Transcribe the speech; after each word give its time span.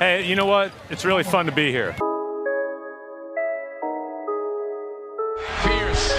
Hey, 0.00 0.28
you 0.28 0.36
know 0.36 0.46
what? 0.46 0.70
It's 0.90 1.04
really 1.04 1.24
fun 1.24 1.46
to 1.46 1.52
be 1.52 1.72
here. 1.72 1.90
Pierce. 5.64 6.12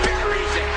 Buries 0.00 0.54
it. 0.56 0.68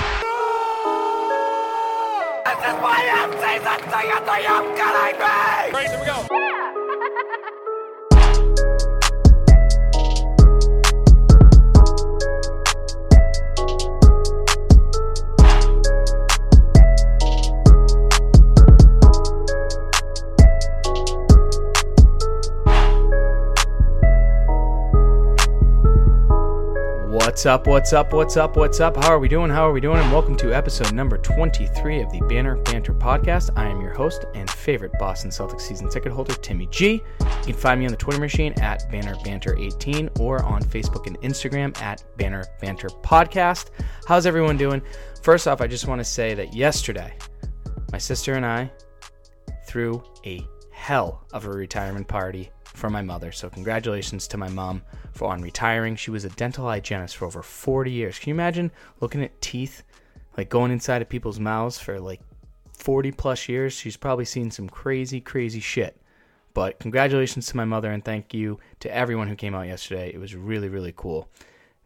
This 2.43 2.59
is 2.59 2.75
my 2.83 2.99
end 3.07 3.31
season 3.39 3.79
ticket 3.87 4.21
to 4.27 4.35
you 4.43 4.59
kidding 4.75 5.15
me? 5.15 5.71
Great, 5.71 5.87
here 5.87 5.99
we 6.01 6.05
go. 6.05 6.27
What's 27.35 27.45
up? 27.45 27.67
What's 27.67 27.91
up? 27.91 28.13
What's 28.13 28.37
up? 28.37 28.55
What's 28.55 28.79
up? 28.79 28.95
How 28.95 29.11
are 29.11 29.19
we 29.19 29.27
doing? 29.27 29.51
How 29.51 29.67
are 29.67 29.73
we 29.73 29.81
doing? 29.81 29.99
And 29.99 30.09
welcome 30.09 30.37
to 30.37 30.55
episode 30.55 30.93
number 30.93 31.17
23 31.17 31.99
of 31.99 32.09
the 32.09 32.21
Banner 32.29 32.55
Banter 32.55 32.93
podcast. 32.93 33.49
I 33.57 33.67
am 33.67 33.81
your 33.81 33.91
host 33.91 34.23
and 34.35 34.49
favorite 34.49 34.93
Boston 34.97 35.31
Celtics 35.31 35.59
season 35.59 35.89
ticket 35.89 36.13
holder, 36.13 36.33
Timmy 36.35 36.69
G. 36.71 36.93
You 36.93 37.27
can 37.43 37.53
find 37.53 37.81
me 37.81 37.87
on 37.87 37.91
the 37.91 37.97
Twitter 37.97 38.21
machine 38.21 38.53
at 38.61 38.89
Banner 38.89 39.15
Banter 39.25 39.53
18 39.59 40.11
or 40.21 40.41
on 40.43 40.63
Facebook 40.63 41.07
and 41.07 41.19
Instagram 41.19 41.77
at 41.81 42.05
Banner 42.15 42.45
Banter 42.61 42.87
Podcast. 42.87 43.71
How's 44.07 44.25
everyone 44.25 44.55
doing? 44.55 44.81
First 45.21 45.45
off, 45.45 45.59
I 45.59 45.67
just 45.67 45.89
want 45.89 45.99
to 45.99 46.05
say 46.05 46.35
that 46.35 46.55
yesterday, 46.55 47.17
my 47.91 47.97
sister 47.97 48.35
and 48.35 48.45
I 48.45 48.71
threw 49.67 50.01
a 50.25 50.47
hell 50.71 51.27
of 51.33 51.43
a 51.43 51.49
retirement 51.49 52.07
party 52.07 52.49
for 52.75 52.89
my 52.89 53.01
mother. 53.01 53.31
So 53.31 53.49
congratulations 53.49 54.27
to 54.27 54.37
my 54.37 54.49
mom 54.49 54.81
for 55.13 55.31
on 55.31 55.41
retiring. 55.41 55.95
She 55.95 56.11
was 56.11 56.25
a 56.25 56.29
dental 56.29 56.65
hygienist 56.65 57.17
for 57.17 57.25
over 57.25 57.41
40 57.41 57.91
years. 57.91 58.19
Can 58.19 58.29
you 58.29 58.35
imagine 58.35 58.71
looking 58.99 59.23
at 59.23 59.41
teeth 59.41 59.83
like 60.37 60.49
going 60.49 60.71
inside 60.71 61.01
of 61.01 61.09
people's 61.09 61.39
mouths 61.39 61.79
for 61.79 61.99
like 61.99 62.21
40 62.73 63.11
plus 63.11 63.49
years? 63.49 63.73
She's 63.73 63.97
probably 63.97 64.25
seen 64.25 64.51
some 64.51 64.69
crazy 64.69 65.21
crazy 65.21 65.59
shit. 65.59 65.99
But 66.53 66.79
congratulations 66.79 67.47
to 67.47 67.57
my 67.57 67.65
mother 67.65 67.91
and 67.91 68.03
thank 68.03 68.33
you 68.33 68.59
to 68.79 68.95
everyone 68.95 69.27
who 69.27 69.35
came 69.35 69.55
out 69.55 69.67
yesterday. 69.67 70.11
It 70.13 70.19
was 70.19 70.35
really 70.35 70.69
really 70.69 70.93
cool. 70.95 71.29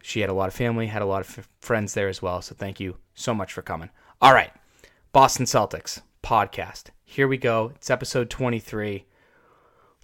She 0.02 0.20
had 0.20 0.30
a 0.30 0.34
lot 0.34 0.48
of 0.48 0.54
family, 0.54 0.86
had 0.86 1.02
a 1.02 1.06
lot 1.06 1.20
of 1.20 1.38
f- 1.38 1.48
friends 1.60 1.94
there 1.94 2.08
as 2.08 2.22
well. 2.22 2.40
So 2.40 2.54
thank 2.54 2.80
you 2.80 2.96
so 3.14 3.34
much 3.34 3.52
for 3.52 3.62
coming. 3.62 3.90
All 4.20 4.32
right. 4.32 4.50
Boston 5.12 5.44
Celtics 5.44 6.00
podcast. 6.22 6.84
Here 7.04 7.28
we 7.28 7.36
go. 7.36 7.72
It's 7.74 7.90
episode 7.90 8.30
23. 8.30 9.04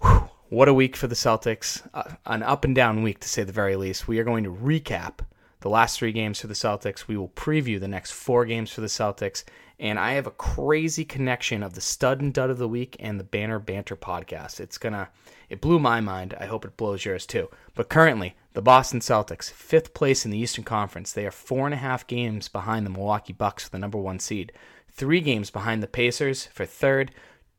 Whew. 0.01 0.29
What 0.49 0.69
a 0.69 0.73
week 0.73 0.95
for 0.95 1.07
the 1.07 1.15
Celtics. 1.15 1.85
Uh, 1.93 2.03
an 2.25 2.41
up 2.41 2.63
and 2.63 2.73
down 2.73 3.03
week, 3.03 3.19
to 3.19 3.27
say 3.27 3.43
the 3.43 3.51
very 3.51 3.75
least. 3.75 4.07
We 4.07 4.17
are 4.19 4.23
going 4.23 4.45
to 4.45 4.49
recap 4.49 5.19
the 5.59 5.69
last 5.69 5.99
three 5.99 6.13
games 6.13 6.39
for 6.39 6.47
the 6.47 6.53
Celtics. 6.53 7.05
We 7.05 7.17
will 7.17 7.27
preview 7.27 7.81
the 7.81 7.89
next 7.89 8.11
four 8.11 8.45
games 8.45 8.71
for 8.71 8.79
the 8.79 8.87
Celtics. 8.87 9.43
And 9.77 9.99
I 9.99 10.13
have 10.13 10.25
a 10.25 10.31
crazy 10.31 11.03
connection 11.03 11.63
of 11.63 11.73
the 11.73 11.81
stud 11.81 12.21
and 12.21 12.33
dud 12.33 12.49
of 12.49 12.59
the 12.59 12.67
week 12.67 12.95
and 12.97 13.19
the 13.19 13.25
Banner 13.25 13.59
Banter 13.59 13.97
podcast. 13.97 14.61
It's 14.61 14.77
to, 14.77 15.09
it 15.49 15.59
blew 15.59 15.79
my 15.79 15.99
mind. 15.99 16.33
I 16.39 16.45
hope 16.45 16.63
it 16.63 16.77
blows 16.77 17.03
yours 17.03 17.25
too. 17.25 17.49
But 17.75 17.89
currently, 17.89 18.37
the 18.53 18.61
Boston 18.61 19.01
Celtics, 19.01 19.51
fifth 19.51 19.93
place 19.93 20.23
in 20.23 20.31
the 20.31 20.39
Eastern 20.39 20.63
Conference. 20.63 21.11
They 21.11 21.27
are 21.27 21.31
four 21.31 21.65
and 21.65 21.73
a 21.73 21.77
half 21.77 22.07
games 22.07 22.47
behind 22.47 22.85
the 22.85 22.89
Milwaukee 22.89 23.33
Bucks 23.33 23.65
for 23.65 23.71
the 23.71 23.79
number 23.79 23.97
one 23.97 24.19
seed, 24.19 24.53
three 24.89 25.19
games 25.19 25.51
behind 25.51 25.83
the 25.83 25.87
Pacers 25.87 26.45
for 26.45 26.65
third, 26.65 27.11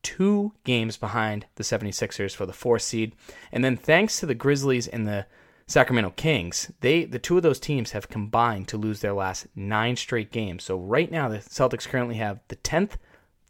two 0.03 0.53
games 0.63 0.97
behind 0.97 1.45
the 1.55 1.63
76ers 1.63 2.35
for 2.35 2.45
the 2.45 2.53
fourth 2.53 2.81
seed. 2.81 3.15
And 3.51 3.63
then 3.63 3.77
thanks 3.77 4.19
to 4.19 4.25
the 4.25 4.35
Grizzlies 4.35 4.87
and 4.87 5.07
the 5.07 5.25
Sacramento 5.67 6.13
Kings, 6.15 6.71
they 6.81 7.05
the 7.05 7.19
two 7.19 7.37
of 7.37 7.43
those 7.43 7.59
teams 7.59 7.91
have 7.91 8.09
combined 8.09 8.67
to 8.69 8.77
lose 8.77 9.01
their 9.01 9.13
last 9.13 9.47
9 9.55 9.95
straight 9.95 10.31
games. 10.31 10.63
So 10.63 10.77
right 10.77 11.11
now 11.11 11.29
the 11.29 11.37
Celtics 11.37 11.87
currently 11.87 12.15
have 12.15 12.39
the 12.47 12.55
10th, 12.55 12.93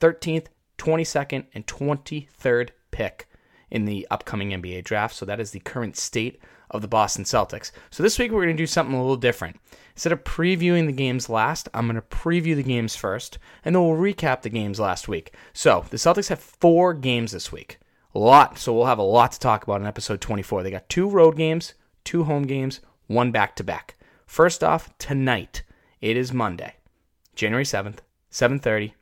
13th, 0.02 0.48
22nd 0.78 1.46
and 1.54 1.66
23rd 1.66 2.70
pick 2.92 3.30
in 3.72 3.86
the 3.86 4.08
upcoming 4.12 4.50
NBA 4.50 4.84
draft. 4.84 5.16
So 5.16 5.26
that 5.26 5.40
is 5.40 5.52
the 5.52 5.60
current 5.60 5.96
state 5.96 6.42
of 6.72 6.82
the 6.82 6.88
Boston 6.88 7.24
Celtics. 7.24 7.72
So 7.90 8.04
this 8.04 8.20
week 8.20 8.32
we're 8.32 8.44
going 8.44 8.56
to 8.56 8.62
do 8.62 8.68
something 8.68 8.96
a 8.96 9.02
little 9.02 9.18
different. 9.18 9.60
Instead 9.94 10.14
of 10.14 10.24
previewing 10.24 10.86
the 10.86 10.94
games 10.94 11.30
last, 11.30 11.68
I'm 11.74 11.88
going 11.88 11.96
to 11.96 12.02
preview 12.02 12.56
the 12.56 12.64
games 12.64 12.96
first, 12.96 13.38
and 13.66 13.76
then 13.76 13.84
we'll 13.84 13.98
recap 13.98 14.42
the 14.42 14.50
games 14.50 14.80
last 14.80 15.08
week. 15.08 15.34
So 15.54 15.86
the 15.90 15.98
Celtics 15.98 16.30
have 16.30 16.40
four 16.40 16.94
games 16.94 17.32
this 17.32 17.52
week. 17.52 17.80
A 18.16 18.20
lot. 18.20 18.58
So 18.58 18.74
we'll 18.74 18.86
have 18.86 18.98
a 18.98 19.04
lot 19.04 19.34
to 19.34 19.40
talk 19.40 19.64
about 19.64 19.82
in 19.82 19.88
episode 19.88 20.22
24. 20.22 20.64
They 20.64 20.72
got 20.72 20.90
two 20.90 21.10
road 21.10 21.36
games, 21.36 21.74
two 22.04 22.24
home 22.24 22.44
games, 22.44 22.80
one 23.08 23.32
back 23.32 23.56
to 23.58 23.64
back. 23.64 23.98
First 24.26 24.64
off, 24.64 24.96
tonight, 24.98 25.64
it 26.02 26.16
is 26.16 26.32
Monday, 26.32 26.76
January 27.36 27.66
7th, 27.66 28.00
7:30 28.32 28.94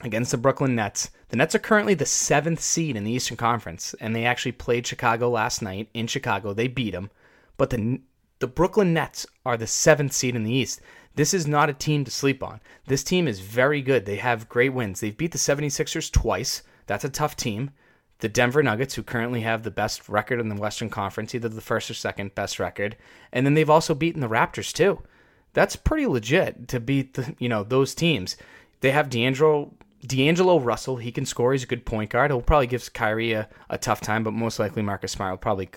against 0.00 0.30
the 0.30 0.38
Brooklyn 0.38 0.74
Nets. 0.74 1.10
The 1.34 1.38
Nets 1.38 1.56
are 1.56 1.58
currently 1.58 1.94
the 1.94 2.06
seventh 2.06 2.60
seed 2.60 2.94
in 2.94 3.02
the 3.02 3.10
Eastern 3.10 3.36
Conference, 3.36 3.92
and 3.98 4.14
they 4.14 4.24
actually 4.24 4.52
played 4.52 4.86
Chicago 4.86 5.28
last 5.28 5.62
night 5.62 5.88
in 5.92 6.06
Chicago. 6.06 6.52
They 6.52 6.68
beat 6.68 6.92
them, 6.92 7.10
but 7.56 7.70
the 7.70 8.02
the 8.38 8.46
Brooklyn 8.46 8.94
Nets 8.94 9.26
are 9.44 9.56
the 9.56 9.66
seventh 9.66 10.12
seed 10.12 10.36
in 10.36 10.44
the 10.44 10.52
East. 10.52 10.80
This 11.16 11.34
is 11.34 11.44
not 11.44 11.68
a 11.68 11.72
team 11.72 12.04
to 12.04 12.10
sleep 12.12 12.40
on. 12.40 12.60
This 12.86 13.02
team 13.02 13.26
is 13.26 13.40
very 13.40 13.82
good. 13.82 14.06
They 14.06 14.14
have 14.14 14.48
great 14.48 14.72
wins. 14.72 15.00
They've 15.00 15.16
beat 15.16 15.32
the 15.32 15.38
76ers 15.38 16.08
twice. 16.12 16.62
That's 16.86 17.04
a 17.04 17.08
tough 17.08 17.34
team. 17.34 17.72
The 18.20 18.28
Denver 18.28 18.62
Nuggets, 18.62 18.94
who 18.94 19.02
currently 19.02 19.40
have 19.40 19.64
the 19.64 19.72
best 19.72 20.08
record 20.08 20.38
in 20.38 20.50
the 20.50 20.54
Western 20.54 20.88
Conference, 20.88 21.34
either 21.34 21.48
the 21.48 21.60
first 21.60 21.90
or 21.90 21.94
second 21.94 22.36
best 22.36 22.60
record, 22.60 22.96
and 23.32 23.44
then 23.44 23.54
they've 23.54 23.68
also 23.68 23.92
beaten 23.92 24.20
the 24.20 24.28
Raptors 24.28 24.72
too. 24.72 25.02
That's 25.52 25.74
pretty 25.74 26.06
legit 26.06 26.68
to 26.68 26.78
beat 26.78 27.14
the 27.14 27.34
you 27.40 27.48
know 27.48 27.64
those 27.64 27.92
teams. 27.92 28.36
They 28.82 28.92
have 28.92 29.10
D'Angelo 29.10 29.74
D'Angelo 30.06 30.58
Russell, 30.58 30.96
he 30.96 31.12
can 31.12 31.24
score. 31.24 31.52
He's 31.52 31.62
a 31.62 31.68
good 31.68 31.86
point 31.86 32.10
guard. 32.10 32.30
He'll 32.30 32.42
probably 32.42 32.66
give 32.66 32.92
Kyrie 32.92 33.32
a, 33.32 33.48
a 33.70 33.78
tough 33.78 34.00
time, 34.00 34.24
but 34.24 34.32
most 34.32 34.58
likely 34.58 34.82
Marcus 34.82 35.12
Smart 35.12 35.32
will 35.32 35.38
probably 35.38 35.68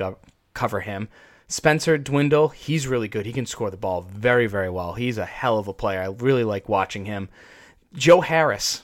cover 0.54 0.80
him. 0.82 1.08
Spencer 1.48 1.98
Dinwiddie, 1.98 2.56
he's 2.56 2.88
really 2.88 3.08
good. 3.08 3.26
He 3.26 3.32
can 3.32 3.46
score 3.46 3.70
the 3.70 3.78
ball 3.78 4.02
very, 4.02 4.48
very 4.48 4.70
well. 4.70 4.94
He's 4.94 5.18
a 5.18 5.26
hell 5.26 5.58
of 5.58 5.70
a 5.70 5.74
player. 5.74 6.02
I 6.02 6.08
really 6.08 6.44
like 6.44 6.68
watching 6.68 7.06
him. 7.06 7.30
Joe 7.94 8.20
Harris, 8.20 8.84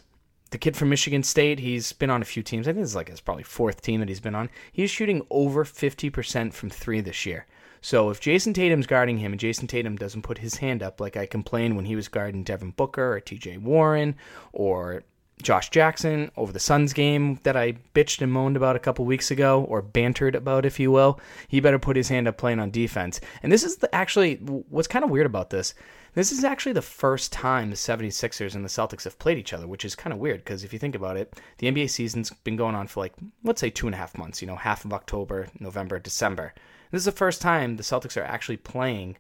the 0.52 0.58
kid 0.58 0.78
from 0.78 0.90
Michigan 0.90 1.24
State, 1.24 1.60
he's 1.60 1.92
been 1.92 2.10
on 2.10 2.22
a 2.22 2.26
few 2.26 2.42
teams. 2.42 2.68
I 2.68 2.72
think 2.72 2.84
it's 2.84 2.96
like 2.96 3.10
his 3.10 3.20
probably 3.20 3.44
fourth 3.44 3.82
team 3.82 4.00
that 4.00 4.08
he's 4.08 4.22
been 4.22 4.36
on. 4.36 4.50
He's 4.72 4.90
shooting 4.90 5.26
over 5.30 5.66
50% 5.66 6.54
from 6.54 6.70
three 6.70 7.02
this 7.02 7.26
year. 7.26 7.46
So 7.82 8.10
if 8.10 8.22
Jayson 8.22 8.54
Tatum's 8.54 8.88
guarding 8.88 9.18
him 9.18 9.34
and 9.34 9.42
Jayson 9.42 9.68
Tatum 9.68 9.98
doesn't 9.98 10.22
put 10.22 10.38
his 10.38 10.56
hand 10.56 10.82
up 10.82 11.02
like 11.02 11.18
I 11.18 11.26
complained 11.26 11.76
when 11.76 11.84
he 11.84 11.98
was 11.98 12.08
guarding 12.08 12.46
Devin 12.46 12.72
Booker 12.72 13.18
or 13.18 13.20
TJ 13.20 13.62
Warren 13.62 14.16
or 14.54 15.04
Josh 15.44 15.70
Jackson 15.70 16.32
over 16.36 16.52
the 16.52 16.60
Suns 16.60 16.94
game 16.94 17.40
that 17.44 17.56
I 17.56 17.74
bitched 17.94 18.22
and 18.22 18.32
moaned 18.32 18.58
about 18.58 18.76
a 18.76 18.80
couple 18.80 19.06
weeks 19.06 19.30
ago, 19.30 19.64
or 19.64 19.82
bantered 19.82 20.36
about, 20.36 20.66
if 20.66 20.80
you 20.80 20.92
will, 20.92 21.20
he 21.48 21.60
better 21.60 21.80
put 21.80 21.98
his 21.98 22.10
hand 22.10 22.28
up 22.28 22.38
playing 22.38 22.60
on 22.60 22.72
defense. 22.72 23.22
And 23.44 23.52
this 23.52 23.64
is 23.64 23.78
the, 23.78 23.94
actually 23.94 24.36
what's 24.38 24.88
kind 24.88 25.06
of 25.06 25.12
weird 25.12 25.26
about 25.26 25.50
this. 25.50 25.74
This 26.16 26.32
is 26.32 26.44
actually 26.44 26.74
the 26.74 26.82
first 26.82 27.34
time 27.34 27.72
the 27.72 27.76
76ers 27.76 28.54
and 28.54 28.64
the 28.64 28.70
Celtics 28.70 29.04
have 29.04 29.18
played 29.18 29.40
each 29.40 29.52
other, 29.52 29.68
which 29.68 29.84
is 29.84 29.96
kind 29.96 30.14
of 30.14 30.20
weird 30.20 30.44
because 30.44 30.64
if 30.64 30.72
you 30.72 30.78
think 30.78 30.94
about 30.94 31.18
it, 31.18 31.40
the 31.58 31.72
NBA 31.72 31.90
season's 31.90 32.30
been 32.30 32.56
going 32.56 32.76
on 32.76 32.88
for 32.88 33.00
like, 33.00 33.14
let's 33.44 33.60
say 33.60 33.72
two 33.72 33.88
and 33.88 33.96
a 33.96 33.98
half 33.98 34.18
months, 34.18 34.40
you 34.40 34.48
know, 34.48 34.56
half 34.56 34.86
of 34.86 34.94
October, 34.94 35.48
November, 35.60 36.00
December. 36.00 36.54
This 36.92 37.00
is 37.00 37.06
the 37.06 37.12
first 37.12 37.42
time 37.42 37.78
the 37.78 37.84
Celtics 37.84 38.16
are 38.16 38.24
actually 38.24 38.58
playing 38.58 39.18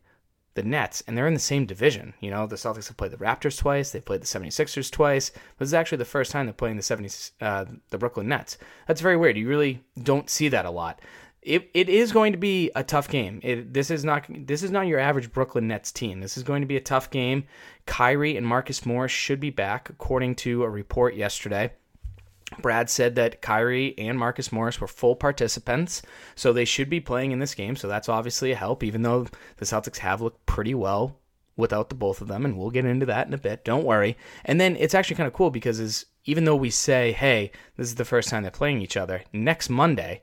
the 0.55 0.63
Nets, 0.63 1.01
and 1.07 1.17
they're 1.17 1.27
in 1.27 1.33
the 1.33 1.39
same 1.39 1.65
division. 1.65 2.13
You 2.19 2.31
know, 2.31 2.45
the 2.45 2.55
Celtics 2.55 2.87
have 2.87 2.97
played 2.97 3.11
the 3.11 3.17
Raptors 3.17 3.57
twice, 3.57 3.91
they've 3.91 4.03
played 4.03 4.21
the 4.21 4.27
76ers 4.27 4.91
twice. 4.91 5.31
This 5.57 5.67
is 5.67 5.73
actually 5.73 5.97
the 5.99 6.05
first 6.05 6.31
time 6.31 6.45
they're 6.45 6.53
playing 6.53 6.77
the 6.77 6.83
70s, 6.83 7.31
uh, 7.41 7.65
the 7.89 7.97
Brooklyn 7.97 8.27
Nets. 8.27 8.57
That's 8.87 9.01
very 9.01 9.17
weird. 9.17 9.37
You 9.37 9.47
really 9.47 9.83
don't 10.01 10.29
see 10.29 10.49
that 10.49 10.65
a 10.65 10.71
lot. 10.71 11.01
It, 11.41 11.69
it 11.73 11.89
is 11.89 12.13
going 12.13 12.31
to 12.31 12.37
be 12.37 12.71
a 12.73 12.83
tough 12.83 13.09
game. 13.09 13.41
It, 13.43 13.73
this 13.73 13.91
is 13.91 14.05
not 14.05 14.25
this 14.29 14.63
is 14.63 14.71
not 14.71 14.87
your 14.87 14.99
average 14.99 15.31
Brooklyn 15.33 15.67
Nets 15.67 15.91
team. 15.91 16.21
This 16.21 16.37
is 16.37 16.43
going 16.43 16.61
to 16.61 16.67
be 16.67 16.77
a 16.77 16.81
tough 16.81 17.09
game. 17.09 17.43
Kyrie 17.85 18.37
and 18.37 18.47
Marcus 18.47 18.85
Morris 18.85 19.11
should 19.11 19.41
be 19.41 19.49
back, 19.49 19.89
according 19.89 20.35
to 20.35 20.63
a 20.63 20.69
report 20.69 21.15
yesterday. 21.15 21.73
Brad 22.61 22.89
said 22.89 23.15
that 23.15 23.41
Kyrie 23.41 23.97
and 23.97 24.17
Marcus 24.17 24.51
Morris 24.51 24.79
were 24.79 24.87
full 24.87 25.15
participants, 25.15 26.01
so 26.35 26.51
they 26.51 26.65
should 26.65 26.89
be 26.89 26.99
playing 26.99 27.31
in 27.31 27.39
this 27.39 27.55
game. 27.55 27.75
So 27.75 27.87
that's 27.87 28.09
obviously 28.09 28.51
a 28.51 28.55
help, 28.55 28.83
even 28.83 29.01
though 29.01 29.27
the 29.57 29.65
Celtics 29.65 29.97
have 29.97 30.21
looked 30.21 30.45
pretty 30.45 30.73
well 30.73 31.19
without 31.55 31.89
the 31.89 31.95
both 31.95 32.21
of 32.21 32.27
them, 32.27 32.45
and 32.45 32.57
we'll 32.57 32.71
get 32.71 32.85
into 32.85 33.05
that 33.05 33.27
in 33.27 33.33
a 33.33 33.37
bit. 33.37 33.63
Don't 33.63 33.85
worry. 33.85 34.17
And 34.45 34.59
then 34.59 34.75
it's 34.77 34.95
actually 34.95 35.17
kind 35.17 35.27
of 35.27 35.33
cool 35.33 35.51
because 35.51 35.79
is 35.79 36.05
even 36.25 36.45
though 36.45 36.55
we 36.55 36.69
say, 36.69 37.11
"Hey, 37.11 37.51
this 37.77 37.87
is 37.87 37.95
the 37.95 38.05
first 38.05 38.29
time 38.29 38.43
they're 38.43 38.51
playing 38.51 38.81
each 38.81 38.97
other," 38.97 39.23
next 39.31 39.69
Monday, 39.69 40.21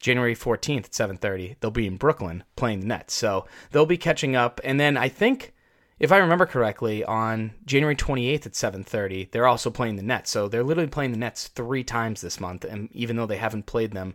January 0.00 0.34
14th 0.34 0.86
at 0.86 0.94
7:30, 0.94 1.56
they'll 1.60 1.70
be 1.70 1.86
in 1.86 1.96
Brooklyn 1.96 2.44
playing 2.56 2.80
the 2.80 2.86
Nets. 2.86 3.14
So 3.14 3.46
they'll 3.70 3.86
be 3.86 3.96
catching 3.96 4.34
up, 4.34 4.60
and 4.64 4.80
then 4.80 4.96
I 4.96 5.08
think 5.08 5.52
if 5.98 6.12
I 6.12 6.18
remember 6.18 6.46
correctly, 6.46 7.04
on 7.04 7.52
January 7.64 7.96
28th 7.96 8.46
at 8.46 8.54
7:30, 8.54 9.30
they're 9.30 9.46
also 9.46 9.70
playing 9.70 9.96
the 9.96 10.02
Nets. 10.02 10.30
So 10.30 10.48
they're 10.48 10.62
literally 10.62 10.90
playing 10.90 11.12
the 11.12 11.18
Nets 11.18 11.48
three 11.48 11.84
times 11.84 12.20
this 12.20 12.40
month, 12.40 12.64
and 12.64 12.90
even 12.92 13.16
though 13.16 13.26
they 13.26 13.38
haven't 13.38 13.66
played 13.66 13.92
them 13.92 14.14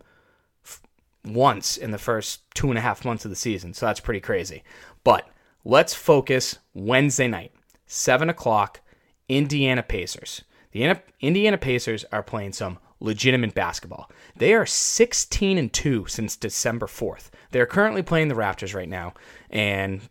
f- 0.63 0.81
once 1.25 1.77
in 1.77 1.91
the 1.91 1.97
first 1.97 2.41
two 2.53 2.69
and 2.69 2.77
a 2.77 2.81
half 2.81 3.03
months 3.03 3.25
of 3.25 3.31
the 3.31 3.35
season, 3.35 3.73
so 3.73 3.87
that's 3.87 3.99
pretty 3.99 4.19
crazy. 4.19 4.63
But 5.03 5.27
let's 5.65 5.95
focus 5.95 6.59
Wednesday 6.73 7.27
night, 7.27 7.51
seven 7.87 8.29
o'clock, 8.29 8.81
Indiana 9.27 9.81
Pacers. 9.81 10.43
The 10.71 10.99
Indiana 11.19 11.57
Pacers 11.57 12.05
are 12.11 12.23
playing 12.23 12.53
some 12.53 12.77
legitimate 13.01 13.53
basketball. 13.53 14.09
They 14.35 14.53
are 14.53 14.65
16 14.65 15.57
and 15.57 15.73
2 15.73 16.05
since 16.07 16.35
December 16.35 16.85
4th. 16.85 17.29
They're 17.49 17.65
currently 17.65 18.03
playing 18.03 18.27
the 18.27 18.35
Raptors 18.35 18.75
right 18.75 18.87
now 18.87 19.13
and 19.49 20.01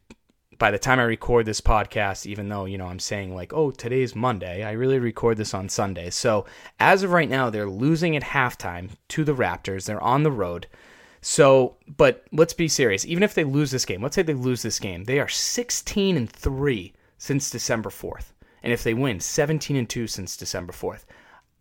by 0.61 0.71
the 0.71 0.79
time 0.79 1.01
I 1.01 1.05
record 1.05 1.47
this 1.47 1.63
podcast, 1.63 2.27
even 2.27 2.51
though, 2.51 2.67
you 2.67 2.77
know, 2.77 2.87
I'm 2.87 2.99
saying 2.99 3.35
like, 3.35 3.55
oh, 3.55 3.71
today's 3.71 4.15
Monday, 4.15 4.63
I 4.63 4.73
really 4.73 4.99
record 4.99 5.39
this 5.39 5.55
on 5.55 5.71
Sunday. 5.71 6.11
So 6.11 6.45
as 6.79 7.03
of 7.03 7.13
right 7.13 7.31
now, 7.31 7.49
they're 7.49 7.69
losing 7.69 8.15
at 8.15 8.23
halftime 8.23 8.91
to 9.09 9.25
the 9.25 9.35
Raptors. 9.35 9.87
They're 9.87 10.03
on 10.03 10.23
the 10.23 10.31
road. 10.31 10.67
So, 11.23 11.77
but 11.97 12.27
let's 12.31 12.53
be 12.53 12.69
serious. 12.69 13.07
Even 13.07 13.23
if 13.23 13.33
they 13.33 13.43
lose 13.43 13.71
this 13.71 13.87
game, 13.87 14.03
let's 14.03 14.15
say 14.15 14.23
they 14.23 14.35
lose 14.35 14.61
this 14.61 14.79
game, 14.79 15.05
they 15.05 15.19
are 15.19 15.29
16 15.29 16.17
and 16.17 16.31
3 16.31 16.93
since 17.17 17.51
December 17.51 17.89
4th. 17.89 18.33
And 18.63 18.71
if 18.71 18.85
they 18.85 18.93
win, 18.93 19.19
17 19.19 19.77
and 19.77 19.89
2 19.89 20.07
since 20.07 20.37
December 20.37 20.75
4th. 20.75 21.05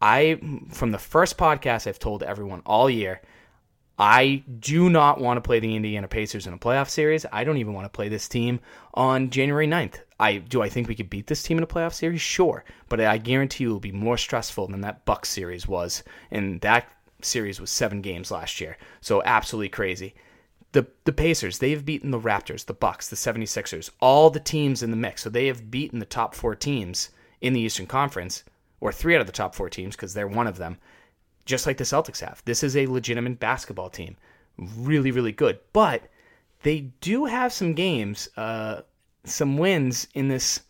I, 0.01 0.41
from 0.71 0.91
the 0.91 0.97
first 0.97 1.37
podcast, 1.37 1.87
I've 1.87 1.99
told 1.99 2.21
everyone 2.21 2.61
all 2.65 2.89
year, 2.89 3.21
I 3.99 4.43
do 4.61 4.89
not 4.89 5.19
want 5.19 5.35
to 5.35 5.41
play 5.41 5.59
the 5.59 5.75
Indiana 5.75 6.07
Pacers 6.07 6.47
in 6.47 6.53
a 6.53 6.57
playoff 6.57 6.87
series. 6.87 7.25
I 7.33 7.43
don't 7.43 7.57
even 7.57 7.73
want 7.73 7.83
to 7.83 7.89
play 7.89 8.07
this 8.07 8.29
team 8.29 8.61
on 8.93 9.29
January 9.29 9.67
9th. 9.67 9.99
I 10.21 10.37
do 10.37 10.61
I 10.61 10.69
think 10.69 10.87
we 10.87 10.95
could 10.95 11.09
beat 11.09 11.27
this 11.27 11.43
team 11.43 11.57
in 11.57 11.63
a 11.63 11.67
playoff 11.67 11.93
series? 11.93 12.21
Sure, 12.21 12.63
but 12.87 13.01
I 13.01 13.17
guarantee 13.17 13.65
you 13.65 13.71
it 13.71 13.73
will 13.73 13.79
be 13.81 13.91
more 13.91 14.17
stressful 14.17 14.67
than 14.67 14.79
that 14.81 15.03
Bucks 15.03 15.27
series 15.27 15.67
was, 15.67 16.03
and 16.31 16.61
that 16.61 16.87
series 17.21 17.59
was 17.59 17.71
7 17.71 18.01
games 18.01 18.31
last 18.31 18.61
year. 18.61 18.77
So 19.01 19.21
absolutely 19.23 19.69
crazy. 19.69 20.15
The 20.71 20.87
the 21.03 21.11
Pacers, 21.11 21.59
they've 21.59 21.83
beaten 21.83 22.11
the 22.11 22.19
Raptors, 22.19 22.65
the 22.65 22.73
Bucks, 22.73 23.09
the 23.09 23.17
76ers, 23.17 23.89
all 23.99 24.29
the 24.29 24.39
teams 24.39 24.81
in 24.81 24.91
the 24.91 24.97
mix. 24.97 25.23
So 25.23 25.29
they 25.29 25.47
have 25.47 25.69
beaten 25.69 25.99
the 25.99 26.05
top 26.05 26.35
4 26.35 26.55
teams 26.55 27.09
in 27.41 27.51
the 27.51 27.61
Eastern 27.61 27.87
Conference 27.87 28.45
or 28.79 28.93
3 28.93 29.15
out 29.15 29.21
of 29.21 29.27
the 29.27 29.33
top 29.33 29.55
4 29.55 29.69
teams 29.69 29.97
because 29.97 30.13
they're 30.13 30.25
one 30.25 30.47
of 30.47 30.57
them 30.57 30.77
just 31.49 31.65
like 31.65 31.77
the 31.77 31.83
Celtics 31.83 32.19
have. 32.19 32.41
This 32.45 32.63
is 32.63 32.77
a 32.77 32.85
legitimate 32.85 33.39
basketball 33.39 33.89
team. 33.89 34.15
Really, 34.77 35.11
really 35.11 35.31
good. 35.31 35.59
But 35.73 36.03
they 36.61 36.91
do 37.01 37.25
have 37.25 37.51
some 37.51 37.73
games, 37.73 38.29
uh, 38.37 38.81
some 39.23 39.57
wins 39.57 40.07
in 40.13 40.27
this, 40.27 40.61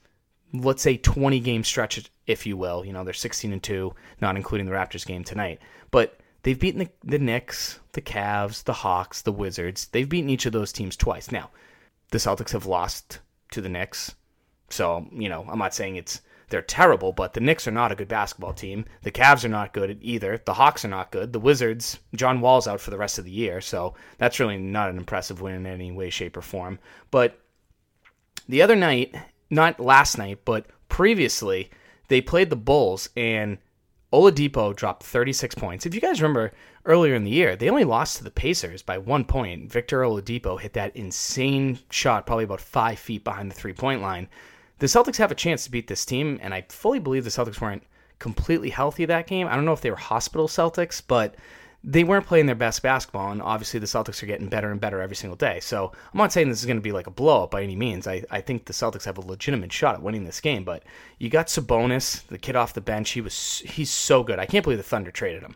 let's 0.54 0.82
say, 0.82 0.96
20 0.96 1.40
game 1.42 1.66
stretch, 1.66 2.10
if 2.28 2.46
you 2.46 2.56
will. 2.56 2.86
You 2.86 2.94
know, 2.94 3.04
they're 3.04 3.14
16 3.14 3.52
and 3.52 3.62
2, 3.62 3.94
not 4.22 4.38
including 4.38 4.68
the 4.68 4.72
Raptors 4.72 5.06
game 5.06 5.24
tonight. 5.24 5.60
But 5.92 6.18
they've 6.44 6.60
beaten 6.60 6.80
the, 6.80 6.90
the 7.04 7.20
Knicks, 7.20 7.80
the 7.92 8.02
Cavs, 8.02 8.64
the 8.64 8.74
Hawks, 8.74 9.22
the 9.22 9.34
Wizards. 9.34 9.88
They've 9.88 10.08
beaten 10.08 10.30
each 10.30 10.46
of 10.46 10.54
those 10.54 10.72
teams 10.72 10.96
twice. 10.96 11.30
Now, 11.30 11.50
the 12.12 12.20
Celtics 12.20 12.54
have 12.54 12.66
lost 12.66 13.20
to 13.52 13.60
the 13.60 13.70
Knicks. 13.70 14.16
So, 14.70 15.08
you 15.12 15.28
know, 15.28 15.46
I'm 15.50 15.60
not 15.60 15.74
saying 15.74 15.98
it's 15.98 16.22
they're 16.50 16.62
terrible, 16.62 17.12
but 17.12 17.34
the 17.34 17.40
Knicks 17.40 17.68
are 17.68 17.72
not 17.72 17.92
a 17.92 17.96
good 17.96 18.08
basketball 18.08 18.54
team. 18.54 18.86
The 19.04 19.12
Cavs 19.12 19.46
are 19.46 19.50
not 19.50 19.74
good 19.74 19.98
either. 20.02 20.42
The 20.44 20.54
Hawks 20.54 20.84
are 20.84 20.90
not 20.90 21.12
good. 21.12 21.34
The 21.34 21.40
Wizards, 21.40 22.00
John 22.16 22.42
Wall's 22.42 22.68
out 22.68 22.82
for 22.82 22.92
the 22.92 22.98
rest 22.98 23.20
of 23.20 23.26
the 23.26 23.32
year, 23.32 23.62
so 23.62 23.94
that's 24.18 24.40
really 24.40 24.58
not 24.58 24.90
an 24.90 24.98
impressive 24.98 25.42
win 25.42 25.56
in 25.56 25.66
any 25.66 25.92
way, 25.92 26.10
shape, 26.10 26.38
or 26.38 26.42
form. 26.42 26.80
But 27.12 27.40
the 28.48 28.62
other 28.62 28.76
night, 28.76 29.16
not 29.50 29.80
last 29.80 30.18
night, 30.18 30.40
but 30.46 30.66
previously, 30.90 31.70
they 32.08 32.22
played 32.22 32.50
the 32.50 32.56
Bulls 32.56 33.10
and 33.16 33.58
Oladipo 34.12 34.76
dropped 34.76 35.04
36 35.04 35.54
points. 35.56 35.86
If 35.86 35.94
you 35.94 36.02
guys 36.02 36.22
remember 36.22 36.52
earlier 36.86 37.14
in 37.14 37.24
the 37.24 37.32
year, 37.32 37.56
they 37.56 37.70
only 37.70 37.84
lost 37.84 38.18
to 38.18 38.24
the 38.24 38.32
Pacers 38.32 38.82
by 38.82 38.98
one 38.98 39.24
point. 39.24 39.72
Victor 39.72 40.02
Oladipo 40.02 40.60
hit 40.60 40.74
that 40.74 40.96
insane 40.96 41.78
shot, 41.92 42.26
probably 42.26 42.46
about 42.46 42.62
five 42.62 42.98
feet 42.98 43.24
behind 43.24 43.52
the 43.52 43.56
three 43.56 43.74
point 43.74 44.02
line 44.02 44.28
the 44.80 44.88
Celtics 44.88 45.18
have 45.18 45.32
a 45.32 45.36
chance 45.36 45.64
to 45.66 45.72
beat 45.72 45.88
this 45.88 46.06
team, 46.06 46.40
and 46.42 46.54
I 46.54 46.66
fully 46.70 47.00
believe 47.00 47.24
the 47.24 47.30
Celtics 47.30 47.62
weren't 47.62 47.84
completely 48.18 48.70
healthy 48.70 49.06
that 49.06 49.28
game. 49.28 49.48
I 49.48 49.56
don't 49.56 49.66
know 49.66 49.74
if 49.74 49.82
they 49.82 49.92
were 49.92 49.98
hospital 49.98 50.48
Celtics, 50.48 51.02
but 51.06 51.36
they 51.84 52.04
weren't 52.04 52.26
playing 52.26 52.46
their 52.46 52.56
best 52.56 52.82
basketball, 52.82 53.32
and 53.32 53.42
obviously 53.42 53.80
the 53.80 53.86
Celtics 53.86 54.22
are 54.22 54.26
getting 54.26 54.50
better 54.50 54.72
and 54.72 54.82
better 54.82 55.02
every 55.02 55.16
single 55.16 55.38
day. 55.38 55.60
So 55.62 55.92
I'm 56.14 56.18
not 56.18 56.34
saying 56.34 56.50
this 56.50 56.60
is 56.60 56.66
going 56.66 56.78
to 56.78 56.82
be 56.82 56.92
like 56.92 57.08
a 57.08 57.12
blowout 57.12 57.52
by 57.52 57.64
any 57.64 57.76
means. 57.76 58.08
I, 58.08 58.24
I 58.30 58.42
think 58.42 58.66
the 58.66 58.74
Celtics 58.74 59.06
have 59.06 59.18
a 59.18 59.26
legitimate 59.26 59.72
shot 59.72 59.96
at 59.96 60.02
winning 60.02 60.26
this 60.26 60.42
game, 60.42 60.66
but 60.66 60.84
you 61.20 61.30
got 61.30 61.48
Sabonis, 61.48 62.26
the 62.28 62.38
kid 62.38 62.58
off 62.58 62.74
the 62.74 62.82
bench. 62.82 63.12
He 63.12 63.22
was 63.22 63.64
he's 63.66 63.92
so 63.92 64.24
good. 64.24 64.40
I 64.40 64.46
can't 64.46 64.64
believe 64.64 64.80
the 64.80 64.84
Thunder 64.84 65.12
traded 65.12 65.44
him. 65.44 65.56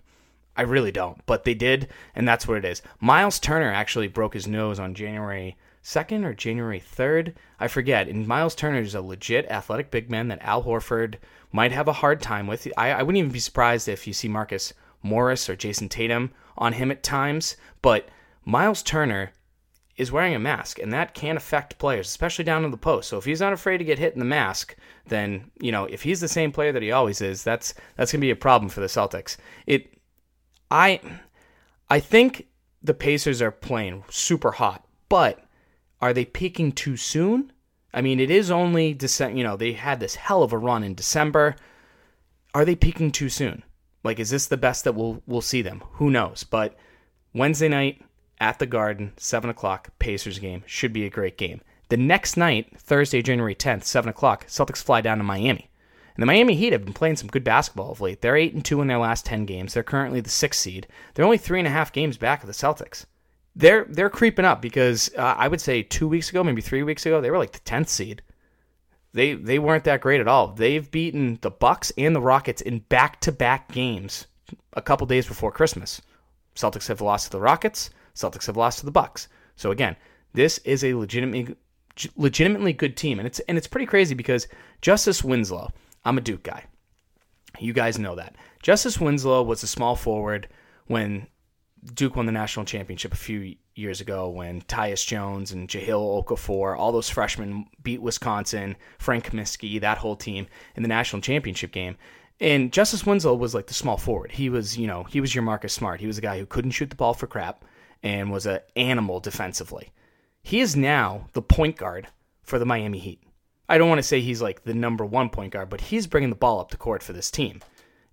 I 0.56 0.62
really 0.62 0.92
don't, 0.92 1.26
but 1.26 1.44
they 1.44 1.56
did, 1.56 1.90
and 2.16 2.28
that's 2.28 2.48
what 2.48 2.58
it 2.58 2.66
is. 2.66 2.82
Miles 3.00 3.40
Turner 3.40 3.72
actually 3.72 4.08
broke 4.08 4.34
his 4.34 4.48
nose 4.48 4.80
on 4.80 4.94
January 4.94 5.58
2nd 5.84 6.26
or 6.26 6.34
January 6.34 6.82
3rd. 6.82 7.34
I 7.60 7.68
forget. 7.68 8.08
And 8.08 8.28
Miles 8.28 8.56
Turner 8.56 8.80
is 8.80 8.96
a 8.96 9.02
legit 9.02 9.46
athletic 9.48 9.92
big 9.92 10.10
man 10.10 10.30
that 10.30 10.42
Al 10.42 10.64
Horford 10.64 11.16
might 11.52 11.72
have 11.72 11.88
a 11.88 11.94
hard 11.94 12.22
time 12.22 12.48
with. 12.48 12.68
I, 12.78 12.92
I 12.92 13.04
wouldn't 13.04 13.20
even 13.20 13.32
be 13.32 13.40
surprised 13.40 13.88
if 13.88 14.08
you 14.08 14.14
see 14.14 14.28
Marcus 14.28 14.74
Morris 15.02 15.50
or 15.50 15.56
Jayson 15.56 15.90
Tatum 15.90 16.32
on 16.58 16.74
him 16.74 16.90
at 16.92 17.04
times. 17.04 17.58
But 17.82 18.10
Miles 18.46 18.82
Turner 18.82 19.32
is 19.96 20.12
wearing 20.12 20.34
a 20.34 20.40
mask, 20.40 20.80
and 20.80 20.92
that 20.92 21.14
can 21.14 21.38
affect 21.38 21.78
players, 21.78 22.08
especially 22.08 22.44
down 22.44 22.66
in 22.66 22.72
the 22.72 22.78
post. 22.78 23.10
So 23.10 23.18
if 23.18 23.26
he's 23.26 23.42
not 23.42 23.54
afraid 23.54 23.78
to 23.78 23.84
get 23.84 24.00
hit 24.00 24.14
in 24.14 24.20
the 24.20 24.26
mask, 24.26 24.76
then 25.08 25.52
you 25.62 25.72
know 25.72 25.86
if 25.86 26.02
he's 26.02 26.22
the 26.22 26.28
same 26.28 26.52
player 26.52 26.72
that 26.72 26.82
he 26.82 26.92
always 26.92 27.22
is, 27.22 27.44
that's 27.44 27.74
that's 27.96 28.12
gonna 28.12 28.22
be 28.22 28.32
a 28.32 28.36
problem 28.36 28.70
for 28.70 28.80
the 28.80 28.88
Celtics. 28.88 29.38
It, 29.68 29.94
I, 30.72 31.00
I 31.90 32.00
think 32.00 32.48
the 32.82 32.96
Pacers 32.96 33.42
are 33.42 33.52
playing 33.52 34.04
super 34.10 34.52
hot, 34.52 34.88
but 35.10 35.44
are 36.04 36.12
they 36.12 36.26
peaking 36.26 36.74
too 36.74 36.98
soon? 36.98 37.54
I 37.94 38.02
mean, 38.02 38.20
it 38.20 38.30
is 38.30 38.52
only 38.52 38.94
December. 38.94 39.38
You 39.38 39.46
know, 39.46 39.56
they 39.56 39.72
had 39.72 40.02
this 40.02 40.16
hell 40.16 40.44
of 40.44 40.52
a 40.52 40.58
run 40.58 40.84
in 40.84 40.96
December. 40.96 41.56
Are 42.54 42.66
they 42.66 42.76
peaking 42.76 43.14
too 43.14 43.30
soon? 43.30 43.64
Like, 44.04 44.20
is 44.20 44.30
this 44.30 44.48
the 44.48 44.58
best 44.58 44.84
that 44.84 44.96
we'll 44.96 45.24
we'll 45.26 45.40
see 45.40 45.62
them? 45.62 45.82
Who 45.94 46.10
knows? 46.10 46.44
But 46.44 46.76
Wednesday 47.34 47.70
night 47.70 48.02
at 48.42 48.60
the 48.60 48.66
Garden, 48.66 49.14
seven 49.16 49.50
o'clock, 49.50 49.98
Pacers 49.98 50.40
game 50.40 50.64
should 50.66 50.92
be 50.92 51.06
a 51.06 51.10
great 51.10 51.38
game. 51.38 51.62
The 51.88 51.96
next 51.96 52.36
night, 52.36 52.78
Thursday, 52.78 53.22
January 53.22 53.56
tenth, 53.56 53.86
seven 53.86 54.10
o'clock, 54.10 54.48
Celtics 54.48 54.84
fly 54.84 55.00
down 55.00 55.20
to 55.20 55.24
Miami. 55.24 55.70
And 56.18 56.22
the 56.22 56.28
Miami 56.28 56.56
Heat 56.56 56.74
have 56.74 56.84
been 56.84 56.94
playing 56.94 57.16
some 57.16 57.30
good 57.30 57.46
basketball 57.46 57.94
of 57.94 58.02
late. 58.02 58.20
They're 58.20 58.36
eight 58.36 58.54
and 58.54 58.66
two 58.66 58.82
in 58.82 58.88
their 58.88 58.98
last 58.98 59.26
ten 59.26 59.46
games. 59.46 59.74
They're 59.74 59.84
currently 59.84 60.20
the 60.20 60.30
sixth 60.30 60.60
seed. 60.60 60.86
They're 61.14 61.24
only 61.24 61.38
three 61.38 61.60
and 61.60 61.68
a 61.68 61.72
half 61.72 61.94
games 61.94 62.18
back 62.18 62.44
of 62.44 62.48
the 62.48 62.54
Celtics 62.54 63.06
they're 63.56 63.86
they're 63.90 64.10
creeping 64.10 64.46
up 64.46 64.62
because 64.62 65.12
uh, 65.18 65.36
I 65.38 65.48
would 65.48 65.62
say 65.62 65.84
two 65.84 66.08
weeks 66.08 66.30
ago, 66.30 66.44
maybe 66.44 66.62
three 66.62 66.84
weeks 66.84 67.06
ago, 67.06 67.22
they 67.22 67.32
were 67.32 67.38
like 67.38 67.52
the 67.52 67.60
tenth 67.60 67.90
seed. 67.90 68.22
They 69.14 69.34
they 69.34 69.60
weren't 69.60 69.84
that 69.84 70.02
great 70.02 70.22
at 70.22 70.28
all. 70.28 70.48
They've 70.48 70.90
beaten 70.90 71.38
the 71.42 71.52
Bucks 71.52 71.92
and 71.98 72.16
the 72.16 72.22
Rockets 72.22 72.62
in 72.62 72.80
back 72.80 73.22
to 73.22 73.32
back 73.32 73.72
games 73.72 74.28
a 74.74 74.82
couple 74.82 75.06
days 75.06 75.28
before 75.28 75.52
Christmas. 75.52 76.02
Celtics 76.56 76.88
have 76.88 77.02
lost 77.02 77.26
to 77.26 77.32
the 77.32 77.40
Rockets. 77.40 77.92
Celtics 78.16 78.48
have 78.48 78.58
lost 78.58 78.80
to 78.80 78.86
the 78.86 78.92
Bucks. 78.92 79.28
So 79.56 79.72
again, 79.72 79.96
this 80.34 80.58
is 80.60 80.84
a 80.84 80.96
legitimately 80.96 81.56
legitimately 82.18 82.74
good 82.74 82.98
team, 82.98 83.20
and 83.20 83.28
it's 83.28 83.40
and 83.42 83.58
it's 83.58 83.68
pretty 83.68 83.86
crazy 83.86 84.16
because 84.16 84.48
Justice 84.82 85.24
Winslow. 85.24 85.72
I'm 86.06 86.18
a 86.18 86.22
Duke 86.22 86.44
guy. 86.44 86.66
You 87.60 87.72
guys 87.72 88.00
know 88.00 88.16
that. 88.16 88.36
Justice 88.62 89.00
Winslow 89.00 89.44
was 89.44 89.64
a 89.64 89.68
small 89.68 89.96
forward 89.96 90.48
when 90.88 91.28
Duke 91.94 92.16
won 92.16 92.26
the 92.26 92.32
national 92.32 92.66
championship 92.66 93.14
a 93.14 93.18
few 93.18 93.56
years 93.76 94.02
ago 94.02 94.30
when 94.30 94.62
Tyus 94.62 95.06
Jones 95.06 95.52
and 95.52 95.68
Jahlil 95.68 96.24
Okafor, 96.24 96.78
all 96.78 96.92
those 96.92 97.10
freshmen 97.10 97.66
beat 97.82 98.02
Wisconsin, 98.02 98.76
Frank 99.00 99.26
Kaminsky, 99.32 99.82
that 99.82 99.98
whole 99.98 100.16
team 100.16 100.48
in 100.76 100.84
the 100.84 100.90
national 100.90 101.22
championship 101.22 101.72
game. 101.72 101.98
And 102.40 102.72
Justice 102.74 103.06
Winslow 103.06 103.36
was 103.36 103.54
like 103.54 103.68
the 103.68 103.74
small 103.74 103.98
forward. 103.98 104.32
He 104.32 104.50
was, 104.50 104.78
you 104.78 104.88
know, 104.88 105.04
he 105.04 105.22
was 105.22 105.34
your 105.34 105.44
Marcus 105.44 105.74
Smart. 105.74 106.00
He 106.00 106.08
was 106.08 106.18
a 106.18 106.22
guy 106.22 106.40
who 106.40 106.46
couldn't 106.46 106.72
shoot 106.72 106.90
the 106.90 106.96
ball 106.96 107.14
for 107.14 107.28
crap 107.28 107.64
and 108.02 108.32
was 108.32 108.46
an 108.46 108.60
animal 108.76 109.20
defensively. 109.20 109.92
He 110.42 110.60
is 110.60 110.76
now 110.76 111.30
the 111.34 111.42
point 111.42 111.78
guard 111.78 112.08
for 112.42 112.60
the 112.60 112.66
Miami 112.66 113.00
Heat. 113.00 113.22
I 113.70 113.78
don't 113.78 113.90
want 113.90 114.00
to 114.00 114.04
say 114.04 114.20
he's 114.20 114.42
like 114.42 114.64
the 114.64 114.74
number 114.74 115.06
one 115.06 115.30
point 115.30 115.54
guard, 115.54 115.70
but 115.70 115.82
he's 115.82 116.06
bringing 116.06 116.30
the 116.30 116.36
ball 116.36 116.60
up 116.60 116.72
the 116.72 116.78
court 116.78 117.02
for 117.02 117.14
this 117.14 117.32
team, 117.32 117.62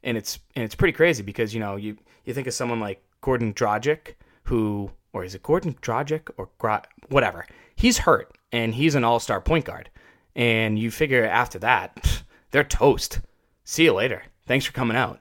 and 0.04 0.16
it's 0.16 0.38
and 0.54 0.64
it's 0.64 0.76
pretty 0.76 0.92
crazy 0.92 1.24
because 1.24 1.52
you 1.52 1.60
know 1.60 1.74
you 1.74 1.96
you 2.24 2.32
think 2.32 2.46
of 2.46 2.54
someone 2.54 2.78
like 2.78 3.02
Gordon 3.20 3.52
Dragic, 3.52 4.14
who, 4.44 4.90
or 5.12 5.24
is 5.24 5.34
it 5.34 5.42
Gordon 5.42 5.74
Dragic 5.82 6.30
or 6.36 6.48
Gra- 6.58 6.82
whatever? 7.08 7.46
He's 7.74 7.98
hurt 7.98 8.36
and 8.52 8.74
he's 8.74 8.94
an 8.94 9.04
all 9.04 9.20
star 9.20 9.40
point 9.40 9.64
guard. 9.64 9.90
And 10.34 10.78
you 10.78 10.90
figure 10.90 11.24
after 11.24 11.58
that, 11.60 12.22
they're 12.50 12.64
toast. 12.64 13.20
See 13.64 13.84
you 13.84 13.92
later. 13.92 14.22
Thanks 14.46 14.66
for 14.66 14.72
coming 14.72 14.96
out. 14.96 15.20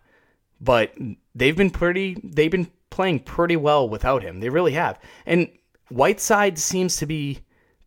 But 0.62 0.94
they've 1.36 1.56
been 1.56 1.70
pretty, 1.70 2.18
they've 2.24 2.52
been 2.52 2.72
playing 2.90 3.20
pretty 3.20 3.56
well 3.56 3.88
without 3.88 4.24
him. 4.24 4.40
They 4.40 4.50
really 4.50 4.74
have. 4.74 5.00
And 5.26 5.50
Whiteside 5.90 6.58
seems 6.58 6.98
to 6.98 7.06
be 7.06 7.40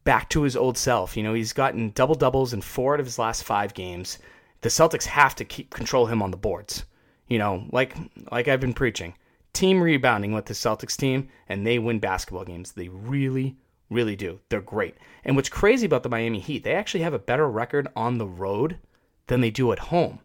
back 0.05 0.29
to 0.31 0.43
his 0.43 0.57
old 0.57 0.77
self. 0.77 1.17
You 1.17 1.23
know, 1.23 1.35
he's 1.35 1.53
gotten 1.53 1.91
double 1.91 2.15
doubles 2.15 2.53
in 2.53 2.61
four 2.61 2.95
out 2.95 3.01
of 3.01 3.07
his 3.07 3.19
last 3.19 3.45
five 3.45 3.75
games. 3.75 4.19
The 4.63 4.69
Celtics 4.69 5.05
have 5.05 5.35
to 5.37 5.45
keep 5.45 5.71
control 5.71 6.07
him 6.07 6.23
on 6.23 6.31
the 6.31 6.37
boards. 6.37 6.85
You 7.29 7.39
know, 7.39 7.67
like 7.73 7.97
like 8.31 8.49
I've 8.49 8.61
been 8.61 8.75
preaching, 8.75 9.15
team 9.53 9.83
rebounding 9.83 10.33
with 10.33 10.47
the 10.47 10.55
Celtics 10.55 10.97
team, 10.97 11.29
and 11.49 11.67
they 11.67 11.79
win 11.79 11.99
basketball 11.99 12.45
games. 12.45 12.73
They 12.73 12.89
really, 12.89 13.57
really 13.91 14.17
do. 14.17 14.41
They're 14.49 14.61
great. 14.61 14.97
And 15.25 15.37
what's 15.37 15.49
crazy 15.49 15.87
about 15.87 16.03
the 16.03 16.09
Miami 16.09 16.41
Heat, 16.41 16.65
they 16.65 16.75
actually 16.75 17.03
have 17.03 17.15
a 17.15 17.19
better 17.19 17.49
record 17.49 17.89
on 17.95 18.19
the 18.19 18.27
road 18.27 18.79
than 19.27 19.41
they 19.41 19.51
do 19.51 19.73
at 19.73 19.79
home. 19.79 20.21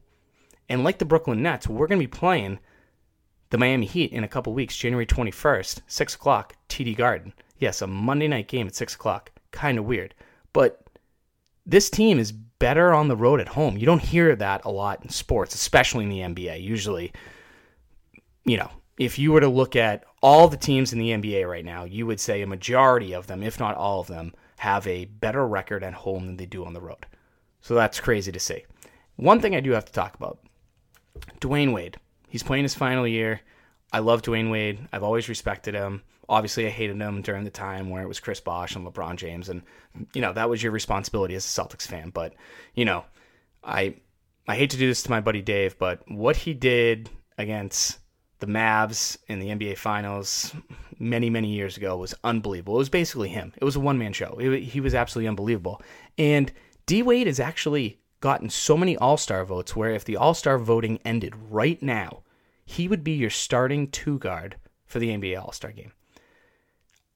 And 0.70 0.84
like 0.84 0.98
the 0.98 1.06
Brooklyn 1.06 1.42
Nets, 1.42 1.68
we're 1.68 1.88
going 1.88 2.00
to 2.00 2.08
be 2.08 2.20
playing 2.20 2.60
the 3.50 3.58
Miami 3.58 3.86
Heat 3.86 4.12
in 4.12 4.24
a 4.24 4.28
couple 4.28 4.54
weeks, 4.54 4.76
January 4.76 5.06
21st, 5.06 5.82
6 5.88 6.16
o'clock, 6.16 6.56
TD 6.70 6.96
Garden. 6.96 7.34
Yes, 7.58 7.82
a 7.82 7.88
Monday 7.88 8.28
night 8.28 8.48
game 8.48 8.68
at 8.68 8.76
6 8.76 8.96
o'clock. 8.96 9.32
Kind 9.52 9.78
of 9.78 9.86
weird. 9.86 10.14
But 10.54 10.82
this 11.66 11.90
team 11.90 12.20
is 12.20 12.32
better 12.32 12.94
on 12.94 13.08
the 13.08 13.16
road 13.16 13.40
at 13.40 13.48
home. 13.48 13.78
You 13.78 13.86
don't 13.86 14.02
hear 14.02 14.36
that 14.36 14.66
a 14.66 14.72
lot 14.72 15.04
in 15.04 15.10
sports, 15.10 15.56
especially 15.56 16.04
in 16.04 16.10
the 16.10 16.20
NBA. 16.20 16.62
Usually, 16.62 17.14
you 18.46 18.58
know, 18.58 18.70
if 18.98 19.20
you 19.20 19.32
were 19.32 19.42
to 19.42 19.48
look 19.48 19.76
at 19.76 20.04
all 20.22 20.48
the 20.48 20.58
teams 20.58 20.92
in 20.92 21.00
the 21.00 21.12
NBA 21.12 21.48
right 21.48 21.66
now, 21.66 21.84
you 21.84 22.06
would 22.06 22.20
say 22.20 22.42
a 22.42 22.48
majority 22.48 23.14
of 23.14 23.28
them, 23.28 23.44
if 23.44 23.60
not 23.60 23.76
all 23.76 24.00
of 24.00 24.08
them, 24.08 24.34
have 24.58 24.88
a 24.88 25.06
better 25.06 25.48
record 25.48 25.84
at 25.84 25.94
home 25.94 26.26
than 26.26 26.38
they 26.38 26.46
do 26.46 26.66
on 26.66 26.74
the 26.74 26.82
road. 26.82 27.06
So 27.62 27.76
that's 27.76 28.00
crazy 28.00 28.32
to 28.32 28.40
see. 28.40 28.66
One 29.16 29.40
thing 29.40 29.56
I 29.56 29.60
do 29.60 29.72
have 29.72 29.86
to 29.86 29.94
talk 29.94 30.16
about 30.16 30.40
Dwyane 31.40 31.74
Wade. 31.74 31.98
He's 32.28 32.44
playing 32.44 32.64
his 32.64 32.76
final 32.76 33.08
year. 33.08 33.42
I 33.94 34.00
love 34.00 34.22
Dwyane 34.22 34.52
Wade. 34.52 34.80
I've 34.92 35.04
always 35.04 35.30
respected 35.30 35.74
him. 35.74 36.04
Obviously, 36.30 36.66
I 36.66 36.70
hated 36.70 37.00
him 37.00 37.22
during 37.22 37.46
the 37.46 37.50
time 37.50 37.90
where 37.90 38.04
it 38.04 38.08
was 38.08 38.20
Chris 38.20 38.42
Bosh 38.42 38.76
and 38.76 38.86
LeBron 38.86 39.16
James, 39.16 39.48
and 39.48 39.62
you 40.14 40.20
know 40.20 40.34
that 40.34 40.50
was 40.50 40.62
your 40.62 40.74
responsibility 40.74 41.36
as 41.36 41.46
a 41.46 41.62
Celtics 41.62 41.88
fan. 41.88 42.10
But 42.10 42.34
you 42.76 42.84
know, 42.84 43.06
I 43.64 43.96
I 44.46 44.56
hate 44.58 44.72
to 44.72 44.78
do 44.78 44.88
this 44.88 45.04
to 45.04 45.10
my 45.10 45.22
buddy 45.22 45.42
Dave, 45.42 45.80
but 45.80 46.02
what 46.12 46.36
he 46.36 46.54
did 46.54 47.10
against 47.38 48.00
the 48.40 48.48
Mavs 48.48 49.18
in 49.28 49.40
the 49.40 49.50
NBA 49.50 49.78
Finals 49.78 50.54
many 51.00 51.30
many 51.30 51.50
years 51.50 51.78
ago 51.78 51.98
was 51.98 52.16
unbelievable. 52.24 52.76
It 52.76 52.80
was 52.80 52.90
basically 52.90 53.30
him. 53.30 53.54
It 53.58 53.64
was 53.64 53.76
a 53.76 53.80
one 53.80 53.98
man 53.98 54.14
show. 54.14 54.38
It, 54.40 54.64
he 54.64 54.80
was 54.80 54.96
absolutely 54.96 55.28
unbelievable. 55.28 55.82
And 56.18 56.52
D 56.86 57.04
Wade 57.04 57.28
has 57.28 57.40
actually 57.40 58.00
gotten 58.20 58.50
so 58.50 58.78
many 58.78 58.98
All 58.98 59.18
Star 59.18 59.46
votes 59.46 59.76
where 59.76 59.92
if 59.92 60.06
the 60.06 60.18
All 60.18 60.34
Star 60.34 60.58
voting 60.58 61.00
ended 61.06 61.34
right 61.50 61.82
now, 61.82 62.24
he 62.66 62.88
would 62.88 63.04
be 63.04 63.14
your 63.14 63.30
starting 63.30 63.90
two 63.90 64.20
guard 64.20 64.58
for 64.86 65.00
the 65.00 65.10
NBA 65.10 65.40
All 65.40 65.52
Star 65.52 65.72
game. 65.72 65.92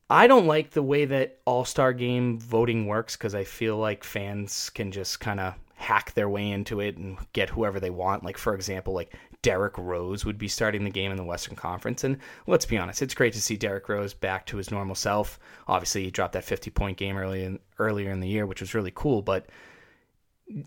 I 0.10 0.28
don't 0.28 0.46
like 0.46 0.72
the 0.72 0.84
way 0.84 1.06
that 1.06 1.40
All 1.46 1.66
Star 1.66 1.94
game 1.94 2.40
voting 2.40 2.86
works 2.86 3.16
because 3.16 3.36
I 3.36 3.44
feel 3.44 3.78
like 3.78 4.04
fans 4.04 4.70
can 4.70 4.92
just 4.92 5.20
kind 5.20 5.40
of 5.40 5.54
hack 5.76 6.14
their 6.14 6.30
way 6.30 6.52
into 6.52 6.80
it 6.80 6.98
and 6.98 7.18
get 7.34 7.50
whoever 7.50 7.80
they 7.80 7.90
want. 7.90 8.24
Like, 8.24 8.38
for 8.38 8.54
example, 8.54 8.94
like 8.94 9.14
Derrick 9.42 9.78
Rose 9.78 10.26
would 10.26 10.38
be 10.38 10.48
starting 10.48 10.84
the 10.84 10.90
game 10.90 11.12
in 11.12 11.18
the 11.18 11.24
Western 11.24 11.56
Conference. 11.56 12.04
And 12.04 12.18
let's 12.48 12.66
be 12.66 12.78
honest, 12.78 13.02
it's 13.02 13.14
great 13.14 13.34
to 13.34 13.42
see 13.42 13.58
Derrick 13.58 13.90
Rose 13.90 14.14
back 14.14 14.46
to 14.48 14.58
his 14.58 14.72
normal 14.72 14.96
self. 14.96 15.40
Obviously, 15.68 16.04
he 16.04 16.12
dropped 16.12 16.34
that 16.34 16.44
50 16.44 16.70
point 16.72 16.98
game 16.98 17.18
early 17.18 17.44
in, 17.44 17.60
earlier 17.80 18.12
in 18.12 18.20
the 18.20 18.28
year, 18.28 18.46
which 18.46 18.62
was 18.62 18.76
really 18.76 18.92
cool. 18.94 19.22
But 19.22 19.48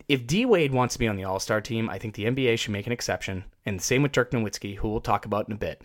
if 0.09 0.27
D 0.27 0.45
Wade 0.45 0.73
wants 0.73 0.95
to 0.95 0.99
be 0.99 1.09
on 1.09 1.17
the 1.17 1.25
All 1.25 1.39
Star 1.39 1.61
team, 1.61 1.89
I 1.89 1.99
think 1.99 2.15
the 2.15 2.25
NBA 2.25 2.59
should 2.59 2.73
make 2.73 2.87
an 2.87 2.93
exception. 2.93 3.45
And 3.65 3.81
same 3.81 4.03
with 4.03 4.13
Dirk 4.13 4.31
Nowitzki, 4.31 4.77
who 4.77 4.89
we'll 4.89 5.01
talk 5.01 5.25
about 5.25 5.49
in 5.49 5.55
a 5.55 5.59
bit. 5.59 5.83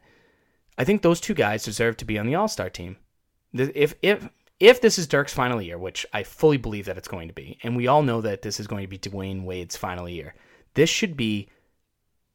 I 0.77 0.84
think 0.84 1.01
those 1.01 1.19
two 1.19 1.34
guys 1.34 1.63
deserve 1.63 1.98
to 1.98 2.05
be 2.05 2.17
on 2.17 2.25
the 2.25 2.36
All 2.36 2.48
Star 2.48 2.69
team. 2.69 2.98
If 3.53 3.93
if 4.01 4.29
if 4.60 4.81
this 4.81 4.98
is 4.98 5.08
Dirk's 5.08 5.34
final 5.34 5.62
year, 5.62 5.77
which 5.77 6.05
I 6.13 6.24
fully 6.24 6.58
believe 6.58 6.86
that 6.86 6.98
it's 6.98 7.08
going 7.08 7.27
to 7.27 7.34
be, 7.34 7.60
and 7.63 7.75
we 7.75 7.88
all 7.88 8.03
know 8.03 8.22
that 8.22 8.41
this 8.41 8.60
is 8.60 8.67
going 8.67 8.84
to 8.84 8.89
be 8.89 8.98
Dwyane 8.98 9.43
Wade's 9.43 9.77
final 9.77 10.08
year, 10.10 10.36
this 10.74 10.89
should 10.89 11.15
be 11.15 11.50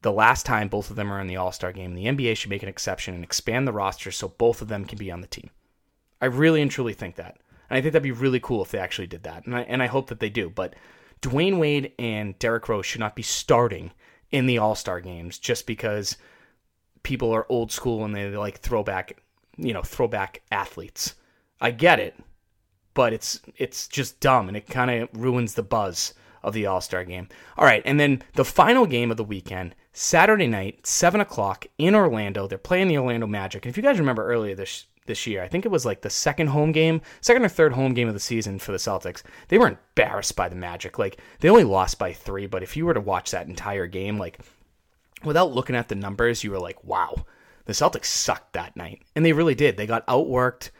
the 0.05 0.11
last 0.11 0.45
time 0.45 0.67
both 0.67 0.91
of 0.91 0.95
them 0.95 1.11
are 1.11 1.19
in 1.19 1.25
the 1.25 1.35
All 1.35 1.51
Star 1.51 1.71
game. 1.71 1.95
The 1.95 2.05
NBA 2.05 2.37
should 2.37 2.51
make 2.51 2.61
an 2.61 2.69
exception 2.69 3.15
and 3.15 3.23
expand 3.23 3.67
the 3.67 3.73
roster 3.73 4.11
so 4.11 4.27
both 4.27 4.61
of 4.61 4.67
them 4.67 4.85
can 4.85 4.99
be 4.99 5.09
on 5.09 5.21
the 5.21 5.27
team. 5.27 5.49
I 6.21 6.27
really 6.27 6.61
and 6.61 6.69
truly 6.69 6.93
think 6.93 7.15
that. 7.15 7.39
And 7.71 7.75
I 7.75 7.81
think 7.81 7.93
that'd 7.93 8.03
be 8.03 8.11
really 8.11 8.39
cool 8.39 8.61
if 8.61 8.69
they 8.69 8.77
actually 8.77 9.07
did 9.07 9.23
that. 9.23 9.47
And 9.47 9.55
I, 9.55 9.61
and 9.61 9.81
I 9.81 9.87
hope 9.87 10.09
that 10.09 10.19
they 10.19 10.29
do. 10.29 10.51
But 10.51 10.75
Dwyane 11.23 11.57
Wade 11.57 11.91
and 11.97 12.37
Derrick 12.37 12.69
Rose 12.69 12.85
should 12.85 12.99
not 12.99 13.15
be 13.15 13.23
starting 13.23 13.93
in 14.29 14.45
the 14.45 14.59
All 14.59 14.75
Star 14.75 15.01
games 15.01 15.39
just 15.39 15.65
because 15.65 16.17
people 17.01 17.33
are 17.33 17.47
old 17.49 17.71
school 17.71 18.05
and 18.05 18.15
they 18.15 18.29
like 18.37 18.59
throwback, 18.59 19.23
you 19.57 19.73
know, 19.73 19.81
throwback 19.81 20.43
athletes. 20.51 21.15
I 21.59 21.71
get 21.71 21.99
it, 21.99 22.13
but 22.93 23.11
it's 23.11 23.41
it's 23.57 23.87
just 23.87 24.19
dumb 24.19 24.49
and 24.49 24.55
it 24.55 24.67
kind 24.67 24.91
of 24.91 25.09
ruins 25.13 25.55
the 25.55 25.63
buzz 25.63 26.13
of 26.45 26.53
the 26.53 26.65
All 26.65 26.79
Star 26.79 27.03
game. 27.03 27.27
All 27.57 27.65
right, 27.65 27.81
and 27.85 27.99
then 27.99 28.21
the 28.35 28.45
final 28.45 28.85
game 28.85 29.11
of 29.11 29.17
the 29.17 29.23
weekend, 29.23 29.75
Saturday 29.91 30.47
night, 30.47 30.85
seven 30.87 31.19
o'clock 31.19 31.65
in 31.77 31.95
Orlando. 31.95 32.47
They're 32.47 32.57
playing 32.57 32.87
the 32.87 32.97
Orlando 32.97 33.27
Magic, 33.27 33.65
and 33.65 33.71
if 33.71 33.77
you 33.77 33.83
guys 33.83 33.99
remember 33.99 34.25
earlier 34.25 34.55
this 34.55 34.85
this 35.05 35.27
year, 35.27 35.43
I 35.43 35.47
think 35.47 35.65
it 35.65 35.71
was 35.71 35.85
like 35.85 36.01
the 36.01 36.09
second 36.09 36.47
home 36.47 36.71
game, 36.71 37.01
second 37.21 37.45
or 37.45 37.49
third 37.49 37.73
home 37.73 37.93
game 37.93 38.07
of 38.07 38.13
the 38.13 38.19
season 38.19 38.57
for 38.59 38.71
the 38.71 38.77
Celtics. 38.77 39.21
They 39.49 39.57
were 39.57 39.67
embarrassed 39.67 40.35
by 40.35 40.49
the 40.49 40.55
Magic. 40.55 40.97
Like 40.97 41.19
they 41.39 41.49
only 41.49 41.63
lost 41.63 41.99
by 41.99 42.13
three, 42.13 42.47
but 42.47 42.63
if 42.63 42.75
you 42.75 42.85
were 42.85 42.93
to 42.93 43.01
watch 43.01 43.31
that 43.31 43.47
entire 43.47 43.87
game, 43.87 44.17
like 44.17 44.39
without 45.23 45.53
looking 45.53 45.75
at 45.75 45.89
the 45.89 45.95
numbers, 45.95 46.43
you 46.43 46.51
were 46.51 46.59
like, 46.59 46.83
wow, 46.83 47.25
the 47.65 47.73
Celtics 47.73 48.05
sucked 48.05 48.53
that 48.53 48.75
night. 48.75 49.03
And 49.15 49.25
they 49.25 49.33
really 49.33 49.55
did. 49.55 49.77
They 49.77 49.87
got 49.87 50.07
outworked. 50.07 50.71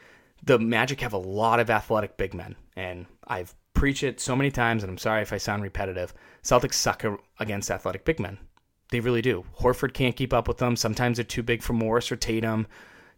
The 0.42 0.58
Magic 0.58 1.00
have 1.00 1.12
a 1.12 1.18
lot 1.18 1.60
of 1.60 1.70
athletic 1.70 2.16
big 2.16 2.34
men. 2.34 2.56
And 2.76 3.06
I've 3.26 3.54
preached 3.76 4.02
it 4.02 4.18
so 4.18 4.34
many 4.34 4.50
times, 4.50 4.82
and 4.82 4.90
I'm 4.90 4.98
sorry 4.98 5.22
if 5.22 5.32
I 5.32 5.38
sound 5.38 5.62
repetitive. 5.62 6.12
Celtics 6.42 6.74
suck 6.74 7.04
against 7.38 7.70
athletic 7.70 8.04
big 8.04 8.18
men. 8.18 8.38
They 8.90 9.00
really 9.00 9.22
do. 9.22 9.44
Horford 9.60 9.92
can't 9.92 10.16
keep 10.16 10.32
up 10.32 10.48
with 10.48 10.58
them. 10.58 10.74
Sometimes 10.76 11.18
they're 11.18 11.24
too 11.24 11.42
big 11.42 11.62
for 11.62 11.74
Morris 11.74 12.10
or 12.10 12.16
Tatum 12.16 12.66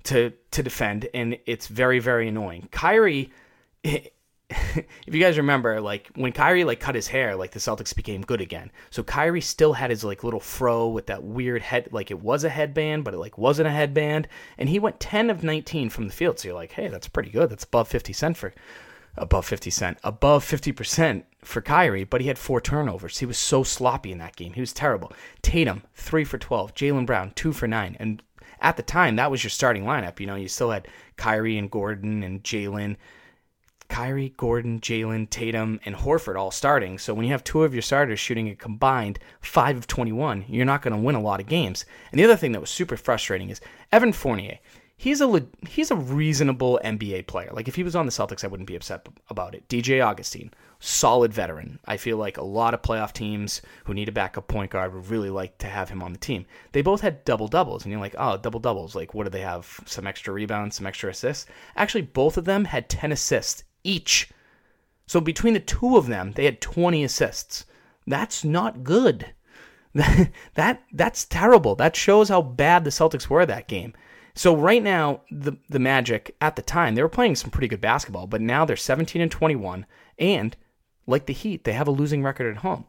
to 0.05 0.33
to 0.51 0.63
defend, 0.63 1.09
and 1.15 1.39
it's 1.47 1.69
very 1.69 2.01
very 2.01 2.29
annoying. 2.29 2.69
Kyrie. 2.71 3.33
if 3.85 5.15
you 5.15 5.21
guys 5.21 5.37
remember, 5.37 5.79
like 5.79 6.09
when 6.15 6.33
Kyrie 6.33 6.65
like 6.65 6.81
cut 6.81 6.95
his 6.95 7.07
hair, 7.07 7.37
like 7.37 7.51
the 7.51 7.59
Celtics 7.59 7.95
became 7.95 8.23
good 8.23 8.41
again. 8.41 8.73
So 8.91 9.03
Kyrie 9.03 9.43
still 9.43 9.75
had 9.75 9.91
his 9.91 10.05
like 10.05 10.25
little 10.25 10.41
fro 10.41 10.89
with 10.89 11.07
that 11.07 11.23
weird 11.23 11.61
head, 11.61 11.91
like 11.93 12.11
it 12.11 12.21
was 12.21 12.45
a 12.45 12.49
headband, 12.49 13.05
but 13.05 13.13
it 13.13 13.19
like 13.19 13.37
wasn't 13.37 13.69
a 13.69 13.73
headband. 13.73 14.27
And 14.57 14.69
he 14.69 14.79
went 14.79 15.01
ten 15.01 15.29
of 15.31 15.45
nineteen 15.45 15.91
from 15.91 16.09
the 16.09 16.15
field. 16.15 16.39
So 16.39 16.49
you're 16.49 16.57
like, 16.57 16.73
hey, 16.73 16.89
that's 16.89 17.09
pretty 17.09 17.31
good. 17.31 17.51
That's 17.51 17.65
above 17.65 17.89
fifty 17.89 18.15
cent 18.15 18.39
for 18.39 18.55
above 19.21 19.47
fifty 19.47 19.71
cent, 19.71 19.99
above 20.05 20.45
fifty 20.45 20.73
percent 20.73 21.27
for 21.43 21.61
Kyrie. 21.61 22.05
But 22.05 22.21
he 22.21 22.29
had 22.29 22.39
four 22.39 22.61
turnovers. 22.61 23.19
He 23.19 23.27
was 23.27 23.39
so 23.39 23.63
sloppy 23.63 24.13
in 24.13 24.19
that 24.19 24.37
game. 24.37 24.53
He 24.55 24.61
was 24.61 24.73
terrible. 24.73 25.13
Tatum 25.43 25.83
three 25.95 26.25
for 26.25 26.39
twelve. 26.39 26.75
Jaylen 26.75 27.07
Brown 27.07 27.33
two 27.35 27.53
for 27.53 27.67
nine. 27.67 27.97
And 27.99 28.23
at 28.61 28.77
the 28.77 28.83
time, 28.83 29.17
that 29.17 29.31
was 29.31 29.45
your 29.45 29.51
starting 29.51 29.85
lineup. 29.85 30.21
You 30.21 30.27
know, 30.27 30.35
you 30.35 30.49
still 30.49 30.71
had 30.71 30.89
Kyrie 31.17 31.59
and 31.59 31.71
Gordon 31.71 32.23
and 32.23 32.43
Jaylen. 32.43 32.97
Kyrie, 33.89 34.35
Gordon, 34.37 34.81
Jaylen, 34.81 35.29
Tatum, 35.31 35.81
and 35.85 35.95
Horford 35.95 36.37
all 36.37 36.51
starting. 36.51 36.99
So 36.99 37.15
when 37.15 37.25
you 37.25 37.33
have 37.33 37.43
two 37.43 37.65
of 37.65 37.75
your 37.75 37.83
starters 37.83 38.21
shooting 38.21 38.49
a 38.49 38.55
combined 38.55 39.19
5 39.41 39.79
of 39.79 39.87
21, 39.87 40.45
you're 40.47 40.67
not 40.67 40.83
going 40.83 40.95
to 40.95 41.01
win 41.01 41.15
a 41.15 41.21
lot 41.21 41.41
of 41.41 41.47
games. 41.47 41.85
And 42.13 42.19
the 42.19 42.25
other 42.25 42.37
thing 42.37 42.53
that 42.53 42.61
was 42.61 42.71
super 42.71 42.97
frustrating 42.97 43.49
is 43.49 43.61
Evan 43.91 44.13
Fournier. 44.13 44.59
He's 45.01 45.21
a 45.21 45.47
he's 45.69 45.93
a 45.93 45.97
reasonable 45.97 46.81
NBA 46.85 47.29
player. 47.29 47.51
Like 47.53 47.69
if 47.69 47.77
he 47.77 47.85
was 47.85 47.95
on 47.95 48.05
the 48.05 48.11
Celtics, 48.11 48.43
I 48.43 48.49
wouldn't 48.49 48.67
be 48.67 48.75
upset 48.75 49.07
about 49.31 49.55
it. 49.55 49.69
DJ 49.69 50.05
Augustin, 50.05 50.53
solid 50.81 51.33
veteran. 51.33 51.79
I 51.85 51.97
feel 51.97 52.17
like 52.17 52.37
a 52.37 52.43
lot 52.43 52.75
of 52.75 52.83
playoff 52.83 53.13
teams 53.13 53.63
who 53.85 53.95
need 53.95 54.09
a 54.09 54.13
backup 54.13 54.49
point 54.49 54.73
guard 54.73 54.93
would 54.93 55.09
really 55.09 55.31
like 55.31 55.57
to 55.59 55.69
have 55.69 55.89
him 55.89 56.03
on 56.03 56.13
the 56.13 56.19
team. 56.19 56.47
They 56.73 56.83
both 56.83 57.01
had 57.01 57.25
double 57.25 57.47
doubles, 57.47 57.85
and 57.85 57.93
you're 57.93 58.01
like, 58.01 58.17
oh, 58.19 58.39
double 58.39 58.59
doubles. 58.59 58.97
Like, 58.97 59.15
what 59.15 59.23
do 59.23 59.31
they 59.31 59.43
have? 59.43 59.79
Some 59.87 60.05
extra 60.05 60.35
rebounds, 60.35 60.75
some 60.75 60.87
extra 60.87 61.11
assists. 61.11 61.47
Actually, 61.77 62.03
both 62.03 62.37
of 62.37 62.45
them 62.45 62.65
had 62.65 62.89
10 62.89 63.13
assists 63.13 63.63
each. 63.85 64.31
So 65.07 65.21
between 65.21 65.55
the 65.55 65.61
two 65.61 65.97
of 65.97 66.09
them, 66.09 66.33
they 66.33 66.45
had 66.45 66.61
20 66.61 67.05
assists. 67.05 67.67
That's 68.05 68.43
not 68.43 68.83
good. 68.83 69.33
that 69.95 70.83
that's 70.93 71.25
terrible. 71.25 71.75
That 71.77 71.95
shows 71.95 72.29
how 72.29 72.43
bad 72.43 72.83
the 72.83 72.91
Celtics 72.91 73.29
were 73.29 73.47
that 73.47 73.69
game. 73.69 73.95
So 74.39 74.55
right 74.55 74.85
now, 74.85 75.23
the 75.33 75.55
the 75.69 75.81
Magic 75.81 76.37
at 76.41 76.55
the 76.55 76.63
time 76.63 76.95
they 76.95 77.03
were 77.03 77.09
playing 77.09 77.35
some 77.35 77.51
pretty 77.51 77.67
good 77.67 77.81
basketball, 77.81 78.29
but 78.29 78.41
now 78.41 78.65
they're 78.65 78.77
17 78.77 79.21
and 79.21 79.33
21, 79.33 79.85
and 80.17 80.57
like 81.09 81.27
the 81.27 81.33
Heat, 81.33 81.65
they 81.65 81.73
have 81.73 81.89
a 81.89 81.91
losing 81.91 82.23
record 82.23 82.49
at 82.55 82.63
home. 82.63 82.85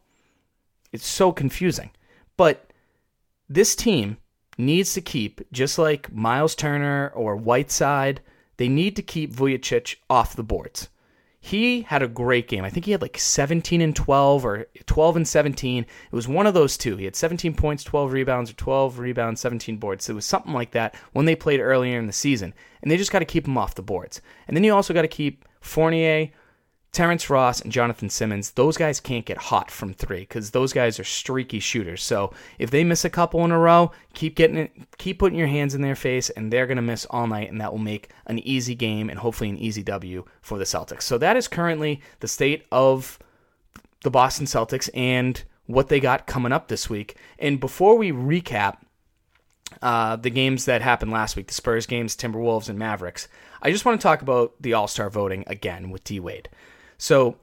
It's 0.91 1.07
so 1.07 1.31
confusing. 1.31 1.89
But 2.37 2.71
this 3.49 3.75
team 3.75 4.17
needs 4.59 4.93
to 4.93 5.01
keep 5.01 5.41
just 5.51 5.79
like 5.79 6.13
Miles 6.13 6.53
Turner 6.53 7.11
or 7.15 7.35
Whiteside 7.35 8.21
they 8.57 8.69
need 8.69 8.95
to 8.97 9.01
keep 9.01 9.33
Vucevic 9.33 9.95
off 10.07 10.35
the 10.35 10.43
boards. 10.43 10.89
He 11.41 11.81
had 11.83 12.03
a 12.03 12.07
great 12.07 12.49
game. 12.49 12.65
I 12.65 12.69
think 12.69 12.85
he 12.85 12.91
had 12.91 13.01
like 13.01 13.17
17 13.17 13.79
and 13.79 13.95
12 13.95 14.45
or 14.45 14.67
12 14.85 15.15
and 15.15 15.27
17. 15.27 15.83
It 15.83 16.15
was 16.15 16.27
one 16.27 16.45
of 16.45 16.53
those 16.53 16.77
two. 16.77 16.97
He 16.97 17.05
had 17.05 17.15
17 17.15 17.53
points, 17.55 17.83
12 17.83 18.11
rebounds, 18.11 18.51
or 18.51 18.55
12 18.55 18.99
rebounds, 18.99 19.39
17 19.39 19.77
boards. 19.77 20.05
So 20.05 20.11
It 20.11 20.15
was 20.15 20.25
something 20.25 20.53
like 20.53 20.71
that 20.71 20.95
when 21.13 21.25
they 21.25 21.35
played 21.35 21.61
earlier 21.61 21.97
in 21.97 22.07
the 22.07 22.13
season. 22.13 22.53
And 22.81 22.91
they 22.91 22.97
just 22.97 23.11
got 23.11 23.19
to 23.19 23.25
keep 23.25 23.47
him 23.47 23.57
off 23.57 23.75
the 23.75 23.81
boards. 23.81 24.21
And 24.47 24.55
then 24.55 24.65
you 24.65 24.73
also 24.73 24.93
got 24.93 25.03
to 25.03 25.07
keep 25.07 25.45
Fournier, 25.61 26.29
Terrence 26.91 27.29
Ross 27.29 27.61
and 27.61 27.71
Jonathan 27.71 28.09
Simmons, 28.09 28.51
those 28.51 28.75
guys 28.75 28.99
can't 28.99 29.25
get 29.25 29.37
hot 29.37 29.69
from 29.69 29.93
three 29.93 30.21
because 30.21 30.51
those 30.51 30.73
guys 30.73 30.99
are 30.99 31.03
streaky 31.03 31.59
shooters. 31.59 32.01
So 32.03 32.33
if 32.57 32.71
they 32.71 32.83
miss 32.83 33.05
a 33.05 33.09
couple 33.11 33.45
in 33.45 33.51
a 33.51 33.59
row, 33.59 33.91
keep 34.13 34.35
getting 34.35 34.57
it, 34.57 34.71
keep 34.97 35.19
putting 35.19 35.37
your 35.37 35.47
hands 35.47 35.75
in 35.75 35.81
their 35.81 35.95
face, 35.95 36.31
and 36.31 36.51
they're 36.51 36.65
gonna 36.65 36.81
miss 36.81 37.05
all 37.11 37.27
night, 37.27 37.51
and 37.51 37.61
that 37.61 37.71
will 37.71 37.79
make 37.79 38.09
an 38.25 38.39
easy 38.39 38.73
game 38.73 39.09
and 39.09 39.19
hopefully 39.19 39.49
an 39.49 39.57
easy 39.57 39.83
W 39.83 40.25
for 40.41 40.57
the 40.57 40.63
Celtics. 40.63 41.03
So 41.03 41.19
that 41.19 41.37
is 41.37 41.47
currently 41.47 42.01
the 42.21 42.27
state 42.27 42.65
of 42.71 43.19
the 44.03 44.09
Boston 44.09 44.47
Celtics 44.47 44.89
and 44.93 45.43
what 45.67 45.89
they 45.89 45.99
got 45.99 46.25
coming 46.25 46.51
up 46.51 46.67
this 46.67 46.89
week. 46.89 47.17
And 47.37 47.59
before 47.59 47.95
we 47.95 48.11
recap 48.11 48.77
uh, 49.83 50.15
the 50.15 50.31
games 50.31 50.65
that 50.65 50.81
happened 50.81 51.11
last 51.11 51.35
week, 51.35 51.47
the 51.47 51.53
Spurs 51.53 51.85
games, 51.85 52.15
Timberwolves, 52.15 52.69
and 52.69 52.79
Mavericks, 52.79 53.27
I 53.61 53.69
just 53.69 53.85
want 53.85 54.01
to 54.01 54.03
talk 54.03 54.23
about 54.23 54.53
the 54.59 54.73
All 54.73 54.87
Star 54.87 55.11
voting 55.11 55.43
again 55.45 55.91
with 55.91 56.03
D 56.03 56.19
Wade. 56.19 56.49
So 56.99 57.37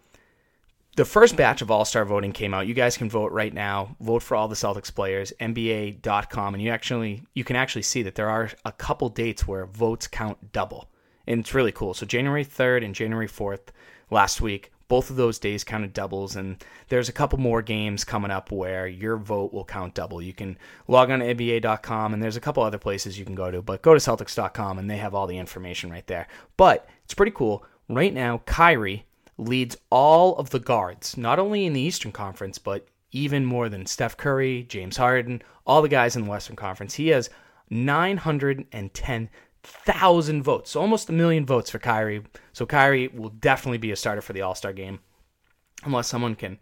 the 0.97 1.05
first 1.05 1.35
batch 1.35 1.63
of 1.63 1.71
All 1.71 1.85
Star 1.85 2.05
voting 2.05 2.33
came 2.33 2.55
out. 2.55 2.69
You 2.69 2.75
guys 2.75 2.97
can 2.97 3.11
vote 3.11 3.33
right 3.33 3.53
now. 3.53 3.97
Vote 4.01 4.23
for 4.23 4.37
all 4.37 4.47
the 4.47 4.55
Celtics 4.55 4.95
players. 4.95 5.33
NBA.com, 5.41 6.55
and 6.55 6.63
you 6.63 6.71
actually 6.71 7.25
you 7.35 7.43
can 7.43 7.57
actually 7.57 7.83
see 7.83 8.03
that 8.03 8.15
there 8.15 8.31
are 8.31 8.51
a 8.65 8.73
couple 8.73 9.09
dates 9.09 9.49
where 9.49 9.67
votes 9.67 10.07
count 10.07 10.53
double, 10.53 10.89
and 11.27 11.41
it's 11.41 11.55
really 11.55 11.73
cool. 11.73 11.95
So 11.95 12.07
January 12.07 12.45
third 12.45 12.85
and 12.85 12.95
January 12.95 13.27
fourth 13.27 13.73
last 14.11 14.41
week, 14.41 14.73
both 14.89 15.11
of 15.11 15.17
those 15.17 15.39
days 15.39 15.65
counted 15.65 15.93
doubles, 15.93 16.37
and 16.37 16.63
there's 16.89 17.09
a 17.09 17.13
couple 17.13 17.39
more 17.39 17.63
games 17.63 18.05
coming 18.05 18.31
up 18.31 18.53
where 18.53 18.87
your 18.87 19.17
vote 19.17 19.53
will 19.53 19.65
count 19.65 19.95
double. 19.95 20.23
You 20.23 20.33
can 20.33 20.59
log 20.87 21.11
on 21.11 21.21
to 21.21 21.35
NBA.com, 21.35 22.15
and 22.15 22.23
there's 22.23 22.37
a 22.37 22.41
couple 22.41 22.63
other 22.63 22.79
places 22.79 23.19
you 23.19 23.25
can 23.25 23.35
go 23.35 23.51
to, 23.51 23.63
but 23.63 23.83
go 23.83 23.95
to 23.95 24.01
Celtics.com, 24.01 24.79
and 24.79 24.89
they 24.89 24.99
have 24.99 25.15
all 25.15 25.27
the 25.27 25.39
information 25.39 25.91
right 25.91 26.07
there. 26.07 26.29
But 26.57 26.89
it's 27.05 27.15
pretty 27.15 27.33
cool. 27.33 27.65
Right 27.89 28.15
now, 28.15 28.43
Kyrie 28.47 29.07
leads 29.39 29.77
all 29.91 30.37
of 30.37 30.51
the 30.51 30.59
guards, 30.59 31.17
not 31.17 31.39
only 31.39 31.65
in 31.67 31.73
the 31.73 31.81
Eastern 31.81 32.13
Conference, 32.13 32.59
but 32.59 32.87
even 33.13 33.45
more 33.45 33.69
than 33.69 33.87
Steph 33.87 34.17
Curry, 34.17 34.65
James 34.69 34.97
Harden, 34.97 35.43
all 35.67 35.83
the 35.83 35.89
guys 35.89 36.17
in 36.17 36.25
the 36.25 36.31
Western 36.31 36.57
Conference. 36.57 36.95
He 36.95 37.09
has 37.09 37.31
910,000 37.71 40.43
votes, 40.43 40.71
so 40.71 40.81
almost 40.81 41.09
a 41.09 41.13
million 41.13 41.47
votes 41.47 41.71
for 41.71 41.79
Kyrie. 41.79 42.25
So 42.53 42.67
Kyrie 42.67 43.09
will 43.09 43.31
definitely 43.31 43.79
be 43.79 43.93
a 43.93 43.97
starter 43.97 44.21
for 44.21 44.33
the 44.33 44.43
All 44.43 44.55
Star 44.55 44.73
game, 44.73 45.01
unless 45.85 46.09
someone 46.09 46.35
can, 46.35 46.59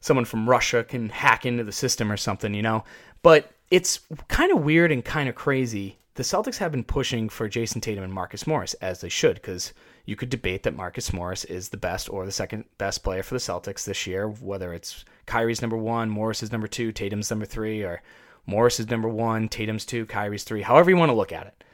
someone 0.00 0.24
from 0.24 0.48
Russia 0.48 0.84
can 0.84 1.08
hack 1.08 1.46
into 1.46 1.64
the 1.64 1.72
system 1.72 2.10
or 2.10 2.16
something, 2.16 2.54
you 2.54 2.62
know. 2.62 2.84
But 3.22 3.50
it's 3.70 4.00
kind 4.28 4.52
of 4.52 4.62
weird 4.62 4.92
and 4.92 5.04
kind 5.04 5.28
of 5.28 5.34
crazy. 5.34 5.98
The 6.14 6.22
Celtics 6.22 6.58
have 6.58 6.72
been 6.72 6.84
pushing 6.84 7.28
for 7.28 7.48
Jayson 7.48 7.82
Tatum 7.82 8.04
and 8.04 8.12
Marcus 8.12 8.46
Morris 8.46 8.74
as 8.74 9.00
they 9.00 9.08
should, 9.08 9.34
because 9.34 9.72
you 10.06 10.14
could 10.14 10.30
debate 10.30 10.62
that 10.62 10.76
Marcus 10.76 11.12
Morris 11.12 11.44
is 11.44 11.68
the 11.68 11.76
best 11.76 12.08
or 12.08 12.24
the 12.24 12.32
second 12.32 12.64
best 12.78 13.02
player 13.02 13.24
for 13.24 13.34
the 13.34 13.40
Celtics 13.40 13.84
this 13.84 14.06
year, 14.06 14.28
whether 14.28 14.72
it's 14.72 15.04
Kyrie's 15.26 15.60
number 15.60 15.76
one, 15.76 16.08
Morris 16.08 16.44
is 16.44 16.52
number 16.52 16.68
two, 16.68 16.92
Tatum's 16.92 17.28
number 17.28 17.44
three, 17.44 17.82
or 17.82 18.00
Morris 18.46 18.78
is 18.78 18.88
number 18.88 19.08
one, 19.08 19.48
Tatum's 19.48 19.84
two, 19.84 20.06
Kyrie's 20.06 20.44
three, 20.44 20.62
however 20.62 20.90
you 20.90 20.96
want 20.96 21.10
to 21.10 21.16
look 21.16 21.32
at 21.32 21.48
it. 21.48 21.64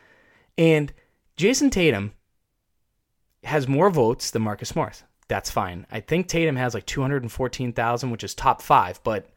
And 0.56 0.92
Jayson 1.36 1.70
Tatum 1.70 2.14
has 3.44 3.68
more 3.68 3.90
votes 3.90 4.30
than 4.30 4.42
Marcus 4.42 4.74
Morris. 4.74 5.04
That's 5.28 5.50
fine. 5.50 5.86
I 5.90 6.00
think 6.00 6.26
Tatum 6.26 6.56
has 6.56 6.74
like 6.74 6.86
214,000, 6.86 8.10
which 8.10 8.24
is 8.24 8.34
top 8.34 8.62
five, 8.62 9.00
but 9.04 9.28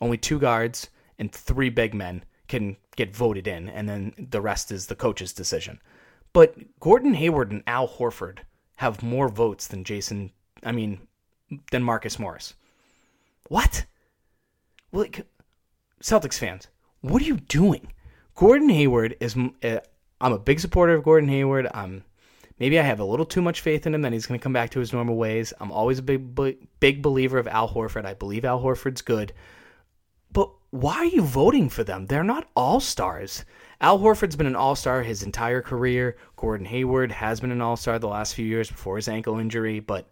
only 0.00 0.18
two 0.18 0.38
guards 0.38 0.90
and 1.18 1.32
three 1.32 1.70
big 1.70 1.94
men 1.94 2.24
can 2.48 2.76
get 2.96 3.14
voted 3.14 3.46
in, 3.46 3.70
and 3.70 3.88
then 3.88 4.12
the 4.18 4.40
rest 4.40 4.70
is 4.70 4.86
the 4.86 4.94
coach's 4.94 5.32
decision. 5.32 5.80
But 6.34 6.56
Gordon 6.80 7.14
Hayward 7.14 7.52
and 7.52 7.62
Al 7.66 7.88
Horford 7.88 8.40
have 8.76 9.02
more 9.02 9.28
votes 9.28 9.68
than 9.68 9.84
Jayson, 9.84 10.32
I 10.62 10.72
mean, 10.72 11.00
than 11.70 11.82
Marcus 11.82 12.18
Morris. 12.18 12.54
What? 13.48 13.86
Like, 14.92 15.26
Celtics 16.02 16.38
fans, 16.38 16.68
what 17.00 17.22
are 17.22 17.26
you 17.26 17.36
doing? 17.36 17.92
Gordon 18.34 18.68
Hayward 18.68 19.16
is. 19.20 19.36
Uh, 19.62 19.78
I'm 20.20 20.32
a 20.32 20.38
big 20.38 20.58
supporter 20.58 20.94
of 20.94 21.04
Gordon 21.04 21.28
Hayward. 21.28 21.68
I'm 21.72 22.02
maybe 22.58 22.78
I 22.78 22.82
have 22.82 23.00
a 23.00 23.04
little 23.04 23.26
too 23.26 23.42
much 23.42 23.60
faith 23.60 23.86
in 23.86 23.94
him 23.94 24.02
that 24.02 24.12
he's 24.12 24.26
going 24.26 24.38
to 24.38 24.42
come 24.42 24.52
back 24.52 24.70
to 24.70 24.80
his 24.80 24.92
normal 24.92 25.16
ways. 25.16 25.52
I'm 25.60 25.70
always 25.70 25.98
a 25.98 26.02
big, 26.02 26.34
big 26.80 27.02
believer 27.02 27.38
of 27.38 27.46
Al 27.46 27.68
Horford. 27.68 28.06
I 28.06 28.14
believe 28.14 28.44
Al 28.44 28.60
Horford's 28.60 29.02
good. 29.02 29.32
But 30.32 30.50
why 30.70 30.96
are 30.96 31.04
you 31.04 31.22
voting 31.22 31.68
for 31.68 31.84
them? 31.84 32.06
They're 32.06 32.24
not 32.24 32.48
all 32.56 32.80
stars. 32.80 33.44
Al 33.84 33.98
Horford's 33.98 34.34
been 34.34 34.46
an 34.46 34.56
all 34.56 34.74
star 34.74 35.02
his 35.02 35.22
entire 35.22 35.60
career. 35.60 36.16
Gordon 36.36 36.64
Hayward 36.64 37.12
has 37.12 37.38
been 37.38 37.50
an 37.50 37.60
all 37.60 37.76
star 37.76 37.98
the 37.98 38.08
last 38.08 38.34
few 38.34 38.46
years 38.46 38.70
before 38.70 38.96
his 38.96 39.08
ankle 39.08 39.38
injury. 39.38 39.78
But 39.78 40.10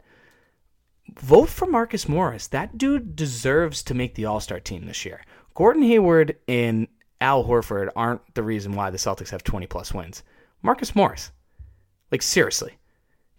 vote 1.18 1.48
for 1.48 1.64
Marcus 1.64 2.06
Morris. 2.06 2.48
That 2.48 2.76
dude 2.76 3.16
deserves 3.16 3.82
to 3.84 3.94
make 3.94 4.14
the 4.14 4.26
all 4.26 4.40
star 4.40 4.60
team 4.60 4.84
this 4.84 5.06
year. 5.06 5.22
Gordon 5.54 5.84
Hayward 5.84 6.36
and 6.46 6.86
Al 7.18 7.44
Horford 7.44 7.88
aren't 7.96 8.34
the 8.34 8.42
reason 8.42 8.72
why 8.74 8.90
the 8.90 8.98
Celtics 8.98 9.30
have 9.30 9.42
20 9.42 9.66
plus 9.68 9.94
wins. 9.94 10.22
Marcus 10.60 10.94
Morris. 10.94 11.32
Like, 12.10 12.20
seriously. 12.20 12.76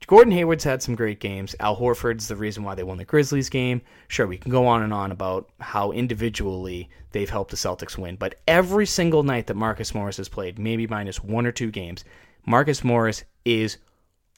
Gordon 0.06 0.34
Hayward's 0.34 0.66
had 0.66 0.84
some 0.84 0.96
great 0.96 1.20
games. 1.20 1.56
Al 1.60 1.78
Horford's 1.78 2.28
the 2.28 2.36
reason 2.36 2.64
why 2.64 2.76
they 2.76 2.84
won 2.84 2.98
the 2.98 3.06
Grizzlies 3.06 3.50
game. 3.50 3.82
Sure, 4.08 4.28
we 4.28 4.38
can 4.38 4.52
go 4.52 4.68
on 4.68 4.84
and 4.84 4.94
on 4.94 5.12
about 5.12 5.50
how 5.60 5.92
individually 5.92 6.90
they've 7.12 7.30
helped 7.30 7.52
the 7.52 7.58
Celtics 7.58 7.98
win, 7.98 8.18
but 8.18 8.42
every 8.48 8.86
single 8.86 9.24
night 9.24 9.48
that 9.48 9.56
Marcus 9.56 9.96
Morris 9.96 10.18
has 10.18 10.28
played, 10.28 10.60
maybe 10.60 10.88
minus 10.88 11.24
one 11.24 11.46
or 11.46 11.52
two 11.52 11.72
games, 11.72 12.04
Marcus 12.46 12.84
Morris 12.84 13.24
is 13.46 13.78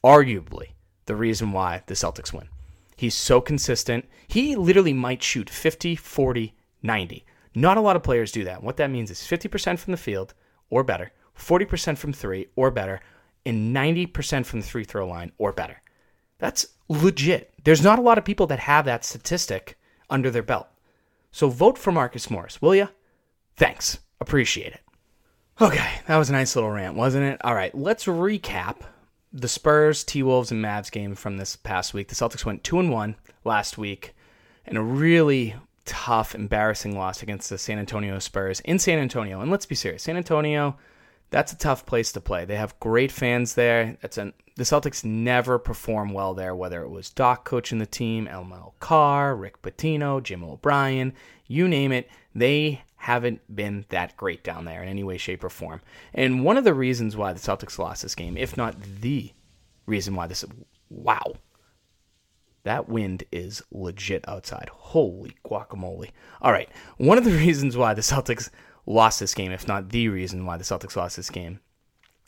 arguably 0.03 0.69
the 1.05 1.15
reason 1.15 1.51
why 1.51 1.81
the 1.87 1.95
Celtics 1.95 2.31
win. 2.31 2.47
He's 2.95 3.15
so 3.15 3.41
consistent. 3.41 4.05
He 4.27 4.55
literally 4.55 4.93
might 4.93 5.23
shoot 5.23 5.49
50, 5.49 5.95
40, 5.95 6.53
90. 6.83 7.25
Not 7.55 7.77
a 7.77 7.81
lot 7.81 7.95
of 7.95 8.03
players 8.03 8.31
do 8.31 8.43
that. 8.43 8.61
What 8.61 8.77
that 8.77 8.91
means 8.91 9.09
is 9.09 9.19
50% 9.19 9.79
from 9.79 9.91
the 9.91 9.97
field 9.97 10.33
or 10.69 10.83
better, 10.83 11.11
40% 11.37 11.97
from 11.97 12.13
three 12.13 12.47
or 12.55 12.69
better, 12.69 13.01
and 13.45 13.75
90% 13.75 14.45
from 14.45 14.61
the 14.61 14.67
free 14.67 14.83
throw 14.83 15.07
line 15.07 15.31
or 15.37 15.51
better. 15.51 15.81
That's 16.39 16.67
legit. 16.89 17.53
There's 17.63 17.83
not 17.83 17.99
a 17.99 18.01
lot 18.01 18.17
of 18.17 18.25
people 18.25 18.47
that 18.47 18.59
have 18.59 18.85
that 18.85 19.05
statistic 19.05 19.77
under 20.09 20.29
their 20.29 20.43
belt. 20.43 20.67
So 21.31 21.49
vote 21.49 21.77
for 21.77 21.91
Marcus 21.91 22.29
Morris, 22.29 22.61
will 22.61 22.75
you? 22.75 22.89
Thanks. 23.55 23.99
Appreciate 24.19 24.73
it. 24.73 24.81
Okay, 25.61 25.89
that 26.07 26.17
was 26.17 26.29
a 26.29 26.33
nice 26.33 26.55
little 26.55 26.71
rant, 26.71 26.95
wasn't 26.95 27.25
it? 27.25 27.39
All 27.43 27.55
right, 27.55 27.73
let's 27.73 28.05
recap 28.05 28.81
the 29.31 29.47
Spurs, 29.47 30.03
T 30.03 30.23
Wolves, 30.23 30.51
and 30.51 30.63
Mavs 30.63 30.91
game 30.91 31.15
from 31.15 31.37
this 31.37 31.55
past 31.55 31.93
week. 31.93 32.09
The 32.09 32.15
Celtics 32.15 32.45
went 32.45 32.63
2 32.63 32.79
and 32.79 32.91
1 32.91 33.15
last 33.43 33.77
week 33.77 34.15
in 34.65 34.75
a 34.75 34.83
really 34.83 35.55
tough, 35.85 36.35
embarrassing 36.35 36.97
loss 36.97 37.21
against 37.21 37.49
the 37.49 37.57
San 37.57 37.79
Antonio 37.79 38.19
Spurs 38.19 38.59
in 38.61 38.79
San 38.79 38.99
Antonio. 38.99 39.39
And 39.41 39.51
let's 39.51 39.65
be 39.65 39.75
serious 39.75 40.03
San 40.03 40.17
Antonio 40.17 40.77
that's 41.35 41.51
a 41.51 41.57
tough 41.57 41.85
place 41.85 42.13
to 42.13 42.21
play. 42.21 42.45
They 42.45 42.55
have 42.55 42.79
great 42.79 43.11
fans 43.11 43.55
there. 43.55 43.97
That's 44.01 44.17
an 44.17 44.31
the 44.55 44.63
Celtics 44.63 45.03
never 45.03 45.59
perform 45.59 46.13
well 46.13 46.33
there, 46.33 46.55
whether 46.55 46.81
it 46.81 46.89
was 46.89 47.09
Doc 47.09 47.43
coaching 47.43 47.77
the 47.77 47.85
team, 47.85 48.25
M.L. 48.25 48.73
Carr, 48.79 49.35
Rick 49.35 49.61
Pitino, 49.61 50.23
Jim 50.23 50.45
O'Brien, 50.45 51.11
you 51.45 51.67
name 51.67 51.91
it. 51.91 52.09
They 52.33 52.83
haven't 52.95 53.41
been 53.53 53.83
that 53.89 54.15
great 54.15 54.45
down 54.45 54.63
there 54.63 54.81
in 54.81 54.87
any 54.87 55.03
way, 55.03 55.17
shape, 55.17 55.43
or 55.43 55.49
form. 55.49 55.81
And 56.13 56.45
one 56.45 56.55
of 56.55 56.63
the 56.63 56.73
reasons 56.73 57.17
why 57.17 57.33
the 57.33 57.39
Celtics 57.41 57.77
lost 57.77 58.03
this 58.03 58.15
game, 58.15 58.37
if 58.37 58.55
not 58.55 58.81
the 59.01 59.33
reason 59.87 60.15
why 60.15 60.27
this, 60.27 60.45
wow, 60.89 61.33
that 62.63 62.87
wind 62.87 63.25
is 63.33 63.61
legit 63.71 64.23
outside. 64.25 64.69
Holy 64.71 65.35
guacamole. 65.45 66.11
All 66.41 66.53
right. 66.53 66.69
One 66.95 67.17
of 67.17 67.25
the 67.25 67.31
reasons 67.45 67.75
why 67.75 67.93
the 67.93 68.01
Celtics 68.01 68.51
lost 68.85 69.19
this 69.19 69.33
game, 69.33 69.51
if 69.51 69.67
not 69.67 69.89
the 69.89 70.09
reason 70.09 70.45
why 70.45 70.57
the 70.57 70.63
Celtics 70.63 70.95
lost 70.95 71.15
this 71.17 71.29
game. 71.29 71.59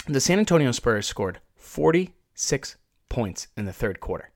The 0.07 0.21
San 0.21 0.39
Antonio 0.39 0.71
Spurs 0.71 1.07
scored 1.07 1.39
46 1.55 2.77
points 3.09 3.47
in 3.55 3.65
the 3.65 3.73
third 3.73 3.99
quarter. 3.99 4.31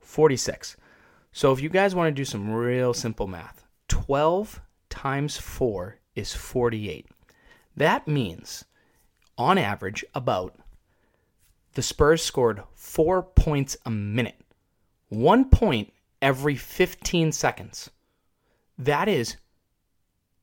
46. 0.00 0.76
So 1.32 1.52
if 1.52 1.60
you 1.60 1.68
guys 1.68 1.94
want 1.94 2.08
to 2.08 2.18
do 2.18 2.24
some 2.24 2.50
real 2.50 2.94
simple 2.94 3.26
math, 3.26 3.64
12 3.88 4.60
times 4.88 5.36
4 5.36 5.98
is 6.14 6.32
48. 6.32 7.08
That 7.76 8.08
means, 8.08 8.64
on 9.36 9.58
average, 9.58 10.04
about 10.14 10.56
the 11.74 11.82
Spurs 11.82 12.22
scored 12.22 12.62
four 12.74 13.22
points 13.22 13.76
a 13.84 13.90
minute. 13.90 14.40
One 15.08 15.50
point 15.50 15.92
every 16.22 16.56
15 16.56 17.32
seconds. 17.32 17.90
That 18.78 19.08
is 19.08 19.36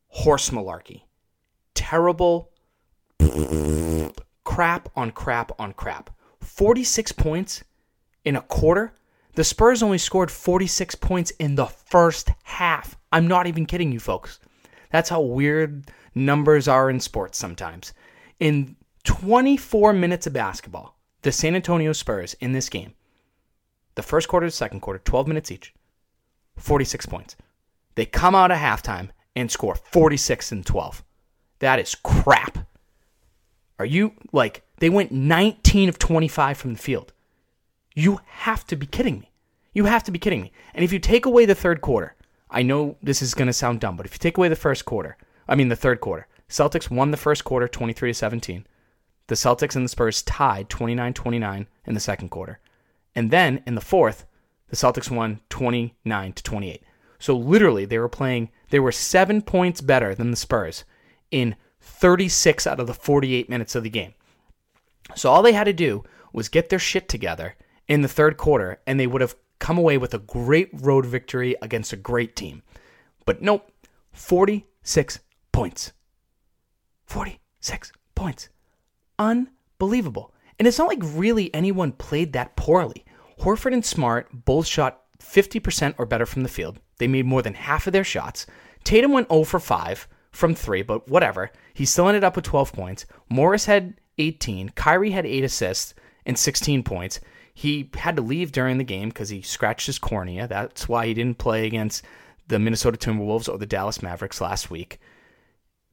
horse 0.09 0.51
malarkey 0.51 1.01
terrible 1.93 2.49
crap 4.43 4.89
on 4.95 5.11
crap 5.11 5.51
on 5.59 5.73
crap. 5.73 6.09
46 6.41 7.11
points 7.11 7.63
in 8.25 8.35
a 8.35 8.41
quarter. 8.41 8.93
The 9.35 9.43
Spurs 9.43 9.83
only 9.83 9.99
scored 9.99 10.31
46 10.31 10.95
points 10.95 11.29
in 11.31 11.53
the 11.53 11.67
first 11.67 12.31
half. 12.43 12.97
I'm 13.11 13.27
not 13.27 13.45
even 13.45 13.67
kidding 13.67 13.91
you, 13.91 13.99
folks. 13.99 14.39
That's 14.91 15.09
how 15.09 15.21
weird 15.21 15.91
numbers 16.15 16.67
are 16.67 16.89
in 16.89 16.99
sports 16.99 17.37
sometimes. 17.37 17.93
In 18.39 18.75
24 19.03 19.93
minutes 19.93 20.25
of 20.25 20.33
basketball, 20.33 20.97
the 21.21 21.31
San 21.31 21.55
Antonio 21.55 21.93
Spurs 21.93 22.33
in 22.35 22.53
this 22.53 22.69
game 22.69 22.93
the 23.95 24.01
first 24.01 24.27
quarter, 24.27 24.47
the 24.47 24.51
second 24.51 24.79
quarter, 24.79 24.99
12 25.05 25.27
minutes 25.27 25.51
each, 25.51 25.75
46 26.57 27.05
points. 27.05 27.35
They 27.93 28.07
come 28.07 28.33
out 28.33 28.49
of 28.49 28.57
halftime 28.57 29.09
and 29.35 29.51
score 29.51 29.75
46 29.75 30.51
and 30.51 30.65
12. 30.65 31.03
That 31.63 31.79
is 31.79 31.95
crap. 31.95 32.57
Are 33.79 33.85
you 33.85 34.15
like 34.33 34.63
they 34.79 34.89
went 34.89 35.13
19 35.13 35.87
of 35.87 35.97
25 35.97 36.57
from 36.57 36.73
the 36.73 36.77
field? 36.79 37.13
You 37.95 38.19
have 38.25 38.67
to 38.67 38.75
be 38.75 38.85
kidding 38.85 39.21
me. 39.21 39.31
You 39.71 39.85
have 39.85 40.03
to 40.03 40.11
be 40.11 40.19
kidding 40.19 40.41
me. 40.41 40.51
And 40.73 40.83
if 40.83 40.91
you 40.91 40.99
take 40.99 41.25
away 41.25 41.45
the 41.45 41.55
third 41.55 41.79
quarter, 41.79 42.17
I 42.49 42.63
know 42.63 42.97
this 43.01 43.21
is 43.21 43.33
going 43.33 43.47
to 43.47 43.53
sound 43.53 43.79
dumb, 43.79 43.95
but 43.95 44.05
if 44.05 44.11
you 44.11 44.17
take 44.17 44.37
away 44.37 44.49
the 44.49 44.57
first 44.57 44.83
quarter, 44.83 45.15
I 45.47 45.55
mean 45.55 45.69
the 45.69 45.77
third 45.77 46.01
quarter, 46.01 46.27
Celtics 46.49 46.91
won 46.91 47.11
the 47.11 47.17
first 47.17 47.45
quarter 47.45 47.69
23 47.69 48.09
to 48.09 48.13
17. 48.13 48.67
The 49.27 49.35
Celtics 49.35 49.77
and 49.77 49.85
the 49.85 49.89
Spurs 49.89 50.21
tied 50.21 50.67
29-29 50.67 51.67
in 51.85 51.93
the 51.93 52.01
second 52.01 52.27
quarter. 52.27 52.59
And 53.15 53.31
then 53.31 53.63
in 53.65 53.75
the 53.75 53.79
fourth, 53.79 54.25
the 54.67 54.75
Celtics 54.75 55.09
won 55.09 55.39
29 55.47 56.33
to 56.33 56.43
28. 56.43 56.83
So 57.19 57.37
literally 57.37 57.85
they 57.85 57.99
were 57.99 58.09
playing 58.09 58.49
they 58.69 58.81
were 58.81 58.91
7 58.91 59.41
points 59.43 59.79
better 59.79 60.13
than 60.13 60.29
the 60.29 60.35
Spurs 60.35 60.83
in 61.33 61.55
36 61.81 62.65
out 62.67 62.79
of 62.79 62.87
the 62.87 62.93
48 62.93 63.49
minutes 63.49 63.75
of 63.75 63.83
the 63.83 63.89
game. 63.89 64.13
So 65.15 65.29
all 65.29 65.41
they 65.41 65.53
had 65.53 65.65
to 65.65 65.73
do 65.73 66.03
was 66.31 66.47
get 66.47 66.69
their 66.69 66.79
shit 66.79 67.09
together 67.09 67.55
in 67.87 68.01
the 68.01 68.07
third 68.07 68.37
quarter 68.37 68.79
and 68.87 68.99
they 68.99 69.07
would 69.07 69.21
have 69.21 69.35
come 69.59 69.77
away 69.77 69.97
with 69.97 70.13
a 70.13 70.19
great 70.19 70.69
road 70.73 71.05
victory 71.05 71.55
against 71.61 71.93
a 71.93 71.97
great 71.97 72.35
team. 72.35 72.63
But 73.25 73.41
nope, 73.41 73.71
46 74.11 75.19
points. 75.51 75.93
46 77.05 77.91
points. 78.15 78.49
Unbelievable. 79.19 80.33
And 80.59 80.67
it's 80.67 80.77
not 80.77 80.87
like 80.87 80.99
really 81.01 81.53
anyone 81.53 81.91
played 81.91 82.33
that 82.33 82.55
poorly. 82.55 83.05
Horford 83.39 83.73
and 83.73 83.85
Smart 83.85 84.27
both 84.31 84.67
shot 84.67 85.01
50% 85.19 85.95
or 85.97 86.05
better 86.05 86.25
from 86.25 86.43
the 86.43 86.49
field. 86.49 86.79
They 86.97 87.07
made 87.07 87.25
more 87.25 87.41
than 87.41 87.53
half 87.53 87.87
of 87.87 87.93
their 87.93 88.03
shots. 88.03 88.45
Tatum 88.83 89.11
went 89.11 89.29
0 89.29 89.45
for 89.45 89.59
5 89.59 90.07
from 90.33 90.53
3, 90.55 90.81
but 90.81 91.07
whatever. 91.07 91.51
He 91.73 91.85
still 91.85 92.07
ended 92.07 92.23
up 92.23 92.35
with 92.35 92.45
12 92.45 92.73
points. 92.73 93.05
Morris 93.29 93.65
had 93.65 93.93
18. 94.17 94.69
Kyrie 94.69 95.11
had 95.11 95.25
8 95.25 95.43
assists 95.43 95.93
and 96.25 96.37
16 96.37 96.83
points. 96.83 97.19
He 97.53 97.89
had 97.93 98.15
to 98.15 98.21
leave 98.21 98.51
during 98.51 98.77
the 98.77 98.83
game 98.83 99.09
because 99.09 99.29
he 99.29 99.41
scratched 99.41 99.85
his 99.85 99.99
cornea. 99.99 100.47
That's 100.47 100.89
why 100.89 101.07
he 101.07 101.13
didn't 101.13 101.37
play 101.37 101.65
against 101.67 102.03
the 102.47 102.59
Minnesota 102.59 102.97
Timberwolves 102.97 103.47
or 103.47 103.57
the 103.57 103.65
Dallas 103.65 104.01
Mavericks 104.01 104.41
last 104.41 104.69
week. 104.69 104.99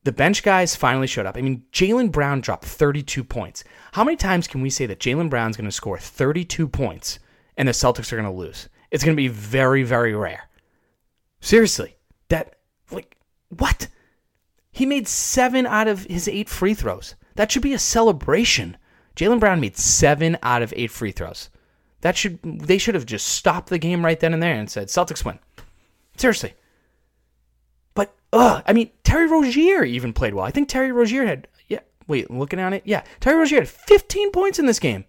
The 0.05 0.13
bench 0.13 0.43
guys 0.43 0.75
finally 0.75 1.07
showed 1.07 1.27
up. 1.27 1.37
I 1.37 1.43
mean, 1.43 1.65
Jaylen 1.73 2.11
Brown 2.11 2.41
dropped 2.41 2.65
32 2.65 3.23
points. 3.23 3.63
How 3.93 4.03
many 4.03 4.17
times 4.17 4.49
can 4.49 4.63
we 4.63 4.71
say 4.71 4.87
that 4.87 4.99
Jaylen 4.99 5.29
Brown's 5.29 5.59
going 5.59 5.69
to 5.69 5.73
score 5.73 5.99
32 5.99 6.67
points 6.67 7.19
and 7.59 7.69
the 7.69 7.73
Celtics 7.73 8.11
are 8.11 8.17
going 8.17 8.25
to 8.25 8.33
lose? 8.33 8.71
It's 8.91 9.05
going 9.05 9.15
to 9.15 9.21
be 9.23 9.29
very, 9.29 9.83
very 9.83 10.15
rare. 10.15 10.49
Seriously, 11.41 11.97
that, 12.29 12.57
like, 12.91 13.19
what? 13.51 13.89
He 14.73 14.87
made 14.87 15.09
seven 15.09 15.67
out 15.67 15.89
of 15.89 16.05
his 16.05 16.29
eight 16.29 16.49
free 16.49 16.75
throws. 16.75 17.15
That 17.35 17.51
should 17.51 17.63
be 17.63 17.75
a 17.75 17.79
celebration. 17.79 18.77
Jaylen 19.17 19.41
Brown 19.41 19.61
made 19.61 19.77
seven 19.77 20.39
out 20.43 20.63
of 20.63 20.73
eight 20.77 20.91
free 20.91 21.13
throws. 21.13 21.51
That 22.01 22.17
should 22.17 22.39
they 22.43 22.79
should 22.79 22.95
have 22.95 23.07
just 23.07 23.27
stopped 23.27 23.69
the 23.69 23.79
game 23.79 24.05
right 24.05 24.19
then 24.19 24.33
and 24.33 24.43
there 24.43 24.55
and 24.55 24.71
said 24.71 24.89
Celtics 24.89 25.25
win. 25.25 25.39
Seriously. 26.17 26.55
But 27.95 28.15
ugh, 28.33 28.63
I 28.67 28.73
mean 28.73 28.91
Terry 29.05 29.27
Rozier 29.27 29.85
even 29.85 30.13
played 30.13 30.35
well. 30.35 30.45
I 30.45 30.51
think 30.51 30.69
Terry 30.69 30.93
Rozier 30.93 31.27
had 31.27 31.49
yeah. 31.69 31.81
Wait, 32.07 32.31
looking 32.31 32.59
at 32.59 32.73
it, 32.73 32.83
yeah, 32.87 33.05
Terry 33.21 33.37
Rozier 33.37 33.61
had 33.61 33.69
15 33.69 34.33
points 34.33 34.59
in 34.59 34.67
this 34.67 34.79
game. 34.79 35.05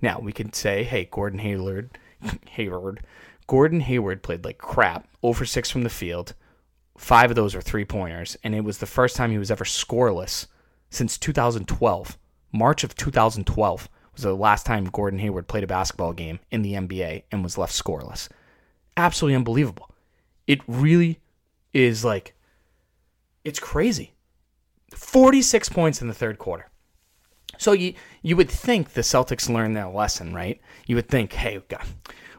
Now 0.00 0.20
we 0.20 0.32
could 0.32 0.54
say, 0.54 0.84
hey, 0.84 1.08
Gordon 1.10 1.40
Hayward, 1.40 1.98
Hayward, 2.50 3.00
Gordon 3.46 3.80
Hayward 3.80 4.22
played 4.22 4.44
like 4.44 4.58
crap, 4.58 5.08
oh 5.22 5.28
over 5.30 5.44
six 5.44 5.70
from 5.70 5.82
the 5.82 5.90
field. 5.90 6.34
Five 6.96 7.30
of 7.30 7.36
those 7.36 7.54
are 7.54 7.60
three 7.60 7.84
pointers, 7.84 8.36
and 8.42 8.54
it 8.54 8.64
was 8.64 8.78
the 8.78 8.86
first 8.86 9.16
time 9.16 9.30
he 9.30 9.38
was 9.38 9.50
ever 9.50 9.64
scoreless 9.64 10.46
since 10.90 11.18
2012. 11.18 12.18
March 12.52 12.84
of 12.84 12.94
2012 12.94 13.88
was 14.12 14.22
the 14.22 14.34
last 14.34 14.64
time 14.64 14.84
Gordon 14.86 15.18
Hayward 15.18 15.46
played 15.46 15.64
a 15.64 15.66
basketball 15.66 16.12
game 16.12 16.38
in 16.50 16.62
the 16.62 16.72
NBA 16.72 17.24
and 17.30 17.42
was 17.42 17.58
left 17.58 17.72
scoreless. 17.72 18.28
Absolutely 18.96 19.36
unbelievable. 19.36 19.90
It 20.46 20.60
really 20.66 21.20
is 21.72 22.04
like, 22.04 22.34
it's 23.44 23.58
crazy. 23.58 24.14
46 24.94 25.68
points 25.68 26.00
in 26.00 26.08
the 26.08 26.14
third 26.14 26.38
quarter. 26.38 26.70
So 27.58 27.72
you 27.72 27.94
you 28.22 28.36
would 28.36 28.50
think 28.50 28.90
the 28.90 29.00
Celtics 29.00 29.48
learned 29.48 29.76
that 29.76 29.94
lesson, 29.94 30.34
right? 30.34 30.60
You 30.86 30.96
would 30.96 31.08
think, 31.08 31.32
hey, 31.32 31.60
God, 31.68 31.86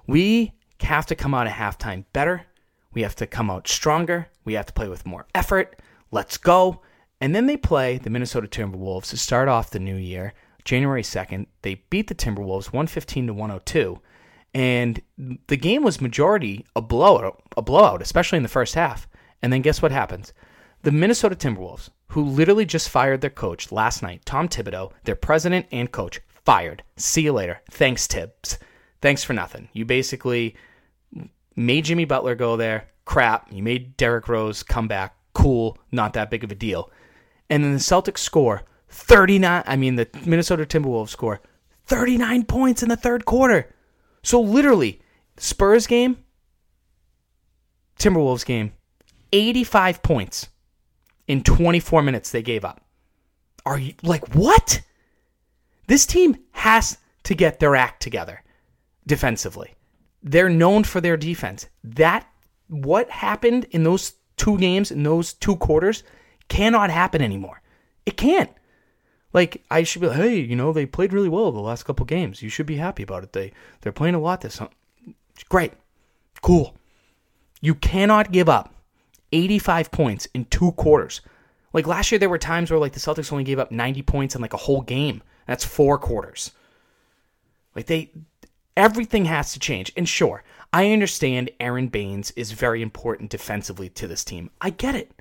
we 0.06 0.54
have 0.82 1.06
to 1.08 1.16
come 1.16 1.34
out 1.34 1.48
at 1.48 1.54
halftime 1.54 2.06
better. 2.14 2.46
We 2.94 3.02
have 3.02 3.16
to 3.16 3.28
come 3.28 3.50
out 3.50 3.68
stronger. 3.68 4.28
We 4.48 4.54
have 4.54 4.66
to 4.68 4.74
play 4.74 4.88
with 4.88 5.06
more 5.06 5.28
effort. 5.36 5.82
Let's 6.10 6.38
go. 6.38 6.82
And 7.20 7.36
then 7.36 7.48
they 7.48 7.58
play 7.58 7.98
the 7.98 8.10
Minnesota 8.10 8.48
Timberwolves 8.48 9.10
to 9.10 9.18
start 9.18 9.50
off 9.50 9.72
the 9.72 9.80
new 9.80 9.98
year, 9.98 10.34
January 10.64 11.02
2nd. 11.02 11.48
They 11.64 11.84
beat 11.90 12.08
the 12.08 12.16
Timberwolves 12.16 12.68
115 12.68 13.28
to 13.28 13.34
102. 13.34 14.00
And 14.54 15.02
the 15.48 15.58
game 15.58 15.84
was 15.84 16.00
majority 16.00 16.66
a 16.78 16.82
blowout, 16.82 17.44
a 17.58 17.62
blowout, 17.62 18.02
especially 18.02 18.38
in 18.38 18.44
the 18.44 18.48
first 18.48 18.74
half. 18.76 19.06
And 19.42 19.52
then 19.52 19.62
guess 19.62 19.82
what 19.82 19.92
happens? 19.92 20.32
The 20.84 20.92
Minnesota 20.92 21.36
Timberwolves, 21.36 21.90
who 22.08 22.24
literally 22.24 22.66
just 22.66 22.90
fired 22.90 23.20
their 23.20 23.30
coach 23.30 23.70
last 23.74 24.02
night, 24.02 24.24
Tom 24.24 24.48
Thibodeau, 24.48 24.94
their 25.04 25.16
president 25.16 25.66
and 25.74 25.92
coach, 25.92 26.22
fired. 26.46 26.84
See 26.96 27.24
you 27.24 27.34
later. 27.34 27.62
Thanks, 27.70 28.08
Thibs. 28.08 28.60
Thanks 29.02 29.26
for 29.26 29.34
nothing. 29.34 29.68
You 29.74 29.84
basically 29.84 30.56
made 31.58 31.84
Jimmy 31.84 32.06
Butler 32.06 32.36
go 32.36 32.56
there. 32.56 32.88
Crap. 33.08 33.48
You 33.52 33.64
made 33.64 33.96
Derrick 33.96 34.28
Rose 34.28 34.62
come 34.62 34.88
back. 34.88 35.16
Cool. 35.34 35.78
Not 35.94 36.14
that 36.14 36.30
big 36.30 36.44
of 36.44 36.52
a 36.52 36.56
deal. 36.56 36.92
And 37.50 37.64
then 37.64 37.72
the 37.72 37.80
Celtics 37.80 38.18
score 38.20 38.64
39. 38.90 39.64
I 39.66 39.76
mean, 39.78 39.96
the 39.96 40.10
Minnesota 40.26 40.66
Timberwolves 40.66 41.10
score 41.10 41.40
39 41.86 42.44
points 42.44 42.84
in 42.84 42.90
the 42.90 42.98
third 42.98 43.24
quarter. 43.24 43.74
So 44.24 44.42
literally, 44.42 45.02
Spurs 45.38 45.88
game, 45.88 46.18
Timberwolves 47.98 48.46
game, 48.46 48.74
85 49.32 50.04
points 50.04 50.50
in 51.30 51.44
24 51.44 52.02
minutes 52.02 52.32
they 52.32 52.42
gave 52.42 52.66
up. 52.66 52.82
Are 53.66 53.80
you 53.80 53.94
like 54.04 54.36
what? 54.36 54.82
This 55.88 56.06
team 56.06 56.38
has 56.52 56.98
to 57.24 57.34
get 57.34 57.62
their 57.62 57.78
act 57.78 58.02
together 58.02 58.44
defensively. 59.06 59.76
They're 60.22 60.50
known 60.50 60.84
for 60.84 61.00
their 61.00 61.16
defense. 61.16 61.68
That 61.86 62.28
what 62.68 63.10
happened 63.10 63.66
in 63.72 63.84
those 63.84 64.14
two 64.38 64.58
games 64.58 64.92
in 64.92 65.04
those 65.04 65.34
two 65.34 65.56
quarters 65.56 66.04
cannot 66.48 66.90
happen 66.90 67.22
anymore. 67.22 67.62
It 68.06 68.18
can't. 68.18 68.52
Like 69.34 69.64
I 69.70 69.84
should 69.84 70.02
be, 70.02 70.08
like, 70.08 70.18
hey, 70.18 70.40
you 70.40 70.56
know, 70.56 70.72
they 70.72 70.86
played 70.86 71.14
really 71.14 71.30
well 71.30 71.52
the 71.52 71.60
last 71.60 71.84
couple 71.84 72.06
games. 72.06 72.42
You 72.42 72.50
should 72.50 72.66
be 72.66 72.78
happy 72.78 73.04
about 73.04 73.24
it. 73.24 73.34
They 73.34 73.52
they're 73.82 73.92
playing 73.92 74.16
a 74.16 74.20
lot 74.20 74.42
this. 74.42 74.58
time. 74.58 74.70
Great, 75.50 75.74
cool. 76.42 76.76
You 77.62 77.76
cannot 77.76 78.32
give 78.32 78.50
up 78.50 78.74
85 79.32 79.92
points 79.92 80.28
in 80.34 80.46
two 80.46 80.72
quarters. 80.74 81.22
Like 81.74 81.86
last 81.86 82.12
year, 82.12 82.20
there 82.20 82.30
were 82.30 82.38
times 82.38 82.72
where 82.72 82.80
like 82.80 82.94
the 82.94 83.00
Celtics 83.00 83.32
only 83.32 83.44
gave 83.44 83.60
up 83.60 83.72
90 83.72 84.02
points 84.04 84.36
in 84.36 84.42
like 84.42 84.54
a 84.54 84.58
whole 84.58 84.82
game. 84.82 85.22
That's 85.46 85.66
four 85.66 85.98
quarters. 85.98 86.52
Like 87.76 87.88
they, 87.88 88.12
everything 88.76 89.26
has 89.26 89.54
to 89.54 89.60
change. 89.60 89.92
And 89.96 90.08
sure, 90.08 90.44
I 90.78 90.92
understand 90.92 91.50
Aron 91.60 91.88
Baynes 91.88 92.30
is 92.36 92.52
very 92.52 92.84
important 92.84 93.32
defensively 93.32 93.90
to 93.90 94.08
this 94.08 94.24
team. 94.24 94.52
I 94.62 94.70
get 94.70 94.94
it. 94.94 95.12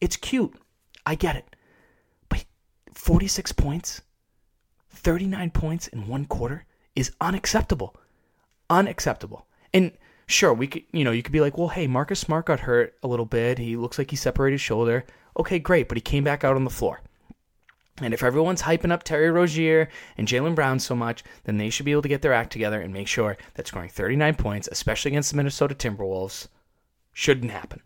It's 0.00 0.16
cute. 0.16 0.54
I 1.04 1.16
get 1.16 1.36
it. 1.36 1.54
But 2.30 2.46
46 2.94 3.52
points, 3.52 4.00
39 4.88 5.50
points 5.50 5.88
in 5.88 6.08
one 6.08 6.24
quarter 6.24 6.64
is 6.96 7.12
unacceptable. 7.20 7.94
Unacceptable. 8.70 9.46
And 9.74 9.92
sure, 10.28 10.54
we 10.54 10.66
could, 10.66 10.84
you 10.92 11.04
know, 11.04 11.10
you 11.10 11.22
could 11.22 11.30
be 11.30 11.42
like, 11.42 11.58
well, 11.58 11.68
hey, 11.68 11.86
Marcus 11.86 12.20
Smart 12.20 12.46
got 12.46 12.60
hurt 12.60 12.94
a 13.02 13.06
little 13.06 13.26
bit. 13.26 13.58
He 13.58 13.76
looks 13.76 13.98
like 13.98 14.08
he 14.08 14.16
separated 14.16 14.54
his 14.54 14.62
shoulder. 14.62 15.04
Okay, 15.38 15.58
great, 15.58 15.88
but 15.88 15.98
he 15.98 16.00
came 16.00 16.24
back 16.24 16.42
out 16.42 16.56
on 16.56 16.64
the 16.64 16.70
floor. 16.70 17.02
And 18.02 18.12
if 18.12 18.22
everyone's 18.22 18.62
hyping 18.62 18.90
up 18.90 19.02
Terry 19.02 19.30
Rozier 19.30 19.88
and 20.16 20.26
Jaylen 20.26 20.54
Brown 20.54 20.78
so 20.78 20.94
much, 20.94 21.22
then 21.44 21.58
they 21.58 21.70
should 21.70 21.86
be 21.86 21.92
able 21.92 22.02
to 22.02 22.08
get 22.08 22.22
their 22.22 22.32
act 22.32 22.52
together 22.52 22.80
and 22.80 22.92
make 22.92 23.08
sure 23.08 23.36
that 23.54 23.66
scoring 23.66 23.88
39 23.88 24.34
points, 24.34 24.68
especially 24.70 25.10
against 25.10 25.30
the 25.30 25.36
Minnesota 25.36 25.74
Timberwolves, 25.74 26.48
shouldn't 27.12 27.52
happen. 27.52 27.80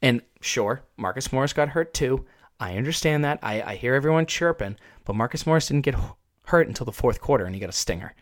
And 0.00 0.22
sure, 0.40 0.82
Marcus 0.96 1.32
Morris 1.32 1.52
got 1.52 1.70
hurt 1.70 1.92
too. 1.92 2.24
I 2.60 2.76
understand 2.76 3.24
that. 3.24 3.38
I, 3.42 3.62
I 3.62 3.74
hear 3.76 3.94
everyone 3.94 4.26
chirping, 4.26 4.76
but 5.04 5.16
Marcus 5.16 5.46
Morris 5.46 5.68
didn't 5.68 5.84
get 5.84 5.96
hurt 6.44 6.68
until 6.68 6.86
the 6.86 6.92
fourth 6.92 7.20
quarter 7.20 7.44
and 7.44 7.54
he 7.54 7.60
got 7.60 7.68
a 7.68 7.72
stinger. 7.72 8.14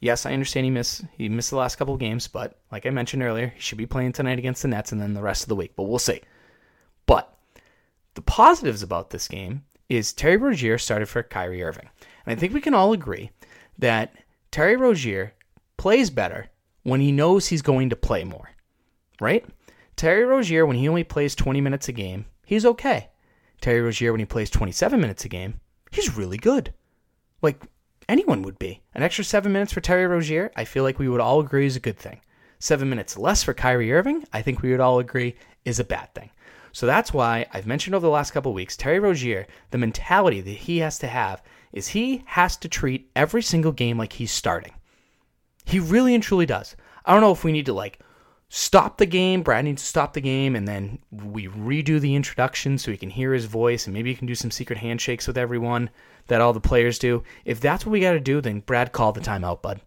Yes, 0.00 0.26
I 0.26 0.32
understand 0.32 0.64
he 0.64 0.70
missed 0.70 1.02
he 1.16 1.28
missed 1.30 1.50
the 1.50 1.56
last 1.56 1.76
couple 1.76 1.94
of 1.94 2.00
games, 2.00 2.28
but 2.28 2.58
like 2.70 2.84
I 2.84 2.90
mentioned 2.90 3.22
earlier, 3.22 3.48
he 3.48 3.60
should 3.60 3.78
be 3.78 3.86
playing 3.86 4.12
tonight 4.12 4.38
against 4.38 4.60
the 4.62 4.68
Nets 4.68 4.92
and 4.92 5.00
then 5.00 5.14
the 5.14 5.22
rest 5.22 5.44
of 5.44 5.48
the 5.48 5.56
week. 5.56 5.72
But 5.76 5.84
we'll 5.84 5.98
see. 5.98 6.20
But 7.06 7.34
the 8.14 8.20
positives 8.22 8.82
about 8.82 9.10
this 9.10 9.28
game 9.28 9.64
is 9.88 10.12
Terry 10.12 10.36
Rozier 10.36 10.78
started 10.78 11.06
for 11.06 11.22
Kyrie 11.22 11.62
Irving. 11.62 11.88
And 12.26 12.36
I 12.36 12.40
think 12.40 12.52
we 12.52 12.60
can 12.60 12.74
all 12.74 12.92
agree 12.92 13.30
that 13.78 14.14
Terry 14.50 14.76
Rozier 14.76 15.34
plays 15.76 16.10
better 16.10 16.48
when 16.82 17.00
he 17.00 17.12
knows 17.12 17.46
he's 17.46 17.62
going 17.62 17.90
to 17.90 17.96
play 17.96 18.24
more, 18.24 18.50
right? 19.20 19.44
Terry 19.96 20.24
Rozier, 20.24 20.66
when 20.66 20.76
he 20.76 20.88
only 20.88 21.04
plays 21.04 21.34
20 21.34 21.60
minutes 21.60 21.88
a 21.88 21.92
game, 21.92 22.26
he's 22.44 22.66
okay. 22.66 23.10
Terry 23.60 23.80
Rozier, 23.80 24.12
when 24.12 24.20
he 24.20 24.26
plays 24.26 24.50
27 24.50 25.00
minutes 25.00 25.24
a 25.24 25.28
game, 25.28 25.60
he's 25.90 26.16
really 26.16 26.36
good. 26.36 26.72
Like 27.42 27.62
anyone 28.08 28.42
would 28.42 28.58
be. 28.58 28.82
An 28.94 29.02
extra 29.02 29.24
seven 29.24 29.52
minutes 29.52 29.72
for 29.72 29.80
Terry 29.80 30.06
Rozier, 30.06 30.50
I 30.56 30.64
feel 30.64 30.82
like 30.82 30.98
we 30.98 31.08
would 31.08 31.20
all 31.20 31.40
agree 31.40 31.66
is 31.66 31.76
a 31.76 31.80
good 31.80 31.98
thing. 31.98 32.20
Seven 32.58 32.88
minutes 32.88 33.18
less 33.18 33.42
for 33.42 33.54
Kyrie 33.54 33.92
Irving, 33.92 34.24
I 34.32 34.42
think 34.42 34.62
we 34.62 34.70
would 34.70 34.80
all 34.80 34.98
agree 34.98 35.36
is 35.64 35.78
a 35.78 35.84
bad 35.84 36.14
thing. 36.14 36.30
So 36.74 36.86
that's 36.86 37.14
why 37.14 37.46
I've 37.52 37.68
mentioned 37.68 37.94
over 37.94 38.04
the 38.04 38.10
last 38.10 38.32
couple 38.32 38.52
weeks, 38.52 38.76
Terry 38.76 38.98
Rozier, 38.98 39.46
the 39.70 39.78
mentality 39.78 40.40
that 40.40 40.50
he 40.50 40.78
has 40.78 40.98
to 40.98 41.06
have 41.06 41.40
is 41.72 41.86
he 41.86 42.24
has 42.26 42.56
to 42.56 42.68
treat 42.68 43.08
every 43.14 43.42
single 43.42 43.70
game 43.70 43.96
like 43.96 44.14
he's 44.14 44.32
starting. 44.32 44.72
He 45.64 45.78
really 45.78 46.14
and 46.16 46.22
truly 46.22 46.46
does. 46.46 46.74
I 47.06 47.12
don't 47.12 47.20
know 47.20 47.30
if 47.30 47.44
we 47.44 47.52
need 47.52 47.66
to 47.66 47.72
like 47.72 48.00
stop 48.48 48.98
the 48.98 49.06
game. 49.06 49.42
Brad 49.42 49.64
needs 49.64 49.82
to 49.82 49.88
stop 49.88 50.14
the 50.14 50.20
game, 50.20 50.56
and 50.56 50.66
then 50.66 50.98
we 51.12 51.46
redo 51.46 52.00
the 52.00 52.16
introduction 52.16 52.76
so 52.76 52.90
he 52.90 52.96
can 52.96 53.10
hear 53.10 53.32
his 53.32 53.44
voice, 53.44 53.86
and 53.86 53.94
maybe 53.94 54.10
he 54.10 54.16
can 54.16 54.26
do 54.26 54.34
some 54.34 54.50
secret 54.50 54.80
handshakes 54.80 55.28
with 55.28 55.38
everyone 55.38 55.90
that 56.26 56.40
all 56.40 56.52
the 56.52 56.60
players 56.60 56.98
do. 56.98 57.22
If 57.44 57.60
that's 57.60 57.86
what 57.86 57.92
we 57.92 58.00
got 58.00 58.14
to 58.14 58.20
do, 58.20 58.40
then 58.40 58.60
Brad, 58.60 58.90
call 58.90 59.12
the 59.12 59.20
timeout, 59.20 59.62
bud. 59.62 59.80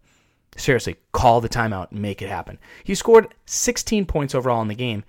Seriously, 0.55 0.95
call 1.11 1.41
the 1.41 1.49
timeout 1.49 1.91
and 1.91 2.01
make 2.01 2.21
it 2.21 2.29
happen. 2.29 2.57
He 2.85 2.95
scored 2.95 3.33
16 3.45 4.05
points 4.05 4.33
overall 4.33 4.61
in 4.61 4.69
the 4.69 4.73
game. 4.73 5.03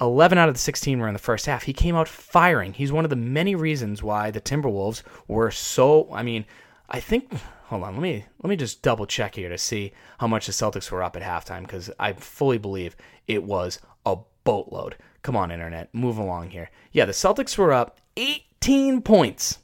11 0.00 0.36
out 0.36 0.48
of 0.48 0.54
the 0.54 0.60
16 0.60 0.98
were 0.98 1.08
in 1.08 1.14
the 1.14 1.18
first 1.18 1.46
half. 1.46 1.62
He 1.62 1.72
came 1.72 1.96
out 1.96 2.08
firing. 2.08 2.74
He's 2.74 2.92
one 2.92 3.04
of 3.04 3.10
the 3.10 3.16
many 3.16 3.54
reasons 3.54 4.02
why 4.02 4.30
the 4.30 4.40
Timberwolves 4.40 5.02
were 5.26 5.50
so. 5.50 6.08
I 6.12 6.22
mean, 6.22 6.44
I 6.88 7.00
think 7.00 7.32
hold 7.66 7.82
on, 7.82 7.94
let 7.94 8.02
me 8.02 8.24
let 8.42 8.48
me 8.48 8.56
just 8.56 8.82
double 8.82 9.06
check 9.06 9.34
here 9.34 9.48
to 9.48 9.58
see 9.58 9.92
how 10.18 10.26
much 10.26 10.46
the 10.46 10.52
Celtics 10.52 10.90
were 10.90 11.02
up 11.02 11.16
at 11.16 11.22
halftime 11.22 11.62
because 11.62 11.90
I 11.98 12.12
fully 12.12 12.58
believe 12.58 12.96
it 13.26 13.42
was 13.42 13.80
a 14.04 14.16
boatload. 14.44 14.96
Come 15.22 15.36
on, 15.36 15.50
internet, 15.50 15.92
move 15.92 16.18
along 16.18 16.50
here. 16.50 16.70
Yeah, 16.92 17.04
the 17.04 17.12
Celtics 17.12 17.58
were 17.58 17.72
up 17.72 17.98
18 18.16 19.02
points. 19.02 19.58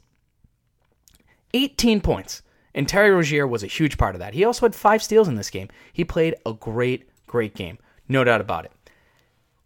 18 1.53 2.01
points. 2.01 2.41
And 2.75 2.87
Terry 2.89 3.11
Rozier 3.11 3.47
was 3.47 3.63
a 3.63 3.67
huge 3.67 3.97
part 3.97 4.15
of 4.15 4.19
that. 4.19 4.33
He 4.33 4.43
also 4.43 4.65
had 4.65 4.75
five 4.75 5.03
steals 5.03 5.27
in 5.27 5.35
this 5.35 5.51
game. 5.51 5.69
He 5.93 6.03
played 6.03 6.35
a 6.45 6.53
great, 6.53 7.07
great 7.27 7.53
game. 7.53 7.77
No 8.09 8.23
doubt 8.23 8.41
about 8.41 8.65
it. 8.65 8.71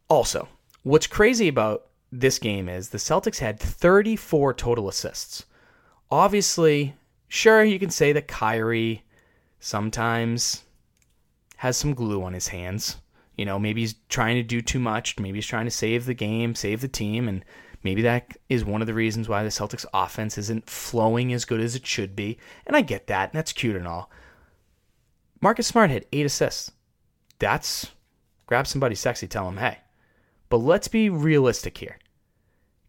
Also, 0.10 0.50
what's 0.88 1.08
crazy 1.08 1.48
about 1.48 1.88
this 2.12 2.40
game 2.40 2.70
is 2.70 2.90
the 2.90 2.98
Celtics 2.98 3.40
had 3.40 3.60
34 3.60 4.54
total 4.54 4.88
assists. 4.88 5.46
Obviously, 6.10 6.96
Sure, 7.28 7.64
you 7.64 7.78
can 7.78 7.90
say 7.90 8.14
that 8.14 8.28
Kyrie 8.28 9.04
sometimes 9.60 10.64
has 11.58 11.76
some 11.76 11.94
glue 11.94 12.24
on 12.24 12.34
his 12.34 12.48
hands. 12.48 12.98
You 13.36 13.46
know, 13.46 13.60
maybe 13.60 13.82
he's 13.82 13.96
trying 14.10 14.36
to 14.38 14.44
do 14.44 14.62
too 14.62 14.80
much. 14.80 15.20
Maybe 15.20 15.38
he's 15.38 15.46
trying 15.46 15.66
to 15.66 15.72
save 15.72 16.06
the 16.06 16.14
game, 16.14 16.56
save 16.56 16.82
the 16.82 16.88
team, 16.88 17.28
and 17.28 17.44
maybe 17.84 18.02
that 18.04 18.38
is 18.50 18.64
one 18.64 18.82
of 18.82 18.88
the 18.88 18.94
reasons 18.94 19.28
why 19.28 19.44
the 19.44 19.50
Celtics 19.50 19.86
offense 19.94 20.38
isn't 20.38 20.70
flowing 20.70 21.34
as 21.34 21.46
good 21.46 21.60
as 21.60 21.76
it 21.76 21.86
should 21.86 22.16
be. 22.16 22.38
And 22.66 22.76
I 22.76 22.82
get 22.82 23.08
that, 23.08 23.30
and 23.30 23.38
that's 23.38 23.54
cute 23.54 23.76
and 23.76 23.88
all. 23.88 24.10
Marcus 25.42 25.68
Smart 25.68 25.92
had 25.92 26.06
eight 26.14 26.26
assists. 26.26 26.72
That's 27.40 27.92
grab 28.48 28.66
somebody 28.66 28.96
sexy, 28.96 29.28
tell 29.28 29.48
him, 29.50 29.58
hey. 29.58 29.80
But 30.50 30.58
let's 30.58 30.88
be 30.88 31.10
realistic 31.10 31.78
here. 31.78 31.98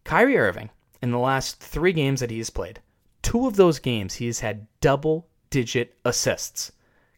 Kyrie 0.03 0.37
Irving, 0.37 0.69
in 1.01 1.11
the 1.11 1.19
last 1.19 1.59
three 1.59 1.93
games 1.93 2.19
that 2.19 2.31
he 2.31 2.37
has 2.37 2.49
played, 2.49 2.79
Two 3.21 3.47
of 3.47 3.57
those 3.57 3.79
games, 3.79 4.15
he 4.15 4.27
has 4.27 4.39
had 4.39 4.67
double 4.81 5.27
digit 5.49 5.97
assists. 6.05 6.71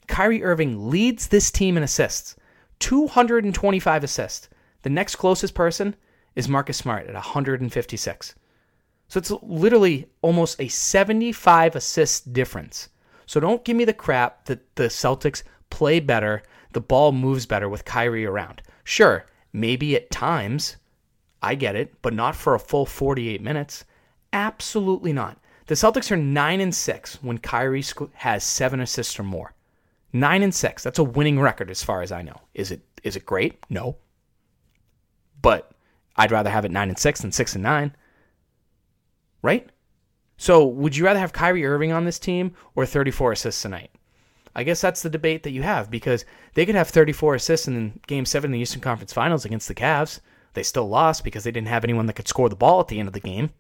Kyrie 0.08 0.44
Irving 0.44 0.90
leads 0.90 1.28
this 1.28 1.52
team 1.52 1.78
in 1.78 1.84
assists 1.84 2.36
225 2.80 4.04
assists. 4.04 4.50
The 4.82 4.90
next 4.90 5.16
closest 5.18 5.54
person 5.54 5.96
is 6.36 6.50
Marcus 6.50 6.78
Smart 6.78 7.08
at 7.08 7.14
156. 7.14 8.36
So 9.08 9.18
it's 9.18 9.32
literally 9.44 10.10
almost 10.22 10.60
a 10.60 10.68
75 10.68 11.76
assist 11.76 12.34
difference. 12.34 12.90
So 13.26 13.40
don't 13.40 13.64
give 13.64 13.78
me 13.78 13.86
the 13.86 13.94
crap 13.94 14.46
that 14.46 14.76
the 14.76 14.86
Celtics 14.86 15.44
play 15.70 16.00
better, 16.00 16.42
the 16.74 16.82
ball 16.82 17.12
moves 17.12 17.46
better 17.46 17.70
with 17.70 17.86
Kyrie 17.86 18.26
around. 18.26 18.62
Sure, 18.84 19.26
maybe 19.54 19.96
at 19.96 20.12
times, 20.12 20.78
I 21.42 21.56
get 21.56 21.76
it, 21.76 22.02
but 22.02 22.14
not 22.14 22.36
for 22.36 22.54
a 22.56 22.60
full 22.60 22.86
48 22.86 23.42
minutes. 23.42 23.86
Absolutely 24.34 25.14
not. 25.14 25.38
The 25.68 25.76
Celtics 25.76 26.12
are 26.12 26.18
9 26.18 26.62
and 26.62 26.74
6 26.74 27.24
when 27.24 27.38
Kyrie 27.38 27.84
has 28.14 28.44
7 28.44 28.80
assists 28.80 29.20
or 29.20 29.24
more. 29.24 29.54
9 30.14 30.44
and 30.44 30.54
6. 30.54 30.84
That's 30.84 31.00
a 31.00 31.04
winning 31.04 31.40
record 31.40 31.70
as 31.70 31.84
far 31.84 32.02
as 32.02 32.12
I 32.12 32.22
know. 32.22 32.42
Is 32.54 32.72
it 32.72 32.82
is 33.04 33.16
it 33.16 33.26
great? 33.26 33.58
No. 33.70 33.98
But 35.42 35.72
I'd 36.16 36.32
rather 36.32 36.50
have 36.50 36.66
it 36.66 36.72
9 36.72 36.90
and 36.90 37.00
6 37.00 37.22
than 37.22 37.32
6 37.32 37.56
and 37.56 37.64
9. 37.64 37.96
Right? 39.42 39.70
So, 40.38 40.66
would 40.66 40.96
you 40.96 41.06
rather 41.06 41.20
have 41.20 41.34
Kyrie 41.34 41.66
Irving 41.66 41.92
on 41.92 42.06
this 42.06 42.20
team 42.20 42.54
or 42.76 42.86
34 42.86 43.32
assists 43.32 43.62
tonight? 43.62 43.92
I 44.56 44.64
guess 44.64 44.82
that's 44.82 45.02
the 45.02 45.10
debate 45.10 45.44
that 45.44 45.52
you 45.52 45.64
have 45.64 45.90
because 45.90 46.26
they 46.54 46.66
could 46.66 46.76
have 46.76 46.90
34 46.90 47.36
assists 47.36 47.68
in 47.68 48.00
game 48.08 48.26
7 48.26 48.48
in 48.48 48.52
the 48.52 48.60
Eastern 48.60 48.82
Conference 48.82 49.14
Finals 49.14 49.46
against 49.46 49.68
the 49.68 49.76
Cavs. 49.76 50.20
They 50.54 50.64
still 50.64 50.88
lost 50.88 51.24
because 51.24 51.44
they 51.44 51.52
didn't 51.52 51.70
have 51.70 51.84
anyone 51.84 52.06
that 52.08 52.14
could 52.14 52.28
score 52.28 52.50
the 52.50 52.56
ball 52.56 52.82
at 52.82 52.90
the 52.90 53.00
end 53.00 53.08
of 53.08 53.14
the 53.14 53.20
game. 53.20 53.52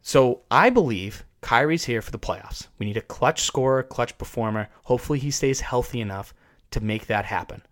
So 0.00 0.40
I 0.50 0.70
believe 0.70 1.24
Kyrie's 1.42 1.84
here 1.84 2.00
for 2.00 2.10
the 2.10 2.18
playoffs. 2.18 2.68
We 2.78 2.86
need 2.86 2.96
a 2.96 3.02
clutch 3.02 3.42
scorer, 3.42 3.82
clutch 3.82 4.16
performer. 4.16 4.68
Hopefully 4.84 5.18
he 5.18 5.30
stays 5.30 5.60
healthy 5.60 6.00
enough 6.00 6.32
to 6.70 6.80
make 6.80 7.06
that 7.06 7.26
happen. 7.26 7.62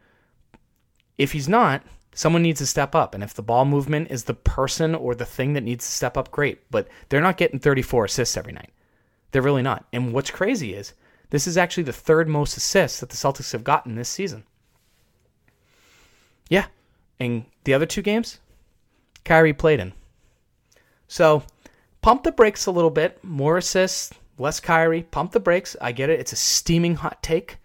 If 1.17 1.33
he's 1.33 1.49
not, 1.49 1.83
someone 2.15 2.43
needs 2.43 2.59
to 2.61 2.67
step 2.67 2.95
up. 2.95 3.15
And 3.15 3.23
if 3.23 3.35
the 3.35 3.43
ball 3.43 3.65
movement 3.65 4.11
is 4.11 4.25
the 4.25 4.35
person 4.35 4.95
or 4.95 5.15
the 5.15 5.25
thing 5.25 5.55
that 5.55 5.63
needs 5.63 5.87
to 5.87 5.93
step 5.93 6.17
up, 6.17 6.31
great. 6.31 6.71
But 6.71 6.89
they're 7.09 7.21
not 7.21 7.39
getting 7.39 7.59
34 7.59 8.05
assists 8.05 8.37
every 8.37 8.53
night. 8.53 8.73
They're 9.33 9.43
really 9.43 9.63
not. 9.63 9.87
And 9.93 10.13
what's 10.13 10.31
crazy 10.31 10.75
is 10.75 10.95
this 11.37 11.47
is 11.47 11.59
actually 11.59 11.83
the 11.83 11.93
third 11.93 12.31
most 12.31 12.57
assists 12.57 13.01
that 13.01 13.11
the 13.11 13.15
Celtics 13.15 13.53
have 13.53 13.63
gotten 13.63 13.95
this 13.95 14.09
season. 14.09 14.43
Yeah. 16.49 16.65
And 17.21 17.45
the 17.65 17.75
other 17.75 17.85
two 17.85 18.01
games, 18.01 18.41
Kyrie 19.23 19.53
played 19.53 19.79
in. 19.79 19.93
So 21.09 21.43
pump 22.01 22.23
the 22.23 22.33
brakes 22.33 22.65
a 22.65 22.71
little 22.71 22.89
bit. 22.89 23.23
More 23.23 23.59
assists, 23.59 24.15
less 24.39 24.61
Kyrie. 24.61 25.03
Pump 25.03 25.33
the 25.33 25.39
brakes. 25.39 25.77
I 25.79 25.93
get 25.93 26.09
it. 26.09 26.21
It's 26.21 26.33
a 26.33 26.37
steaming 26.37 26.95
hot 26.95 27.23
take. 27.23 27.59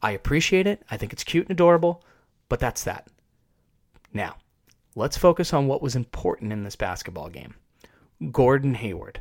I 0.00 0.12
appreciate 0.12 0.66
it. 0.66 0.82
I 0.90 0.96
think 0.96 1.12
it's 1.12 1.22
cute 1.22 1.44
and 1.44 1.52
adorable, 1.52 2.02
but 2.48 2.58
that's 2.58 2.84
that. 2.84 3.06
Now, 4.14 4.36
let's 4.94 5.18
focus 5.18 5.52
on 5.52 5.66
what 5.66 5.82
was 5.82 5.94
important 5.94 6.54
in 6.54 6.64
this 6.64 6.74
basketball 6.74 7.28
game. 7.28 7.54
Gordon 8.32 8.72
Hayward. 8.72 9.20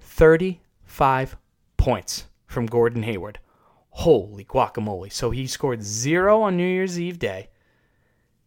35 0.00 1.36
points 1.76 2.24
from 2.52 2.66
Gordon 2.66 3.02
Hayward. 3.02 3.38
Holy 3.90 4.44
guacamole. 4.44 5.12
So 5.12 5.30
he 5.30 5.46
scored 5.46 5.82
zero 5.82 6.42
on 6.42 6.56
New 6.56 6.66
Year's 6.66 7.00
Eve 7.00 7.18
day. 7.18 7.48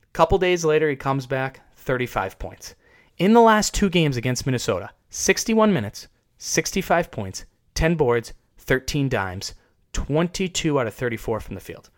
A 0.04 0.14
couple 0.14 0.38
days 0.38 0.64
later, 0.64 0.90
he 0.90 0.96
comes 0.96 1.28
back, 1.28 1.62
35 1.76 2.40
points. 2.40 2.76
In 3.18 3.34
the 3.34 3.42
last 3.42 3.74
two 3.74 3.90
games 3.90 4.18
against 4.18 4.46
Minnesota, 4.46 4.92
61 5.10 5.72
minutes, 5.74 6.08
65 6.38 7.12
points, 7.12 7.46
10 7.76 7.96
boards, 7.96 8.34
13 8.58 9.10
dimes, 9.10 9.54
22 9.94 10.80
out 10.80 10.88
of 10.88 10.94
34 10.94 11.40
from 11.40 11.56
the 11.56 11.62
field. 11.62 11.90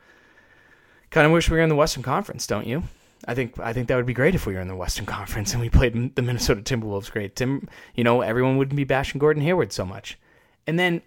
Kind 1.09 1.25
of 1.25 1.31
wish 1.31 1.49
we 1.49 1.57
were 1.57 1.63
in 1.63 1.69
the 1.69 1.75
Western 1.75 2.03
Conference, 2.03 2.45
don't 2.45 2.67
you? 2.67 2.83
I 3.27 3.33
think 3.33 3.57
I 3.59 3.73
think 3.73 3.87
that 3.87 3.95
would 3.95 4.05
be 4.05 4.13
great 4.13 4.35
if 4.35 4.45
we 4.45 4.53
were 4.53 4.59
in 4.59 4.67
the 4.67 4.75
Western 4.75 5.05
Conference 5.05 5.53
and 5.53 5.61
we 5.61 5.69
played 5.69 6.15
the 6.15 6.21
Minnesota 6.21 6.61
Timberwolves. 6.61 7.11
Great, 7.11 7.35
Tim. 7.35 7.67
You 7.95 8.03
know, 8.03 8.21
everyone 8.21 8.57
wouldn't 8.57 8.75
be 8.75 8.83
bashing 8.83 9.17
Gordon 9.19 9.41
Hayward 9.41 9.73
so 9.73 9.85
much. 9.85 10.19
And 10.67 10.77
then 10.77 11.01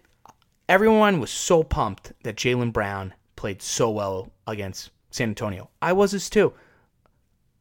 everyone 0.71 1.19
was 1.19 1.29
so 1.29 1.63
pumped 1.63 2.13
that 2.23 2.37
Jaylen 2.37 2.71
Brown 2.71 3.13
played 3.35 3.61
so 3.61 3.89
well 3.89 4.31
against 4.47 4.89
San 5.09 5.27
Antonio. 5.27 5.69
I 5.81 5.91
was 5.91 6.13
as 6.13 6.29
too. 6.29 6.53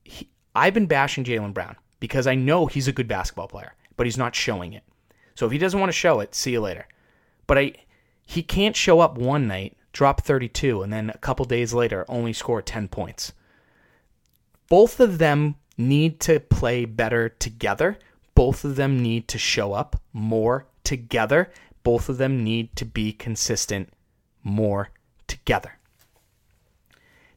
He, 0.05 0.29
I've 0.55 0.75
been 0.75 0.87
bashing 0.87 1.25
Jaylen 1.25 1.53
Brown 1.53 1.75
because 1.99 2.29
I 2.29 2.37
know 2.37 2.67
he's 2.67 2.87
a 2.87 2.93
good 2.93 3.09
basketball 3.09 3.49
player, 3.49 3.75
but 3.97 4.07
he's 4.07 4.17
not 4.17 4.37
showing 4.37 4.75
it. 4.75 4.85
So 5.35 5.45
if 5.45 5.51
he 5.51 5.59
doesn't 5.59 5.81
want 5.81 5.91
to 5.91 5.99
show 5.99 6.21
it, 6.21 6.37
see 6.37 6.53
you 6.53 6.61
later. 6.61 6.87
But 7.49 7.59
I 7.59 7.73
he 8.23 8.45
can't 8.45 8.77
show 8.77 9.01
up 9.01 9.19
one 9.19 9.49
night, 9.49 9.77
drop 9.93 10.23
32 10.23 10.83
and 10.83 10.93
then 10.93 11.11
a 11.11 11.19
couple 11.19 11.45
days 11.45 11.75
later 11.75 12.05
only 12.09 12.33
score 12.33 12.63
10 12.63 12.87
points. 12.87 13.33
Both 14.69 15.01
of 15.01 15.19
them 15.19 15.57
need 15.77 16.21
to 16.21 16.39
play 16.39 16.85
better 16.85 17.29
together. 17.29 17.99
Both 18.37 18.65
of 18.65 18.77
them 18.77 19.03
need 19.03 19.27
to 19.29 19.39
show 19.39 19.73
up 19.73 20.01
more 20.13 20.69
together. 20.85 21.51
Both 21.83 22.09
of 22.09 22.19
them 22.19 22.45
need 22.45 22.77
to 22.77 22.85
be 22.85 23.13
consistent 23.13 23.93
more 24.43 24.91
together. 25.27 25.79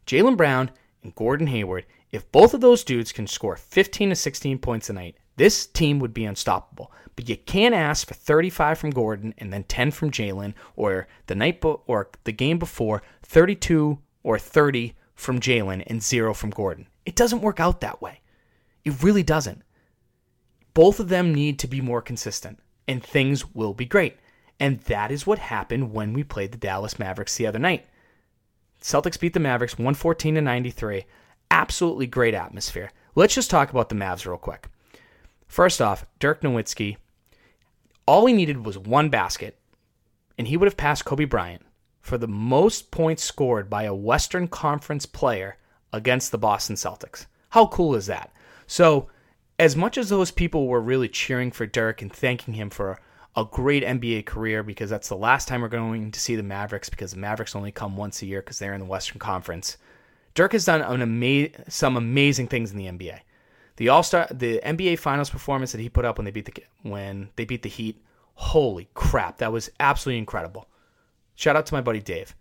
Jaylen 0.05 0.37
Brown 0.37 0.71
and 1.01 1.15
Gordon 1.15 1.47
Hayward 1.47 1.85
if 2.13 2.31
both 2.31 2.53
of 2.53 2.61
those 2.61 2.83
dudes 2.83 3.11
can 3.11 3.25
score 3.25 3.57
15 3.57 4.09
to 4.09 4.15
16 4.15 4.59
points 4.59 4.87
a 4.87 4.93
night, 4.93 5.17
this 5.35 5.65
team 5.65 5.97
would 5.97 6.13
be 6.13 6.25
unstoppable. 6.25 6.91
But 7.15 7.27
you 7.27 7.35
can't 7.35 7.73
ask 7.73 8.07
for 8.07 8.13
35 8.13 8.77
from 8.77 8.91
Gordon 8.91 9.33
and 9.39 9.51
then 9.51 9.63
10 9.63 9.89
from 9.89 10.11
Jaylen, 10.11 10.53
or 10.75 11.07
the 11.25 11.33
night 11.33 11.59
bo- 11.59 11.81
or 11.87 12.09
the 12.23 12.31
game 12.31 12.59
before 12.59 13.01
32 13.23 13.97
or 14.21 14.37
30 14.37 14.93
from 15.15 15.39
Jaylen 15.39 15.83
and 15.87 16.03
zero 16.03 16.35
from 16.35 16.51
Gordon. 16.51 16.85
It 17.03 17.15
doesn't 17.15 17.41
work 17.41 17.59
out 17.59 17.81
that 17.81 17.99
way. 17.99 18.21
It 18.85 19.01
really 19.01 19.23
doesn't. 19.23 19.63
Both 20.75 20.99
of 20.99 21.09
them 21.09 21.33
need 21.33 21.57
to 21.59 21.67
be 21.67 21.81
more 21.81 22.01
consistent, 22.01 22.59
and 22.87 23.03
things 23.03 23.55
will 23.55 23.73
be 23.73 23.85
great. 23.85 24.17
And 24.63 24.79
that 24.83 25.11
is 25.11 25.27
what 25.27 25.39
happened 25.39 25.91
when 25.91 26.13
we 26.13 26.23
played 26.23 26.53
the 26.53 26.57
Dallas 26.57 26.97
Mavericks 26.97 27.35
the 27.35 27.45
other 27.45 27.59
night. 27.59 27.85
Celtics 28.81 29.19
beat 29.19 29.33
the 29.33 29.41
Mavericks 29.41 29.77
114 29.77 30.35
to 30.35 30.41
93. 30.41 31.03
Absolutely 31.51 32.07
great 32.07 32.33
atmosphere. 32.33 32.89
Let's 33.13 33.35
just 33.35 33.49
talk 33.49 33.71
about 33.71 33.89
the 33.89 33.95
Mavs 33.95 34.25
real 34.25 34.37
quick. 34.37 34.69
First 35.47 35.81
off, 35.81 36.05
Dirk 36.17 36.39
Nowitzki, 36.39 36.95
all 38.05 38.25
he 38.25 38.31
needed 38.31 38.65
was 38.65 38.77
one 38.77 39.09
basket, 39.09 39.59
and 40.37 40.47
he 40.47 40.55
would 40.55 40.67
have 40.67 40.77
passed 40.77 41.03
Kobe 41.03 41.25
Bryant 41.25 41.65
for 41.99 42.17
the 42.17 42.29
most 42.29 42.89
points 42.89 43.21
scored 43.21 43.69
by 43.69 43.83
a 43.83 43.93
Western 43.93 44.47
Conference 44.47 45.05
player 45.05 45.57
against 45.91 46.31
the 46.31 46.37
Boston 46.37 46.77
Celtics. 46.77 47.25
How 47.49 47.67
cool 47.67 47.95
is 47.95 48.05
that? 48.05 48.31
So, 48.65 49.09
as 49.59 49.75
much 49.75 49.97
as 49.97 50.07
those 50.07 50.31
people 50.31 50.69
were 50.69 50.79
really 50.79 51.09
cheering 51.09 51.51
for 51.51 51.65
Dirk 51.65 52.01
and 52.01 52.13
thanking 52.13 52.53
him 52.53 52.69
for 52.69 53.01
a 53.35 53.45
great 53.45 53.83
NBA 53.83 54.25
career 54.25 54.63
because 54.63 54.89
that's 54.89 55.09
the 55.09 55.15
last 55.15 55.47
time 55.47 55.61
we're 55.61 55.67
going 55.67 56.11
to 56.11 56.19
see 56.19 56.35
the 56.35 56.43
Mavericks 56.43 56.89
because 56.89 57.11
the 57.11 57.19
Mavericks 57.19 57.55
only 57.55 57.71
come 57.71 57.97
once 57.97 58.21
a 58.21 58.25
year 58.25 58.41
because 58.41 58.59
they're 58.59 58.73
in 58.73 58.79
the 58.79 58.85
Western 58.85 59.19
Conference. 59.19 59.77
Dirk 60.35 60.51
has 60.53 60.65
done 60.65 60.81
ama- 60.81 61.49
some 61.69 61.97
amazing 61.97 62.47
things 62.47 62.71
in 62.71 62.77
the 62.77 62.85
NBA. 62.85 63.19
The 63.77 63.89
All 63.89 64.03
Star, 64.03 64.27
the 64.29 64.61
NBA 64.63 64.99
Finals 64.99 65.29
performance 65.29 65.71
that 65.71 65.81
he 65.81 65.89
put 65.89 66.05
up 66.05 66.17
when 66.17 66.25
they 66.25 66.31
beat 66.31 66.45
the 66.45 66.63
when 66.83 67.29
they 67.35 67.45
beat 67.45 67.63
the 67.63 67.69
Heat, 67.69 68.03
holy 68.35 68.87
crap, 68.93 69.39
that 69.39 69.51
was 69.51 69.71
absolutely 69.79 70.19
incredible. 70.19 70.67
Shout 71.35 71.55
out 71.55 71.65
to 71.65 71.73
my 71.73 71.81
buddy 71.81 72.01
Dave. 72.01 72.35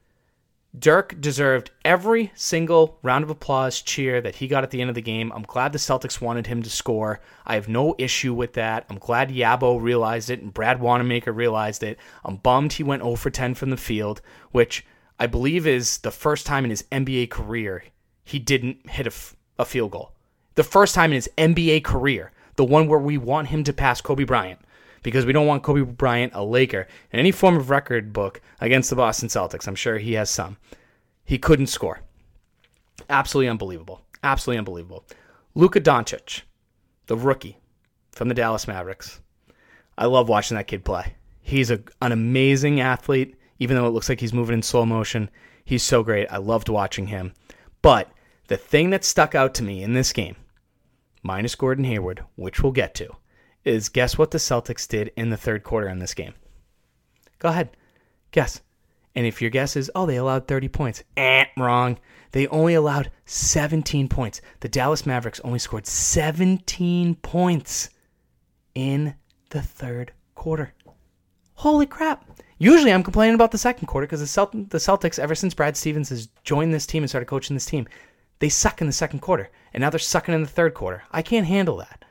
Dirk 0.78 1.20
deserved 1.20 1.70
every 1.85 2.32
single 2.35 2.98
round 3.02 3.24
of 3.24 3.30
applause 3.30 3.82
cheer 3.82 4.22
that 4.22 4.37
he 4.37 4.48
got 4.48 4.64
at 4.64 4.70
the 4.70 4.80
end 4.80 4.88
of 4.88 4.94
the 4.94 5.02
game. 5.02 5.30
I'm 5.35 5.42
glad 5.42 5.72
the 5.72 5.78
Celtics 5.78 6.20
wanted 6.20 6.46
him 6.46 6.62
to 6.62 6.70
score. 6.70 7.20
I 7.44 7.56
have 7.56 7.68
no 7.68 7.94
issue 7.98 8.32
with 8.32 8.54
that. 8.54 8.87
I'm 8.88 8.96
glad 8.96 9.28
Yabo 9.28 9.80
realized 9.80 10.30
it 10.30 10.40
and 10.40 10.52
Brad 10.52 10.80
Wanamaker 10.80 11.30
realized 11.30 11.82
it. 11.82 11.98
I'm 12.24 12.37
bummed 12.37 12.72
he 12.72 12.82
went 12.82 13.02
0 13.02 13.16
for 13.16 13.28
10 13.28 13.54
from 13.54 13.68
the 13.68 13.76
field, 13.76 14.22
which 14.50 14.87
I 15.18 15.26
believe 15.26 15.66
is 15.66 15.98
the 15.98 16.11
first 16.11 16.46
time 16.46 16.64
in 16.64 16.70
his 16.70 16.85
NBA 16.90 17.28
career 17.28 17.85
he 18.24 18.38
didn't 18.38 18.88
hit 18.88 19.06
a, 19.06 19.11
f- 19.11 19.37
a 19.58 19.66
field 19.66 19.90
goal. 19.90 20.12
The 20.54 20.64
first 20.64 20.94
time 20.94 21.11
in 21.11 21.16
his 21.16 21.30
NBA 21.37 21.85
career, 21.85 22.32
the 22.56 22.64
one 22.64 22.88
where 22.88 22.98
we 22.98 23.18
want 23.18 23.48
him 23.48 23.62
to 23.64 23.72
pass 23.74 24.00
Kobe 24.00 24.24
Bryant 24.24 24.61
because 25.02 25.26
we 25.26 25.32
don't 25.32 25.46
want 25.46 25.62
Kobe 25.62 25.82
Bryant, 25.82 26.32
a 26.34 26.44
Laker, 26.44 26.86
in 27.12 27.18
any 27.18 27.32
form 27.32 27.56
of 27.56 27.70
record 27.70 28.12
book 28.12 28.40
against 28.60 28.90
the 28.90 28.96
Boston 28.96 29.28
Celtics. 29.28 29.66
I'm 29.66 29.74
sure 29.74 29.98
he 29.98 30.14
has 30.14 30.30
some. 30.30 30.56
He 31.24 31.38
couldn't 31.38 31.66
score. 31.66 32.00
Absolutely 33.08 33.48
unbelievable. 33.48 34.02
Absolutely 34.22 34.58
unbelievable. 34.58 35.04
Luka 35.54 35.80
Doncic, 35.80 36.42
the 37.06 37.16
rookie 37.16 37.58
from 38.12 38.28
the 38.28 38.34
Dallas 38.34 38.68
Mavericks. 38.68 39.20
I 39.98 40.06
love 40.06 40.28
watching 40.28 40.56
that 40.56 40.66
kid 40.66 40.84
play. 40.84 41.14
He's 41.40 41.70
a, 41.70 41.80
an 42.00 42.12
amazing 42.12 42.80
athlete, 42.80 43.36
even 43.58 43.76
though 43.76 43.86
it 43.86 43.90
looks 43.90 44.08
like 44.08 44.20
he's 44.20 44.32
moving 44.32 44.54
in 44.54 44.62
slow 44.62 44.86
motion. 44.86 45.30
He's 45.64 45.82
so 45.82 46.02
great. 46.02 46.28
I 46.30 46.38
loved 46.38 46.68
watching 46.68 47.08
him. 47.08 47.34
But 47.82 48.10
the 48.46 48.56
thing 48.56 48.90
that 48.90 49.04
stuck 49.04 49.34
out 49.34 49.54
to 49.54 49.62
me 49.62 49.82
in 49.82 49.92
this 49.92 50.12
game, 50.12 50.36
minus 51.22 51.54
Gordon 51.54 51.84
Hayward, 51.84 52.24
which 52.36 52.62
we'll 52.62 52.72
get 52.72 52.94
to, 52.96 53.16
is 53.64 53.88
guess 53.88 54.18
what 54.18 54.31
the 54.31 54.38
Celtics 54.38 54.88
did 54.88 55.12
in 55.16 55.31
the 55.31 55.37
third 55.37 55.62
quarter 55.62 55.88
in 55.88 55.98
this 55.98 56.14
game? 56.14 56.35
Go 57.38 57.48
ahead. 57.48 57.70
Guess. 58.31 58.61
And 59.14 59.27
if 59.27 59.42
your 59.42 59.51
guess 59.51 59.77
is, 59.77 59.90
oh, 59.94 60.07
they 60.07 60.16
allowed 60.16 60.48
30 60.48 60.68
points, 60.68 61.05
eh, 61.16 61.44
wrong. 61.57 61.98
They 62.33 62.46
only 62.48 62.75
allowed 62.75 63.11
17 63.27 64.09
points. 64.09 64.40
The 64.61 64.68
Dallas 64.68 65.05
Mavericks 65.05 65.40
only 65.44 65.59
scored 65.59 65.87
17 65.87 67.16
points 67.16 67.90
in 68.75 69.14
the 69.51 69.61
third 69.61 70.12
quarter. 70.35 70.72
Holy 71.55 71.85
crap. 71.87 72.25
Usually 72.59 72.92
I'm 72.92 73.03
complaining 73.03 73.35
about 73.35 73.51
the 73.51 73.59
second 73.59 73.87
quarter 73.87 74.07
because 74.07 74.20
the, 74.20 74.27
Celt- 74.27 74.70
the 74.70 74.79
Celtics, 74.79 75.18
ever 75.18 75.35
since 75.35 75.53
Brad 75.53 75.77
Stevens 75.77 76.09
has 76.09 76.29
joined 76.42 76.72
this 76.72 76.87
team 76.87 77.03
and 77.03 77.11
started 77.11 77.27
coaching 77.27 77.55
this 77.55 77.66
team, 77.66 77.87
they 78.38 78.48
suck 78.48 78.81
in 78.81 78.87
the 78.87 78.92
second 78.92 79.20
quarter. 79.20 79.51
And 79.75 79.83
now 79.83 79.90
they're 79.90 79.98
sucking 79.98 80.35
in 80.35 80.42
the 80.42 80.48
third 80.48 80.72
quarter. 80.72 81.03
I 81.12 81.22
can't 81.22 81.46
handle 81.46 81.77
that. 81.79 82.01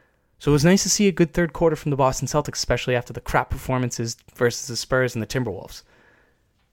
So 0.42 0.50
it 0.50 0.54
was 0.54 0.66
nice 0.66 0.82
to 0.82 0.90
see 0.90 1.08
a 1.08 1.12
good 1.12 1.36
third 1.36 1.54
quarter 1.54 1.76
from 1.76 1.92
the 1.92 1.96
Boston 1.96 2.28
Celtics, 2.28 2.56
especially 2.56 2.96
after 2.96 3.14
the 3.14 3.22
crap 3.22 3.52
performances 3.52 4.18
versus 4.34 4.66
the 4.66 4.76
Spurs 4.76 5.14
and 5.14 5.22
the 5.22 5.28
Timberwolves. 5.28 5.84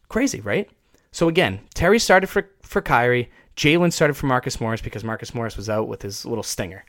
Crazy, 0.09 0.41
right? 0.41 0.71
So 1.13 1.29
again, 1.29 1.61
Terry 1.75 1.99
started 1.99 2.29
for, 2.29 2.49
for 2.63 2.81
Kyrie. 2.81 3.31
Jaylen 3.59 3.93
started 3.93 4.15
for 4.15 4.25
Marcus 4.25 4.59
Morris 4.59 4.81
because 4.81 5.05
Marcus 5.05 5.35
Morris 5.35 5.59
was 5.59 5.69
out 5.69 5.87
with 5.87 6.01
his 6.01 6.25
little 6.25 6.43
stinger. 6.43 6.87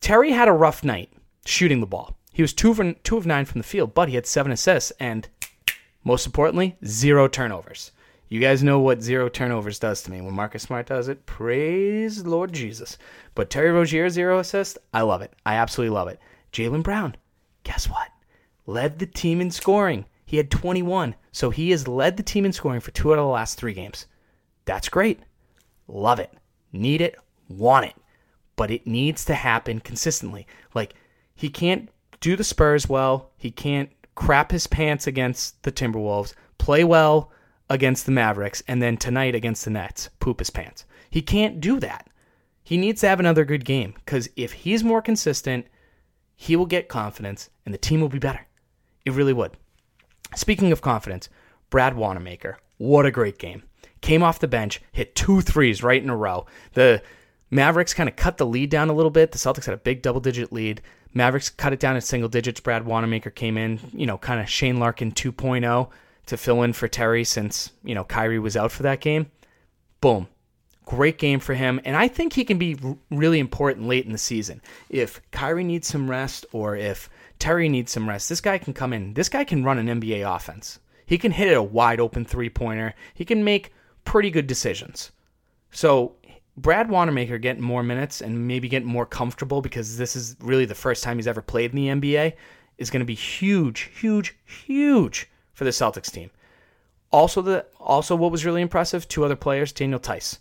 Terry 0.00 0.30
had 0.30 0.48
a 0.48 0.52
rough 0.52 0.82
night 0.82 1.12
shooting 1.44 1.80
the 1.80 1.86
ball. 1.86 2.16
He 2.32 2.40
was 2.40 2.54
two 2.54 2.94
two 3.04 3.18
of 3.18 3.26
nine 3.26 3.44
from 3.44 3.60
the 3.60 3.68
field, 3.68 3.92
but 3.92 4.08
he 4.08 4.14
had 4.14 4.26
seven 4.26 4.50
assists 4.50 4.92
and, 4.98 5.28
most 6.04 6.24
importantly, 6.24 6.74
zero 6.86 7.28
turnovers. 7.28 7.92
You 8.32 8.40
guys 8.40 8.62
know 8.62 8.78
what 8.78 9.02
zero 9.02 9.28
turnovers 9.28 9.78
does 9.78 10.00
to 10.02 10.10
me. 10.10 10.22
When 10.22 10.32
Marcus 10.32 10.62
Smart 10.62 10.86
does 10.86 11.08
it, 11.08 11.26
praise 11.26 12.24
Lord 12.24 12.50
Jesus. 12.50 12.96
But 13.34 13.50
Terry 13.50 13.70
Rozier, 13.70 14.08
zero 14.08 14.38
assist, 14.38 14.78
I 14.94 15.02
love 15.02 15.20
it. 15.20 15.34
I 15.44 15.56
absolutely 15.56 15.94
love 15.94 16.08
it. 16.08 16.18
Jaylen 16.50 16.82
Brown, 16.82 17.14
guess 17.62 17.90
what? 17.90 18.08
Led 18.64 18.98
the 18.98 19.04
team 19.04 19.42
in 19.42 19.50
scoring. 19.50 20.06
He 20.24 20.38
had 20.38 20.50
21. 20.50 21.14
So 21.30 21.50
he 21.50 21.72
has 21.72 21.86
led 21.86 22.16
the 22.16 22.22
team 22.22 22.46
in 22.46 22.54
scoring 22.54 22.80
for 22.80 22.90
two 22.92 23.12
out 23.12 23.18
of 23.18 23.26
the 23.26 23.30
last 23.30 23.58
three 23.58 23.74
games. 23.74 24.06
That's 24.64 24.88
great. 24.88 25.20
Love 25.86 26.18
it. 26.18 26.32
Need 26.72 27.02
it. 27.02 27.16
Want 27.50 27.84
it. 27.84 27.96
But 28.56 28.70
it 28.70 28.86
needs 28.86 29.26
to 29.26 29.34
happen 29.34 29.78
consistently. 29.78 30.46
Like, 30.72 30.94
he 31.34 31.50
can't 31.50 31.90
do 32.20 32.34
the 32.36 32.44
Spurs 32.44 32.88
well. 32.88 33.32
He 33.36 33.50
can't 33.50 33.90
crap 34.14 34.52
his 34.52 34.66
pants 34.66 35.06
against 35.06 35.62
the 35.64 35.72
Timberwolves, 35.72 36.32
play 36.56 36.82
well 36.82 37.30
against 37.72 38.04
the 38.04 38.12
Mavericks, 38.12 38.62
and 38.68 38.82
then 38.82 38.98
tonight 38.98 39.34
against 39.34 39.64
the 39.64 39.70
Nets, 39.70 40.10
poop 40.20 40.40
his 40.40 40.50
pants. 40.50 40.84
He 41.08 41.22
can't 41.22 41.58
do 41.58 41.80
that. 41.80 42.06
He 42.62 42.76
needs 42.76 43.00
to 43.00 43.08
have 43.08 43.18
another 43.18 43.46
good 43.46 43.64
game 43.64 43.94
because 43.96 44.28
if 44.36 44.52
he's 44.52 44.84
more 44.84 45.00
consistent, 45.00 45.66
he 46.36 46.54
will 46.54 46.66
get 46.66 46.88
confidence 46.88 47.48
and 47.64 47.72
the 47.72 47.78
team 47.78 48.02
will 48.02 48.10
be 48.10 48.18
better. 48.18 48.46
It 49.06 49.14
really 49.14 49.32
would. 49.32 49.56
Speaking 50.36 50.70
of 50.70 50.82
confidence, 50.82 51.30
Brad 51.70 51.96
Wanamaker, 51.96 52.58
what 52.76 53.06
a 53.06 53.10
great 53.10 53.38
game. 53.38 53.62
Came 54.02 54.22
off 54.22 54.38
the 54.38 54.48
bench, 54.48 54.82
hit 54.92 55.14
two 55.14 55.40
threes 55.40 55.82
right 55.82 56.02
in 56.02 56.10
a 56.10 56.16
row. 56.16 56.44
The 56.74 57.02
Mavericks 57.50 57.94
kind 57.94 58.08
of 58.08 58.16
cut 58.16 58.36
the 58.36 58.46
lead 58.46 58.68
down 58.68 58.90
a 58.90 58.94
little 58.94 59.10
bit. 59.10 59.32
The 59.32 59.38
Celtics 59.38 59.64
had 59.64 59.74
a 59.74 59.78
big 59.78 60.02
double 60.02 60.20
digit 60.20 60.52
lead. 60.52 60.82
Mavericks 61.14 61.48
cut 61.48 61.72
it 61.72 61.80
down 61.80 61.94
to 61.94 62.02
single 62.02 62.28
digits. 62.28 62.60
Brad 62.60 62.84
Wanamaker 62.84 63.30
came 63.30 63.56
in, 63.56 63.80
you 63.94 64.04
know, 64.04 64.18
kind 64.18 64.42
of 64.42 64.48
Shane 64.50 64.78
Larkin 64.78 65.12
2.0 65.12 65.90
to 66.26 66.36
fill 66.36 66.62
in 66.62 66.72
for 66.72 66.88
Terry 66.88 67.24
since, 67.24 67.72
you 67.84 67.94
know, 67.94 68.04
Kyrie 68.04 68.38
was 68.38 68.56
out 68.56 68.72
for 68.72 68.82
that 68.84 69.00
game. 69.00 69.30
Boom. 70.00 70.28
Great 70.84 71.18
game 71.18 71.40
for 71.40 71.54
him. 71.54 71.80
And 71.84 71.96
I 71.96 72.08
think 72.08 72.32
he 72.32 72.44
can 72.44 72.58
be 72.58 72.76
really 73.10 73.38
important 73.38 73.86
late 73.86 74.04
in 74.04 74.12
the 74.12 74.18
season. 74.18 74.60
If 74.88 75.20
Kyrie 75.30 75.64
needs 75.64 75.88
some 75.88 76.10
rest 76.10 76.44
or 76.52 76.76
if 76.76 77.08
Terry 77.38 77.68
needs 77.68 77.92
some 77.92 78.08
rest, 78.08 78.28
this 78.28 78.40
guy 78.40 78.58
can 78.58 78.72
come 78.72 78.92
in. 78.92 79.14
This 79.14 79.28
guy 79.28 79.44
can 79.44 79.64
run 79.64 79.78
an 79.78 80.00
NBA 80.00 80.28
offense. 80.34 80.78
He 81.06 81.18
can 81.18 81.32
hit 81.32 81.56
a 81.56 81.62
wide 81.62 82.00
open 82.00 82.24
three 82.24 82.50
pointer. 82.50 82.94
He 83.14 83.24
can 83.24 83.44
make 83.44 83.72
pretty 84.04 84.30
good 84.30 84.46
decisions. 84.46 85.12
So 85.70 86.16
Brad 86.56 86.90
Wanamaker 86.90 87.38
getting 87.38 87.62
more 87.62 87.82
minutes 87.82 88.20
and 88.20 88.46
maybe 88.46 88.68
getting 88.68 88.88
more 88.88 89.06
comfortable 89.06 89.62
because 89.62 89.96
this 89.96 90.14
is 90.14 90.36
really 90.40 90.64
the 90.64 90.74
first 90.74 91.02
time 91.02 91.16
he's 91.16 91.26
ever 91.26 91.42
played 91.42 91.74
in 91.74 91.76
the 91.76 91.88
NBA 91.88 92.34
is 92.78 92.90
going 92.90 93.00
to 93.00 93.06
be 93.06 93.14
huge, 93.14 93.90
huge, 93.98 94.36
huge 94.44 95.28
for 95.62 95.64
the 95.64 95.70
Celtics 95.70 96.10
team. 96.10 96.30
Also, 97.12 97.40
the 97.40 97.64
also 97.78 98.16
what 98.16 98.32
was 98.32 98.44
really 98.44 98.62
impressive, 98.62 99.06
two 99.06 99.24
other 99.24 99.36
players, 99.36 99.72
Daniel 99.72 100.00
Theis. 100.00 100.40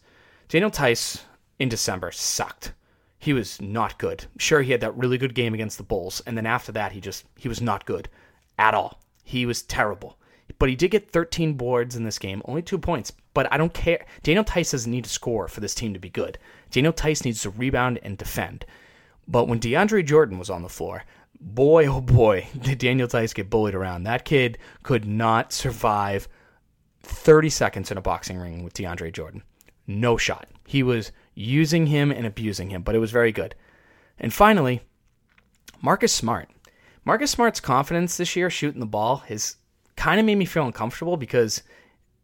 Daniel 0.49 0.71
Theis 0.71 1.23
in 1.59 1.69
December 1.69 2.11
sucked. 2.11 2.73
He 3.19 3.33
was 3.33 3.61
not 3.61 3.99
good. 3.99 4.25
Sure, 4.37 4.63
he 4.63 4.71
had 4.71 4.81
that 4.81 4.97
really 4.97 5.19
good 5.19 5.35
game 5.35 5.53
against 5.53 5.77
the 5.77 5.83
Bulls, 5.83 6.23
and 6.25 6.35
then 6.35 6.47
after 6.47 6.71
that, 6.71 6.93
he 6.93 6.99
just 6.99 7.25
he 7.37 7.47
was 7.47 7.61
not 7.61 7.85
good 7.85 8.09
at 8.57 8.73
all. 8.73 8.99
He 9.23 9.45
was 9.45 9.61
terrible. 9.61 10.17
But 10.57 10.69
he 10.69 10.75
did 10.75 10.91
get 10.91 11.11
13 11.11 11.53
boards 11.53 11.95
in 11.95 12.03
this 12.03 12.19
game, 12.19 12.41
only 12.45 12.63
two 12.63 12.79
points. 12.79 13.13
But 13.33 13.51
I 13.53 13.57
don't 13.57 13.73
care. 13.73 14.05
Daniel 14.23 14.43
Theis 14.43 14.71
doesn't 14.71 14.91
need 14.91 15.03
to 15.03 15.09
score 15.09 15.47
for 15.47 15.59
this 15.59 15.75
team 15.75 15.93
to 15.93 15.99
be 15.99 16.09
good. 16.09 16.39
Daniel 16.71 16.93
Theis 16.93 17.23
needs 17.23 17.43
to 17.43 17.51
rebound 17.51 17.99
and 18.01 18.17
defend. 18.17 18.65
But 19.27 19.47
when 19.47 19.59
DeAndre 19.59 20.03
Jordan 20.03 20.39
was 20.39 20.49
on 20.49 20.63
the 20.63 20.69
floor, 20.69 21.03
boy, 21.41 21.87
oh 21.87 22.01
boy, 22.01 22.47
did 22.61 22.77
Daniel 22.77 23.07
Theis 23.07 23.33
get 23.33 23.49
bullied 23.49 23.75
around. 23.75 24.03
That 24.03 24.25
kid 24.25 24.57
could 24.83 25.05
not 25.05 25.51
survive 25.51 26.27
30 27.03 27.49
seconds 27.49 27.91
in 27.91 27.97
a 27.97 28.01
boxing 28.01 28.37
ring 28.37 28.63
with 28.63 28.73
DeAndre 28.73 29.11
Jordan. 29.11 29.43
No 29.87 30.17
shot. 30.17 30.47
He 30.65 30.83
was 30.83 31.11
using 31.33 31.87
him 31.87 32.11
and 32.11 32.25
abusing 32.25 32.69
him, 32.69 32.83
but 32.83 32.95
it 32.95 32.99
was 32.99 33.11
very 33.11 33.31
good. 33.31 33.55
And 34.19 34.33
finally, 34.33 34.81
Marcus 35.81 36.13
Smart. 36.13 36.49
Marcus 37.03 37.31
Smart's 37.31 37.59
confidence 37.59 38.17
this 38.17 38.35
year 38.35 38.49
shooting 38.49 38.79
the 38.79 38.85
ball 38.85 39.17
has 39.27 39.57
kind 39.95 40.19
of 40.19 40.25
made 40.25 40.35
me 40.35 40.45
feel 40.45 40.65
uncomfortable 40.65 41.17
because 41.17 41.63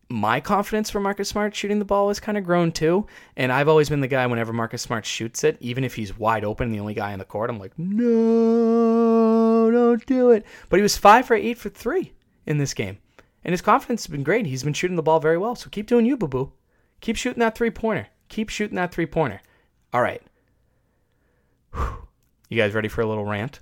my 0.10 0.39
confidence 0.39 0.89
for 0.89 0.99
Marcus 0.99 1.30
Smart 1.30 1.55
shooting 1.55 1.80
the 1.80 1.86
ball 1.86 2.08
has 2.08 2.20
kind 2.20 2.38
of 2.38 2.43
grown 2.43 2.72
too. 2.72 3.08
And 3.36 3.51
I've 3.51 3.68
always 3.68 3.89
been 3.89 3.99
the 3.99 4.08
guy 4.08 4.26
whenever 4.26 4.53
Marcus 4.53 4.82
Smart 4.82 5.05
shoots 5.05 5.43
it, 5.43 5.58
even 5.60 5.84
if 5.84 5.95
he's 5.95 6.18
wide 6.18 6.45
open, 6.45 6.72
the 6.72 6.80
only 6.80 6.93
guy 6.93 7.14
on 7.14 7.20
the 7.20 7.26
court, 7.26 7.49
I'm 7.49 7.60
like, 7.60 7.78
no, 7.78 9.70
don't 9.72 10.05
do 10.05 10.32
it. 10.32 10.45
But 10.70 10.78
he 10.78 10.84
was 10.84 10.97
five 10.97 11.26
for 11.26 11.36
eight 11.36 11.58
for 11.58 11.70
three 11.70 12.14
in 12.45 12.58
this 12.58 12.74
game. 12.74 12.99
And 13.43 13.51
his 13.51 13.62
confidence 13.62 14.05
has 14.05 14.12
been 14.12 14.24
great. 14.24 14.45
He's 14.45 14.64
been 14.64 14.74
shooting 14.74 14.95
the 14.95 15.03
ball 15.03 15.20
very 15.20 15.38
well. 15.38 15.55
So 15.55 15.70
keep 15.70 15.88
doing 15.88 16.05
you, 16.05 16.18
boo 16.18 16.28
boo. 16.28 16.53
Keep 17.01 17.18
shooting 17.18 17.39
that 17.39 17.58
three 17.58 17.72
pointer. 17.72 18.08
Keep 18.30 18.49
shooting 18.49 18.76
that 18.76 18.93
three 18.93 19.05
pointer. 19.05 19.41
All 19.93 20.01
right. 20.01 20.22
Whew. 21.74 22.08
You 22.49 22.58
guys 22.58 22.74
ready 22.74 22.88
for 22.88 23.01
a 23.01 23.05
little 23.05 23.26
rant? 23.26 23.60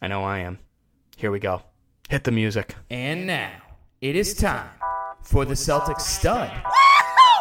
I 0.00 0.08
know 0.08 0.24
I 0.24 0.38
am. 0.38 0.58
Here 1.16 1.30
we 1.30 1.38
go. 1.38 1.62
Hit 2.08 2.24
the 2.24 2.30
music. 2.30 2.74
And 2.90 3.26
now 3.26 3.50
it 4.00 4.16
is 4.16 4.34
time 4.34 4.68
for 5.26 5.44
the 5.44 5.54
Celtics 5.54 6.02
stud 6.02 6.52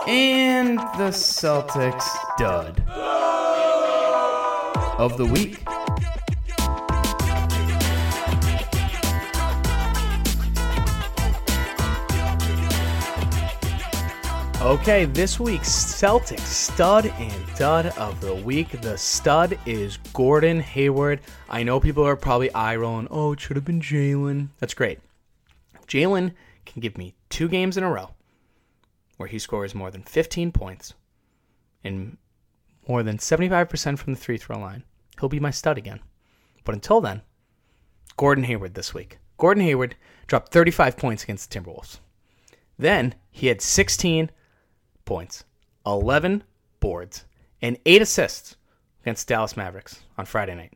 and 0.08 0.80
the 0.98 1.12
Celtics 1.12 2.08
dud 2.36 2.84
of 4.98 5.18
the 5.18 5.26
week. 5.26 5.64
Okay, 14.62 15.06
this 15.06 15.40
week's 15.40 15.70
Celtics 15.70 16.40
stud 16.40 17.06
and 17.06 17.56
dud 17.56 17.86
of 18.00 18.20
the 18.20 18.34
week. 18.34 18.82
The 18.82 18.98
stud 18.98 19.60
is 19.68 19.98
Gordon 20.12 20.60
Hayward. 20.60 21.20
I 21.48 21.62
know 21.62 21.80
people 21.80 22.04
are 22.04 22.16
probably 22.16 22.52
eye 22.56 22.78
rolling. 22.78 23.08
Oh, 23.12 23.34
it 23.34 23.40
should 23.40 23.58
have 23.58 23.66
been 23.66 23.80
Jaylen. 23.80 24.48
That's 24.60 24.74
great. 24.74 24.98
Jaylen 25.88 26.32
can 26.76 26.82
give 26.82 26.98
me 26.98 27.16
two 27.30 27.48
games 27.48 27.78
in 27.78 27.84
a 27.86 27.90
row 27.90 28.12
where 29.16 29.30
he 29.30 29.40
scores 29.40 29.74
more 29.74 29.90
than 29.90 30.04
15 30.04 30.52
points 30.52 30.94
and 31.86 32.18
more 32.86 33.02
than 33.02 33.18
75% 33.18 33.98
from 33.98 34.14
the 34.14 34.20
three 34.20 34.38
throw 34.38 34.60
line. 34.60 34.84
He'll 35.18 35.30
be 35.30 35.40
my 35.40 35.52
stud 35.52 35.78
again. 35.78 36.02
But 36.66 36.76
until 36.76 37.00
then, 37.00 37.22
Gordon 38.18 38.44
Hayward 38.44 38.74
this 38.74 38.94
week. 38.94 39.20
Gordon 39.38 39.64
Hayward 39.64 39.96
dropped 40.28 40.52
35 40.52 40.98
points 40.98 41.24
against 41.24 41.50
the 41.50 41.60
Timberwolves. 41.60 42.00
Then 42.78 43.16
he 43.32 43.48
had 43.48 43.62
16 43.62 44.30
points, 45.06 45.46
11 45.86 46.44
boards, 46.82 47.24
and 47.62 47.78
8 47.86 48.02
assists 48.02 48.58
against 49.02 49.30
Dallas 49.30 49.56
Mavericks 49.56 50.02
on 50.18 50.26
Friday 50.26 50.56
night. 50.56 50.74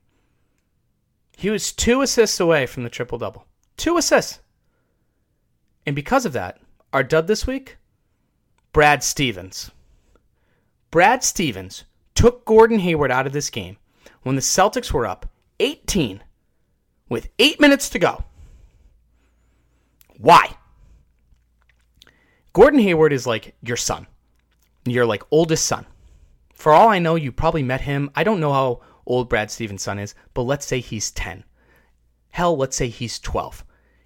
He 1.35 1.49
was 1.49 1.73
two 1.73 2.01
assists 2.01 2.39
away 2.39 2.67
from 2.67 2.83
the 2.83 2.89
triple 2.89 3.17
double. 3.17 3.45
Two 3.75 3.97
assists. 3.97 4.39
And 5.85 5.95
because 5.95 6.25
of 6.25 6.33
that, 6.33 6.59
our 6.93 7.03
dud 7.03 7.27
this 7.27 7.47
week, 7.47 7.77
Brad 8.73 9.03
Stevens. 9.03 9.71
Brad 10.91 11.23
Stevens 11.23 11.85
took 12.15 12.45
Gordon 12.45 12.79
Hayward 12.79 13.11
out 13.11 13.27
of 13.27 13.33
this 13.33 13.49
game 13.49 13.77
when 14.23 14.35
the 14.35 14.41
Celtics 14.41 14.91
were 14.91 15.05
up 15.05 15.29
18 15.59 16.23
with 17.09 17.29
eight 17.39 17.59
minutes 17.59 17.89
to 17.89 17.99
go. 17.99 18.23
Why? 20.17 20.55
Gordon 22.53 22.79
Hayward 22.79 23.13
is 23.13 23.25
like 23.25 23.55
your 23.61 23.77
son, 23.77 24.07
your 24.85 25.05
like 25.05 25.23
oldest 25.31 25.65
son. 25.65 25.85
For 26.53 26.73
all 26.73 26.89
I 26.89 26.99
know, 26.99 27.15
you 27.15 27.31
probably 27.31 27.63
met 27.63 27.81
him. 27.81 28.11
I 28.15 28.23
don't 28.23 28.41
know 28.41 28.51
how 28.51 28.81
old 29.05 29.29
Brad 29.29 29.49
Stevens' 29.49 29.83
son 29.83 29.97
is, 29.97 30.13
but 30.33 30.43
let's 30.43 30.65
say 30.65 30.79
he's 30.79 31.11
10. 31.11 31.43
Hell, 32.31 32.57
let's 32.57 32.75
say 32.75 32.89
he's 32.89 33.19
12. 33.19 33.63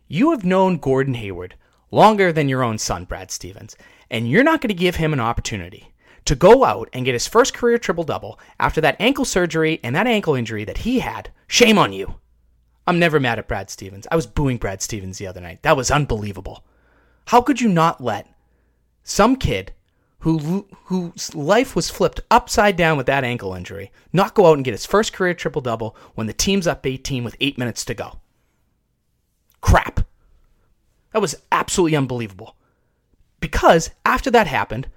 You 0.07 0.31
have 0.31 0.45
known 0.45 0.77
Gordon 0.77 1.15
Hayward 1.15 1.55
longer 1.93 2.33
than 2.33 2.49
your 2.49 2.63
own 2.63 2.77
son, 2.77 3.05
Brad 3.05 3.31
Stevens, 3.31 3.77
and 4.09 4.29
you're 4.29 4.43
not 4.43 4.61
going 4.61 4.69
to 4.69 4.73
give 4.73 4.95
him 4.95 5.13
an 5.13 5.19
opportunity 5.19 5.93
to 6.25 6.35
go 6.35 6.63
out 6.63 6.89
and 6.91 7.05
get 7.05 7.13
his 7.13 7.27
first 7.27 7.53
career 7.53 7.77
triple 7.77 8.03
double 8.03 8.39
after 8.59 8.81
that 8.81 8.95
ankle 8.99 9.25
surgery 9.25 9.79
and 9.83 9.95
that 9.95 10.07
ankle 10.07 10.35
injury 10.35 10.65
that 10.65 10.79
he 10.79 10.99
had. 10.99 11.29
Shame 11.47 11.77
on 11.77 11.93
you. 11.93 12.15
I'm 12.87 12.99
never 12.99 13.19
mad 13.19 13.39
at 13.39 13.47
Brad 13.47 13.69
Stevens. 13.69 14.07
I 14.11 14.15
was 14.15 14.25
booing 14.25 14.57
Brad 14.57 14.81
Stevens 14.81 15.17
the 15.17 15.27
other 15.27 15.39
night. 15.39 15.61
That 15.61 15.77
was 15.77 15.91
unbelievable. 15.91 16.65
How 17.27 17.41
could 17.41 17.61
you 17.61 17.69
not 17.69 18.01
let 18.01 18.27
some 19.03 19.35
kid 19.35 19.73
who 20.19 20.65
whose 20.85 21.35
life 21.35 21.75
was 21.75 21.89
flipped 21.89 22.21
upside 22.31 22.75
down 22.75 22.97
with 22.97 23.05
that 23.05 23.23
ankle 23.23 23.53
injury 23.53 23.91
not 24.11 24.33
go 24.33 24.47
out 24.47 24.55
and 24.55 24.65
get 24.65 24.73
his 24.73 24.85
first 24.85 25.13
career 25.13 25.33
triple 25.33 25.61
double 25.61 25.95
when 26.15 26.27
the 26.27 26.33
team's 26.33 26.65
up 26.65 26.85
18 26.85 27.23
with 27.23 27.35
8 27.39 27.57
minutes 27.57 27.85
to 27.85 27.93
go? 27.93 28.19
Crap. 29.61 30.05
That 31.13 31.21
was 31.21 31.35
absolutely 31.51 31.95
unbelievable. 31.95 32.55
Because 33.39 33.91
after 34.05 34.29
that 34.31 34.47
happened, 34.47 34.87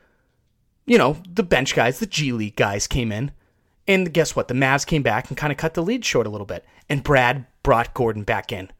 you 0.86 0.98
know, 0.98 1.18
the 1.32 1.42
bench 1.42 1.74
guys, 1.74 1.98
the 1.98 2.06
G 2.06 2.32
League 2.32 2.56
guys 2.56 2.86
came 2.86 3.12
in, 3.12 3.32
and 3.88 4.12
guess 4.12 4.34
what? 4.34 4.48
The 4.48 4.54
Mavs 4.54 4.86
came 4.86 5.02
back 5.02 5.28
and 5.28 5.36
kind 5.36 5.52
of 5.52 5.58
cut 5.58 5.74
the 5.74 5.82
lead 5.82 6.04
short 6.04 6.26
a 6.26 6.30
little 6.30 6.46
bit, 6.46 6.64
and 6.88 7.04
Brad 7.04 7.46
brought 7.62 7.94
Gordon 7.94 8.24
back 8.24 8.50
in. 8.50 8.70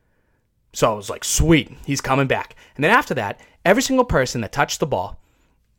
So 0.73 0.93
I 0.93 0.95
was 0.95 1.11
like, 1.11 1.25
sweet, 1.25 1.73
he's 1.85 2.01
coming 2.01 2.27
back. 2.27 2.55
And 2.75 2.85
then 2.85 2.91
after 2.91 3.15
that, 3.15 3.41
every 3.65 3.83
single 3.83 4.05
person 4.05 4.41
that 4.41 4.53
touched 4.53 4.81
the 4.81 4.87
ball, 4.87 5.21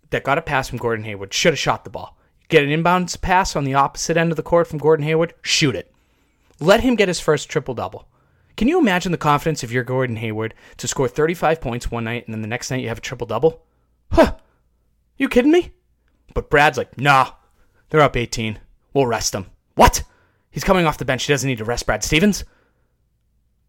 that 0.10 0.24
got 0.24 0.38
a 0.38 0.42
pass 0.42 0.70
from 0.70 0.80
Gordon 0.80 1.06
Hayward, 1.06 1.34
should 1.34 1.54
have 1.54 1.60
shot 1.60 1.84
the 1.84 1.90
ball. 1.90 2.18
Get 2.50 2.64
an 2.64 2.70
inbounds 2.70 3.20
pass 3.20 3.56
on 3.56 3.64
the 3.64 3.74
opposite 3.74 4.18
end 4.18 4.32
of 4.32 4.38
the 4.38 4.44
court 4.44 4.68
from 4.68 4.80
Gordon 4.80 5.06
Hayward, 5.06 5.34
shoot 5.42 5.76
it. 5.76 5.94
Let 6.60 6.82
him 6.82 6.96
get 6.96 7.10
his 7.10 7.20
first 7.20 7.50
triple 7.50 7.74
double. 7.74 8.08
Can 8.58 8.68
you 8.68 8.80
imagine 8.80 9.12
the 9.12 9.18
confidence 9.20 9.64
if 9.64 9.72
you're 9.72 9.84
Gordon 9.84 10.16
Hayward 10.16 10.56
to 10.78 10.88
score 10.88 11.08
35 11.08 11.62
points 11.62 11.92
one 11.92 12.04
night 12.04 12.26
and 12.26 12.34
then 12.34 12.42
the 12.42 12.48
next 12.48 12.72
night 12.72 12.82
you 12.82 12.88
have 12.88 12.98
a 12.98 13.02
triple 13.02 13.28
double? 13.28 13.64
Huh. 14.12 14.34
You 15.16 15.30
kidding 15.30 15.52
me? 15.52 15.74
But 16.34 16.50
Brad's 16.50 16.78
like, 16.78 17.00
nah, 17.00 17.32
they're 17.90 18.02
up 18.02 18.18
18. 18.18 18.60
We'll 18.94 19.06
rest 19.06 19.36
him. 19.36 19.46
What? 19.76 20.04
He's 20.50 20.64
coming 20.64 20.88
off 20.88 20.98
the 20.98 21.06
bench. 21.06 21.26
He 21.26 21.34
doesn't 21.34 21.48
need 21.48 21.60
to 21.60 21.66
rest 21.66 21.86
Brad 21.86 22.04
Stevens. 22.04 22.46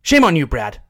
Shame 0.01 0.25
on 0.25 0.37
you, 0.37 0.47
Brad. 0.47 0.81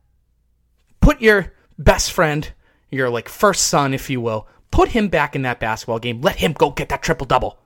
Put 1.00 1.20
your 1.20 1.52
best 1.76 2.12
friend, 2.12 2.52
your 2.90 3.10
like 3.10 3.28
first 3.28 3.66
son, 3.66 3.94
if 3.94 4.08
you 4.08 4.20
will, 4.20 4.46
put 4.70 4.90
him 4.90 5.08
back 5.08 5.34
in 5.34 5.42
that 5.42 5.58
basketball 5.58 5.98
game. 5.98 6.20
Let 6.20 6.36
him 6.36 6.52
go 6.52 6.70
get 6.70 6.88
that 6.90 7.02
triple 7.02 7.26
double. 7.26 7.58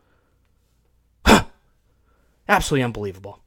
Huh. 1.27 1.45
Absolutely 2.49 2.85
unbelievable. 2.85 3.42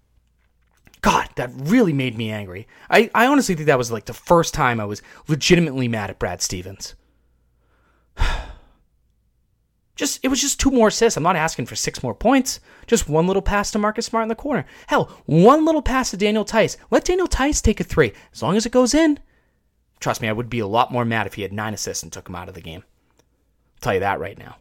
That 1.35 1.51
really 1.53 1.93
made 1.93 2.17
me 2.17 2.31
angry. 2.31 2.67
I, 2.89 3.09
I 3.13 3.27
honestly 3.27 3.55
think 3.55 3.67
that 3.67 3.77
was 3.77 3.91
like 3.91 4.05
the 4.05 4.13
first 4.13 4.53
time 4.53 4.79
I 4.79 4.85
was 4.85 5.01
legitimately 5.27 5.87
mad 5.87 6.09
at 6.09 6.19
Brad 6.19 6.41
Stevens. 6.41 6.95
Just 9.95 10.19
it 10.23 10.27
was 10.27 10.41
just 10.41 10.59
two 10.59 10.71
more 10.71 10.89
assists. 10.89 11.15
I'm 11.15 11.23
not 11.23 11.37
asking 11.37 11.67
for 11.67 11.75
six 11.77 12.03
more 12.03 12.13
points. 12.13 12.59
Just 12.85 13.07
one 13.07 13.27
little 13.27 13.41
pass 13.41 13.71
to 13.71 13.79
Marcus 13.79 14.07
Smart 14.07 14.23
in 14.23 14.27
the 14.27 14.35
corner. 14.35 14.65
Hell, 14.87 15.09
one 15.25 15.63
little 15.63 15.81
pass 15.81 16.11
to 16.11 16.17
Daniel 16.17 16.43
Theis. 16.43 16.75
Let 16.91 17.05
Daniel 17.05 17.27
Theis 17.27 17.61
take 17.61 17.79
a 17.79 17.85
three. 17.85 18.11
As 18.33 18.41
long 18.41 18.57
as 18.57 18.65
it 18.65 18.73
goes 18.73 18.93
in. 18.93 19.19
Trust 20.01 20.21
me, 20.21 20.27
I 20.27 20.33
would 20.33 20.49
be 20.49 20.59
a 20.59 20.67
lot 20.67 20.91
more 20.91 21.05
mad 21.05 21.27
if 21.27 21.35
he 21.35 21.43
had 21.43 21.53
nine 21.53 21.73
assists 21.73 22.03
and 22.03 22.11
took 22.11 22.27
him 22.27 22.35
out 22.35 22.49
of 22.49 22.55
the 22.55 22.61
game. 22.61 22.83
I'll 22.85 23.79
tell 23.79 23.93
you 23.93 24.01
that 24.01 24.19
right 24.19 24.37
now. 24.37 24.57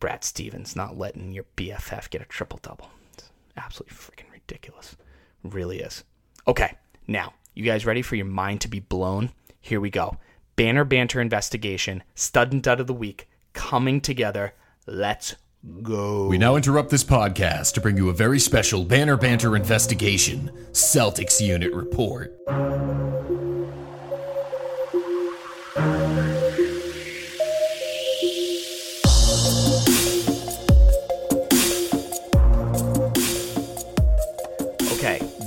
Brad 0.00 0.24
Stevens 0.24 0.74
not 0.74 0.96
letting 0.96 1.32
your 1.32 1.44
BFF 1.56 2.08
get 2.08 2.22
a 2.22 2.24
triple 2.24 2.58
double. 2.62 2.90
It's 3.12 3.30
absolutely 3.56 3.96
freaking 3.96 4.32
ridiculous. 4.32 4.96
Really 5.42 5.80
is. 5.80 6.04
Okay, 6.46 6.76
now, 7.06 7.34
you 7.54 7.64
guys 7.64 7.86
ready 7.86 8.02
for 8.02 8.16
your 8.16 8.26
mind 8.26 8.60
to 8.62 8.68
be 8.68 8.80
blown? 8.80 9.30
Here 9.60 9.80
we 9.80 9.90
go. 9.90 10.16
Banner 10.56 10.84
Banter 10.84 11.20
Investigation, 11.20 12.02
Stud 12.14 12.52
and 12.52 12.62
Dud 12.62 12.80
of 12.80 12.86
the 12.86 12.94
Week, 12.94 13.28
coming 13.52 14.00
together. 14.00 14.54
Let's 14.86 15.36
go. 15.82 16.26
We 16.28 16.38
now 16.38 16.56
interrupt 16.56 16.90
this 16.90 17.04
podcast 17.04 17.74
to 17.74 17.80
bring 17.80 17.96
you 17.96 18.08
a 18.08 18.14
very 18.14 18.38
special 18.38 18.84
Banner 18.84 19.16
Banter 19.16 19.56
investigation 19.56 20.50
Celtics 20.72 21.40
Unit 21.40 21.72
Report. 21.72 22.36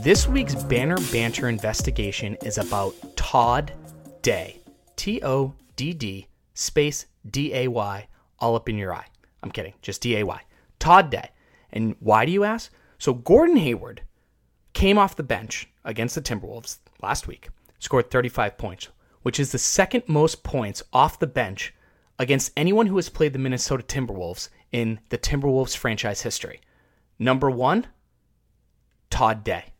This 0.02 0.28
week's 0.28 0.56
Banner 0.56 0.98
Banter 1.12 1.48
investigation 1.48 2.36
is 2.44 2.58
about 2.58 2.96
Todd 3.16 3.72
Day. 4.24 4.60
T 4.96 5.22
O 5.22 5.54
D 5.76 5.94
D 5.94 6.28
space 6.56 7.06
D 7.30 7.54
A 7.54 7.68
Y, 7.68 8.08
all 8.40 8.56
up 8.56 8.68
in 8.68 8.80
your 8.80 8.96
eye. 8.96 9.06
I'm 9.44 9.52
kidding, 9.52 9.74
just 9.84 10.02
D 10.02 10.18
A 10.18 10.24
Y. 10.24 10.42
Todd 10.80 11.12
Day. 11.12 11.30
And 11.72 11.96
why 12.00 12.26
do 12.26 12.32
you 12.32 12.44
ask? 12.44 12.72
So 12.98 13.14
Gordon 13.14 13.58
Hayward 13.58 14.02
came 14.74 14.98
off 14.98 15.16
the 15.16 15.22
bench 15.22 15.70
against 15.86 16.16
the 16.16 16.22
Timberwolves 16.22 16.80
last 17.04 17.28
week, 17.28 17.50
scored 17.78 18.10
35 18.10 18.58
points, 18.58 18.88
which 19.22 19.40
is 19.40 19.52
the 19.52 19.60
second 19.60 20.04
most 20.08 20.42
points 20.42 20.82
off 20.92 21.20
the 21.20 21.28
bench 21.28 21.76
against 22.18 22.52
anyone 22.58 22.88
who 22.88 22.96
has 22.96 23.10
played 23.10 23.34
the 23.34 23.40
Minnesota 23.40 23.84
Timberwolves 23.84 24.50
in 24.72 25.00
the 25.10 25.18
Timberwolves 25.20 25.78
franchise 25.78 26.22
history. 26.22 26.60
Number 27.20 27.52
one, 27.52 27.86
Todd 29.12 29.44
Day. 29.44 29.71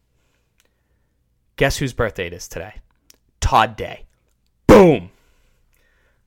Guess 1.62 1.78
whose 1.78 1.94
birthday 1.94 2.26
it 2.26 2.34
is 2.34 2.48
today? 2.48 2.78
Todd 3.40 3.76
Day. 3.76 4.08
Boom! 4.66 5.12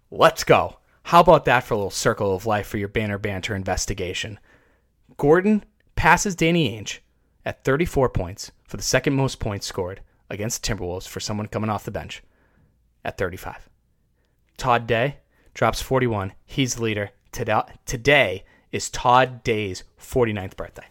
Let's 0.09 0.45
go. 0.45 0.77
How 1.03 1.19
about 1.19 1.45
that 1.47 1.65
for 1.65 1.75
a 1.75 1.77
little 1.77 1.91
circle 1.91 2.37
of 2.37 2.47
life 2.47 2.69
for 2.69 2.79
your 2.79 2.87
banner 2.87 3.19
banter 3.19 3.57
investigation? 3.57 4.39
Gordon 5.17 5.65
passes 5.97 6.37
Danny 6.37 6.71
Ainge 6.71 7.01
at 7.45 7.65
34 7.65 8.11
points 8.11 8.53
for 8.69 8.77
the 8.77 8.85
second 8.85 9.15
most 9.15 9.41
points 9.41 9.67
scored 9.67 10.03
against 10.31 10.63
the 10.63 10.73
Timberwolves 10.73 11.09
for 11.09 11.19
someone 11.19 11.49
coming 11.49 11.69
off 11.69 11.85
the 11.85 11.91
bench 11.91 12.23
at 13.05 13.19
35. 13.19 13.69
Todd 14.57 14.87
Day 14.87 15.17
drops 15.53 15.83
41. 15.83 16.33
He's 16.47 16.77
the 16.77 16.85
leader. 16.85 17.11
Today 17.33 18.45
is 18.71 18.89
Todd 18.89 19.43
Day's 19.43 19.83
49th 20.01 20.55
birthday. 20.57 20.87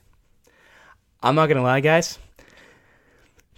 I'm 1.21 1.35
not 1.35 1.45
going 1.45 1.55
to 1.55 1.63
lie, 1.63 1.79
guys 1.79 2.19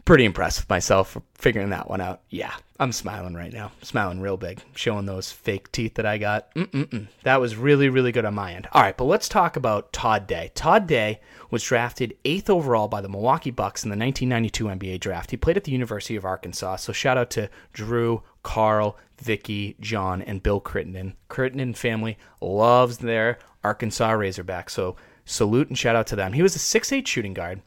pretty 0.05 0.23
impressed 0.23 0.59
with 0.61 0.69
myself 0.69 1.09
for 1.09 1.23
figuring 1.33 1.71
that 1.71 1.89
one 1.89 1.99
out. 1.99 2.21
Yeah, 2.29 2.53
I'm 2.79 2.91
smiling 2.91 3.33
right 3.33 3.51
now. 3.51 3.71
smiling 3.81 4.21
real 4.21 4.37
big, 4.37 4.61
showing 4.75 5.07
those 5.07 5.31
fake 5.31 5.71
teeth 5.71 5.95
that 5.95 6.05
I 6.05 6.19
got. 6.19 6.53
Mm-mm-mm. 6.53 7.07
That 7.23 7.41
was 7.41 7.55
really, 7.55 7.89
really 7.89 8.11
good 8.11 8.25
on 8.25 8.35
my 8.35 8.53
end. 8.53 8.67
All 8.71 8.81
right, 8.81 8.95
but 8.95 9.05
let's 9.05 9.27
talk 9.27 9.55
about 9.57 9.91
Todd 9.91 10.27
Day. 10.27 10.51
Todd 10.53 10.87
Day 10.87 11.21
was 11.49 11.63
drafted 11.63 12.15
eighth 12.23 12.49
overall 12.49 12.87
by 12.87 13.01
the 13.01 13.09
Milwaukee 13.09 13.51
Bucks 13.51 13.83
in 13.83 13.89
the 13.89 13.97
1992 13.97 14.65
NBA 14.65 14.99
draft. 14.99 15.31
He 15.31 15.37
played 15.37 15.57
at 15.57 15.63
the 15.63 15.71
University 15.71 16.15
of 16.15 16.25
Arkansas, 16.25 16.77
so 16.77 16.93
shout 16.93 17.17
out 17.17 17.31
to 17.31 17.49
Drew, 17.73 18.21
Carl, 18.43 18.97
Vicky, 19.17 19.75
John, 19.79 20.21
and 20.21 20.43
Bill 20.43 20.59
Crittenden. 20.59 21.15
Crittenden 21.29 21.73
family 21.73 22.17
loves 22.41 22.99
their 22.99 23.39
Arkansas 23.63 24.11
Razorback, 24.11 24.69
so 24.69 24.95
salute 25.25 25.69
and 25.69 25.77
shout 25.77 25.95
out 25.95 26.07
to 26.07 26.15
them. 26.15 26.33
He 26.33 26.43
was 26.43 26.55
a 26.55 26.59
6'8 26.59 27.07
shooting 27.07 27.33
guard 27.33 27.61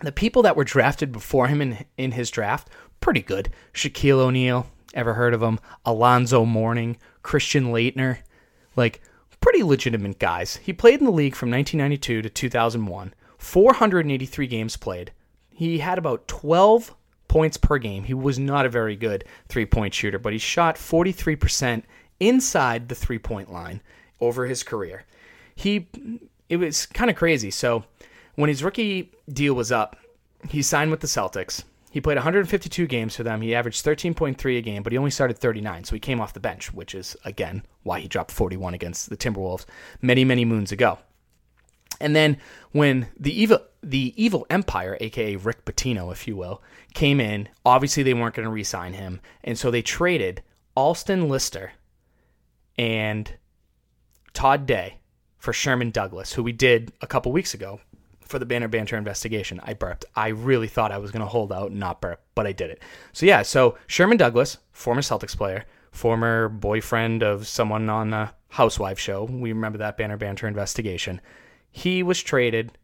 the 0.00 0.12
people 0.12 0.42
that 0.42 0.56
were 0.56 0.64
drafted 0.64 1.12
before 1.12 1.48
him 1.48 1.60
in 1.60 1.84
in 1.96 2.12
his 2.12 2.30
draft, 2.30 2.68
pretty 3.00 3.22
good. 3.22 3.50
Shaquille 3.72 4.18
O'Neal, 4.18 4.66
ever 4.94 5.14
heard 5.14 5.34
of 5.34 5.42
him? 5.42 5.58
Alonzo 5.84 6.44
Mourning, 6.44 6.96
Christian 7.22 7.66
Laettner, 7.66 8.18
like 8.76 9.00
pretty 9.40 9.62
legitimate 9.62 10.18
guys. 10.18 10.56
He 10.56 10.72
played 10.72 11.00
in 11.00 11.04
the 11.04 11.12
league 11.12 11.34
from 11.34 11.50
1992 11.50 12.22
to 12.22 12.30
2001, 12.30 13.12
483 13.36 14.46
games 14.46 14.76
played. 14.78 15.12
He 15.50 15.78
had 15.78 15.98
about 15.98 16.26
12 16.28 16.94
points 17.28 17.56
per 17.58 17.76
game. 17.78 18.04
He 18.04 18.14
was 18.14 18.38
not 18.38 18.64
a 18.64 18.70
very 18.70 18.96
good 18.96 19.24
three-point 19.48 19.92
shooter, 19.92 20.18
but 20.18 20.32
he 20.32 20.38
shot 20.38 20.76
43% 20.76 21.82
inside 22.20 22.88
the 22.88 22.94
three-point 22.94 23.52
line 23.52 23.82
over 24.20 24.46
his 24.46 24.62
career. 24.62 25.04
He 25.54 25.88
it 26.48 26.56
was 26.56 26.86
kind 26.86 27.10
of 27.10 27.16
crazy. 27.16 27.50
So 27.50 27.84
when 28.36 28.48
his 28.48 28.62
rookie 28.62 29.12
deal 29.32 29.54
was 29.54 29.72
up, 29.72 29.96
he 30.48 30.62
signed 30.62 30.90
with 30.90 31.00
the 31.00 31.06
Celtics. 31.06 31.64
He 31.90 32.00
played 32.00 32.16
152 32.16 32.86
games 32.88 33.14
for 33.14 33.22
them. 33.22 33.40
He 33.40 33.54
averaged 33.54 33.84
13.3 33.84 34.58
a 34.58 34.60
game, 34.60 34.82
but 34.82 34.92
he 34.92 34.98
only 34.98 35.12
started 35.12 35.38
39, 35.38 35.84
so 35.84 35.94
he 35.94 36.00
came 36.00 36.20
off 36.20 36.32
the 36.32 36.40
bench, 36.40 36.74
which 36.74 36.94
is, 36.94 37.16
again, 37.24 37.62
why 37.84 38.00
he 38.00 38.08
dropped 38.08 38.32
41 38.32 38.74
against 38.74 39.08
the 39.10 39.16
Timberwolves 39.16 39.64
many, 40.02 40.24
many 40.24 40.44
moons 40.44 40.72
ago. 40.72 40.98
And 42.00 42.16
then 42.16 42.38
when 42.72 43.06
the 43.18 43.40
evil 43.40 43.60
the 43.80 44.12
evil 44.16 44.46
empire, 44.50 44.96
aka 45.00 45.36
Rick 45.36 45.64
Pitino, 45.64 46.10
if 46.10 46.26
you 46.26 46.36
will, 46.36 46.62
came 46.94 47.20
in, 47.20 47.48
obviously 47.64 48.02
they 48.02 48.14
weren't 48.14 48.34
going 48.34 48.44
to 48.44 48.50
re-sign 48.50 48.94
him, 48.94 49.20
and 49.44 49.58
so 49.58 49.70
they 49.70 49.82
traded 49.82 50.42
Alston 50.74 51.28
Lister 51.28 51.72
and 52.76 53.34
Todd 54.32 54.66
Day 54.66 54.98
for 55.38 55.52
Sherman 55.52 55.90
Douglas, 55.90 56.32
who 56.32 56.42
we 56.42 56.52
did 56.52 56.92
a 57.00 57.06
couple 57.06 57.30
weeks 57.30 57.54
ago 57.54 57.78
for 58.24 58.38
the 58.38 58.46
Banner 58.46 58.68
Banter 58.68 58.96
investigation. 58.96 59.60
I 59.62 59.74
burped. 59.74 60.04
I 60.14 60.28
really 60.28 60.68
thought 60.68 60.92
I 60.92 60.98
was 60.98 61.10
going 61.10 61.20
to 61.20 61.26
hold 61.26 61.52
out 61.52 61.70
and 61.70 61.80
not 61.80 62.00
burp, 62.00 62.20
but 62.34 62.46
I 62.46 62.52
did 62.52 62.70
it. 62.70 62.82
So, 63.12 63.26
yeah, 63.26 63.42
so 63.42 63.76
Sherman 63.86 64.16
Douglas, 64.16 64.58
former 64.72 65.02
Celtics 65.02 65.36
player, 65.36 65.64
former 65.90 66.48
boyfriend 66.48 67.22
of 67.22 67.46
someone 67.46 67.88
on 67.88 68.12
a 68.12 68.34
Housewife 68.48 68.98
show. 68.98 69.24
We 69.24 69.52
remember 69.52 69.78
that 69.78 69.96
Banner 69.96 70.16
Banter 70.16 70.46
investigation. 70.46 71.20
He 71.70 72.02
was 72.02 72.22
traded 72.22 72.78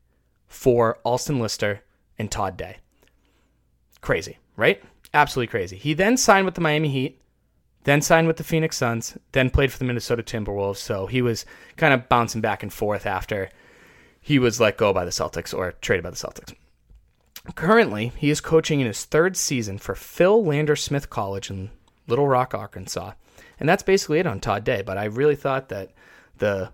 for 0.47 0.99
Alston 1.05 1.39
Lister 1.39 1.83
and 2.19 2.31
Todd 2.31 2.57
Day. 2.57 2.79
Crazy, 4.01 4.39
right? 4.57 4.83
Absolutely 5.15 5.51
crazy. 5.51 5.77
He 5.77 5.95
then 5.95 6.17
signed 6.17 6.45
with 6.45 6.55
the 6.55 6.61
Miami 6.61 6.89
Heat, 6.89 7.21
then 7.85 8.03
signed 8.03 8.27
with 8.27 8.37
the 8.37 8.45
Phoenix 8.45 8.77
Suns, 8.77 9.17
then 9.33 9.51
played 9.51 9.73
for 9.73 9.79
the 9.79 9.85
Minnesota 9.85 10.23
Timberwolves. 10.23 10.77
So 10.77 11.07
he 11.07 11.23
was 11.23 11.47
kind 11.77 11.95
of 11.95 12.09
bouncing 12.09 12.41
back 12.41 12.63
and 12.63 12.73
forth 12.73 13.07
after 13.07 13.49
he 14.21 14.39
was 14.39 14.61
let 14.61 14.77
go 14.77 14.93
by 14.93 15.05
the 15.05 15.11
Celtics 15.11 15.57
or 15.57 15.73
traded 15.81 16.05
by 16.05 16.11
the 16.11 16.17
Celtics. 16.17 16.55
Currently, 17.55 18.13
he 18.17 18.31
is 18.31 18.41
coaching 18.41 18.81
in 18.81 18.87
his 18.87 19.05
third 19.05 19.37
season 19.37 19.79
for 19.79 19.95
Philander 19.95 20.77
Smith 20.77 21.09
College 21.09 21.51
in 21.51 21.71
Little 22.07 22.29
Rock, 22.29 22.55
Arkansas. 22.55 23.13
And 23.59 23.69
that's 23.69 23.83
basically 23.83 24.19
it 24.19 24.27
on 24.27 24.41
Todd 24.41 24.65
Day. 24.65 24.83
But 24.83 24.99
I 24.99 25.05
really 25.05 25.37
thought 25.37 25.69
that 25.71 25.93
the 26.37 26.73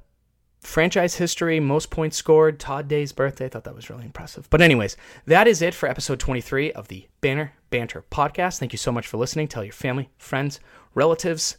franchise 0.61 1.15
history, 1.17 1.61
most 1.61 1.91
points 1.91 2.17
scored, 2.17 2.59
Todd 2.59 2.89
Day's 2.89 3.13
birthday, 3.13 3.47
I 3.47 3.49
thought 3.49 3.65
that 3.65 3.75
was 3.75 3.91
really 3.91 4.05
impressive. 4.05 4.51
But, 4.51 4.61
anyways, 4.61 4.97
that 5.27 5.47
is 5.47 5.63
it 5.63 5.75
for 5.75 5.89
episode 5.89 6.19
23 6.19 6.73
of 6.73 6.89
the 6.89 7.07
Banner 7.21 7.53
Banter 7.71 8.05
podcast. 8.11 8.59
Thank 8.59 8.73
you 8.73 8.79
so 8.79 8.93
much 8.93 9.07
for 9.07 9.17
listening. 9.17 9.49
Tell 9.49 9.65
your 9.65 9.73
family, 9.73 10.11
friends, 10.19 10.59
relatives, 10.95 11.59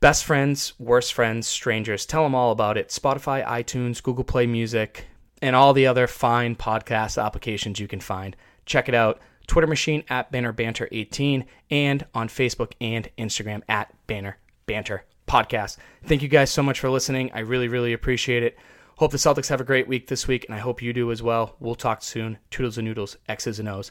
Best 0.00 0.24
friends, 0.24 0.74
worst 0.78 1.14
friends, 1.14 1.46
strangers, 1.46 2.04
tell 2.04 2.24
them 2.24 2.34
all 2.34 2.50
about 2.50 2.76
it. 2.76 2.88
Spotify, 2.88 3.44
iTunes, 3.46 4.02
Google 4.02 4.24
Play 4.24 4.46
Music, 4.46 5.06
and 5.40 5.56
all 5.56 5.72
the 5.72 5.86
other 5.86 6.06
fine 6.06 6.56
podcast 6.56 7.22
applications 7.22 7.78
you 7.78 7.88
can 7.88 8.00
find. 8.00 8.36
Check 8.66 8.88
it 8.88 8.94
out. 8.94 9.20
Twitter 9.46 9.66
machine 9.66 10.04
at 10.08 10.30
Banner 10.30 10.52
Banter 10.52 10.88
18 10.90 11.44
and 11.70 12.06
on 12.14 12.28
Facebook 12.28 12.72
and 12.80 13.08
Instagram 13.18 13.62
at 13.68 13.94
Banner 14.06 14.38
Banter 14.66 15.04
Podcast. 15.26 15.76
Thank 16.04 16.22
you 16.22 16.28
guys 16.28 16.50
so 16.50 16.62
much 16.62 16.80
for 16.80 16.90
listening. 16.90 17.30
I 17.34 17.40
really, 17.40 17.68
really 17.68 17.92
appreciate 17.92 18.42
it. 18.42 18.58
Hope 18.96 19.10
the 19.10 19.18
Celtics 19.18 19.48
have 19.48 19.60
a 19.60 19.64
great 19.64 19.88
week 19.88 20.06
this 20.06 20.28
week, 20.28 20.46
and 20.46 20.54
I 20.54 20.58
hope 20.58 20.80
you 20.80 20.92
do 20.92 21.10
as 21.10 21.22
well. 21.22 21.56
We'll 21.60 21.74
talk 21.74 22.02
soon. 22.02 22.38
Toodles 22.50 22.78
and 22.78 22.86
noodles, 22.86 23.16
X's 23.28 23.58
and 23.58 23.68
O's. 23.68 23.90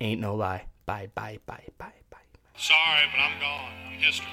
Ain't 0.00 0.20
no 0.20 0.34
lie. 0.34 0.66
Bye, 0.86 1.10
bye, 1.14 1.38
bye, 1.44 1.64
bye, 1.76 1.92
bye. 2.08 2.18
Sorry, 2.56 3.06
but 3.12 3.20
I'm 3.20 3.40
gone. 3.40 3.72
I'm 3.92 3.98
history. 3.98 4.26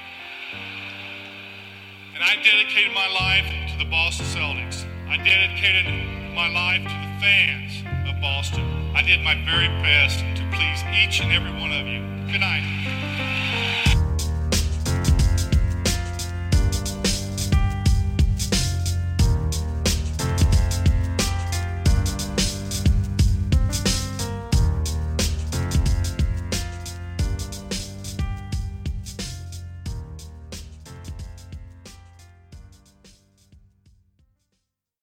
And 2.16 2.24
I 2.24 2.38
dedicated 2.38 2.94
my 2.94 3.10
life 3.10 3.46
to 3.74 3.78
the 3.78 3.84
Boston 3.84 4.26
Celtics. 4.28 4.86
I 5.10 5.18
dedicated 5.18 5.86
my 6.34 6.48
life 6.48 6.82
to 6.82 6.88
the 6.88 7.20
fans 7.20 7.84
of 8.08 8.22
Boston. 8.22 8.64
I 8.96 9.02
did 9.02 9.20
my 9.20 9.36
very 9.44 9.68
best 9.84 10.20
to 10.20 10.50
please 10.56 10.82
each 10.96 11.20
and 11.20 11.34
every 11.34 11.52
one 11.52 11.74
of 11.74 11.86
you. 11.86 12.00
Good 12.32 12.40
night. 12.40 13.44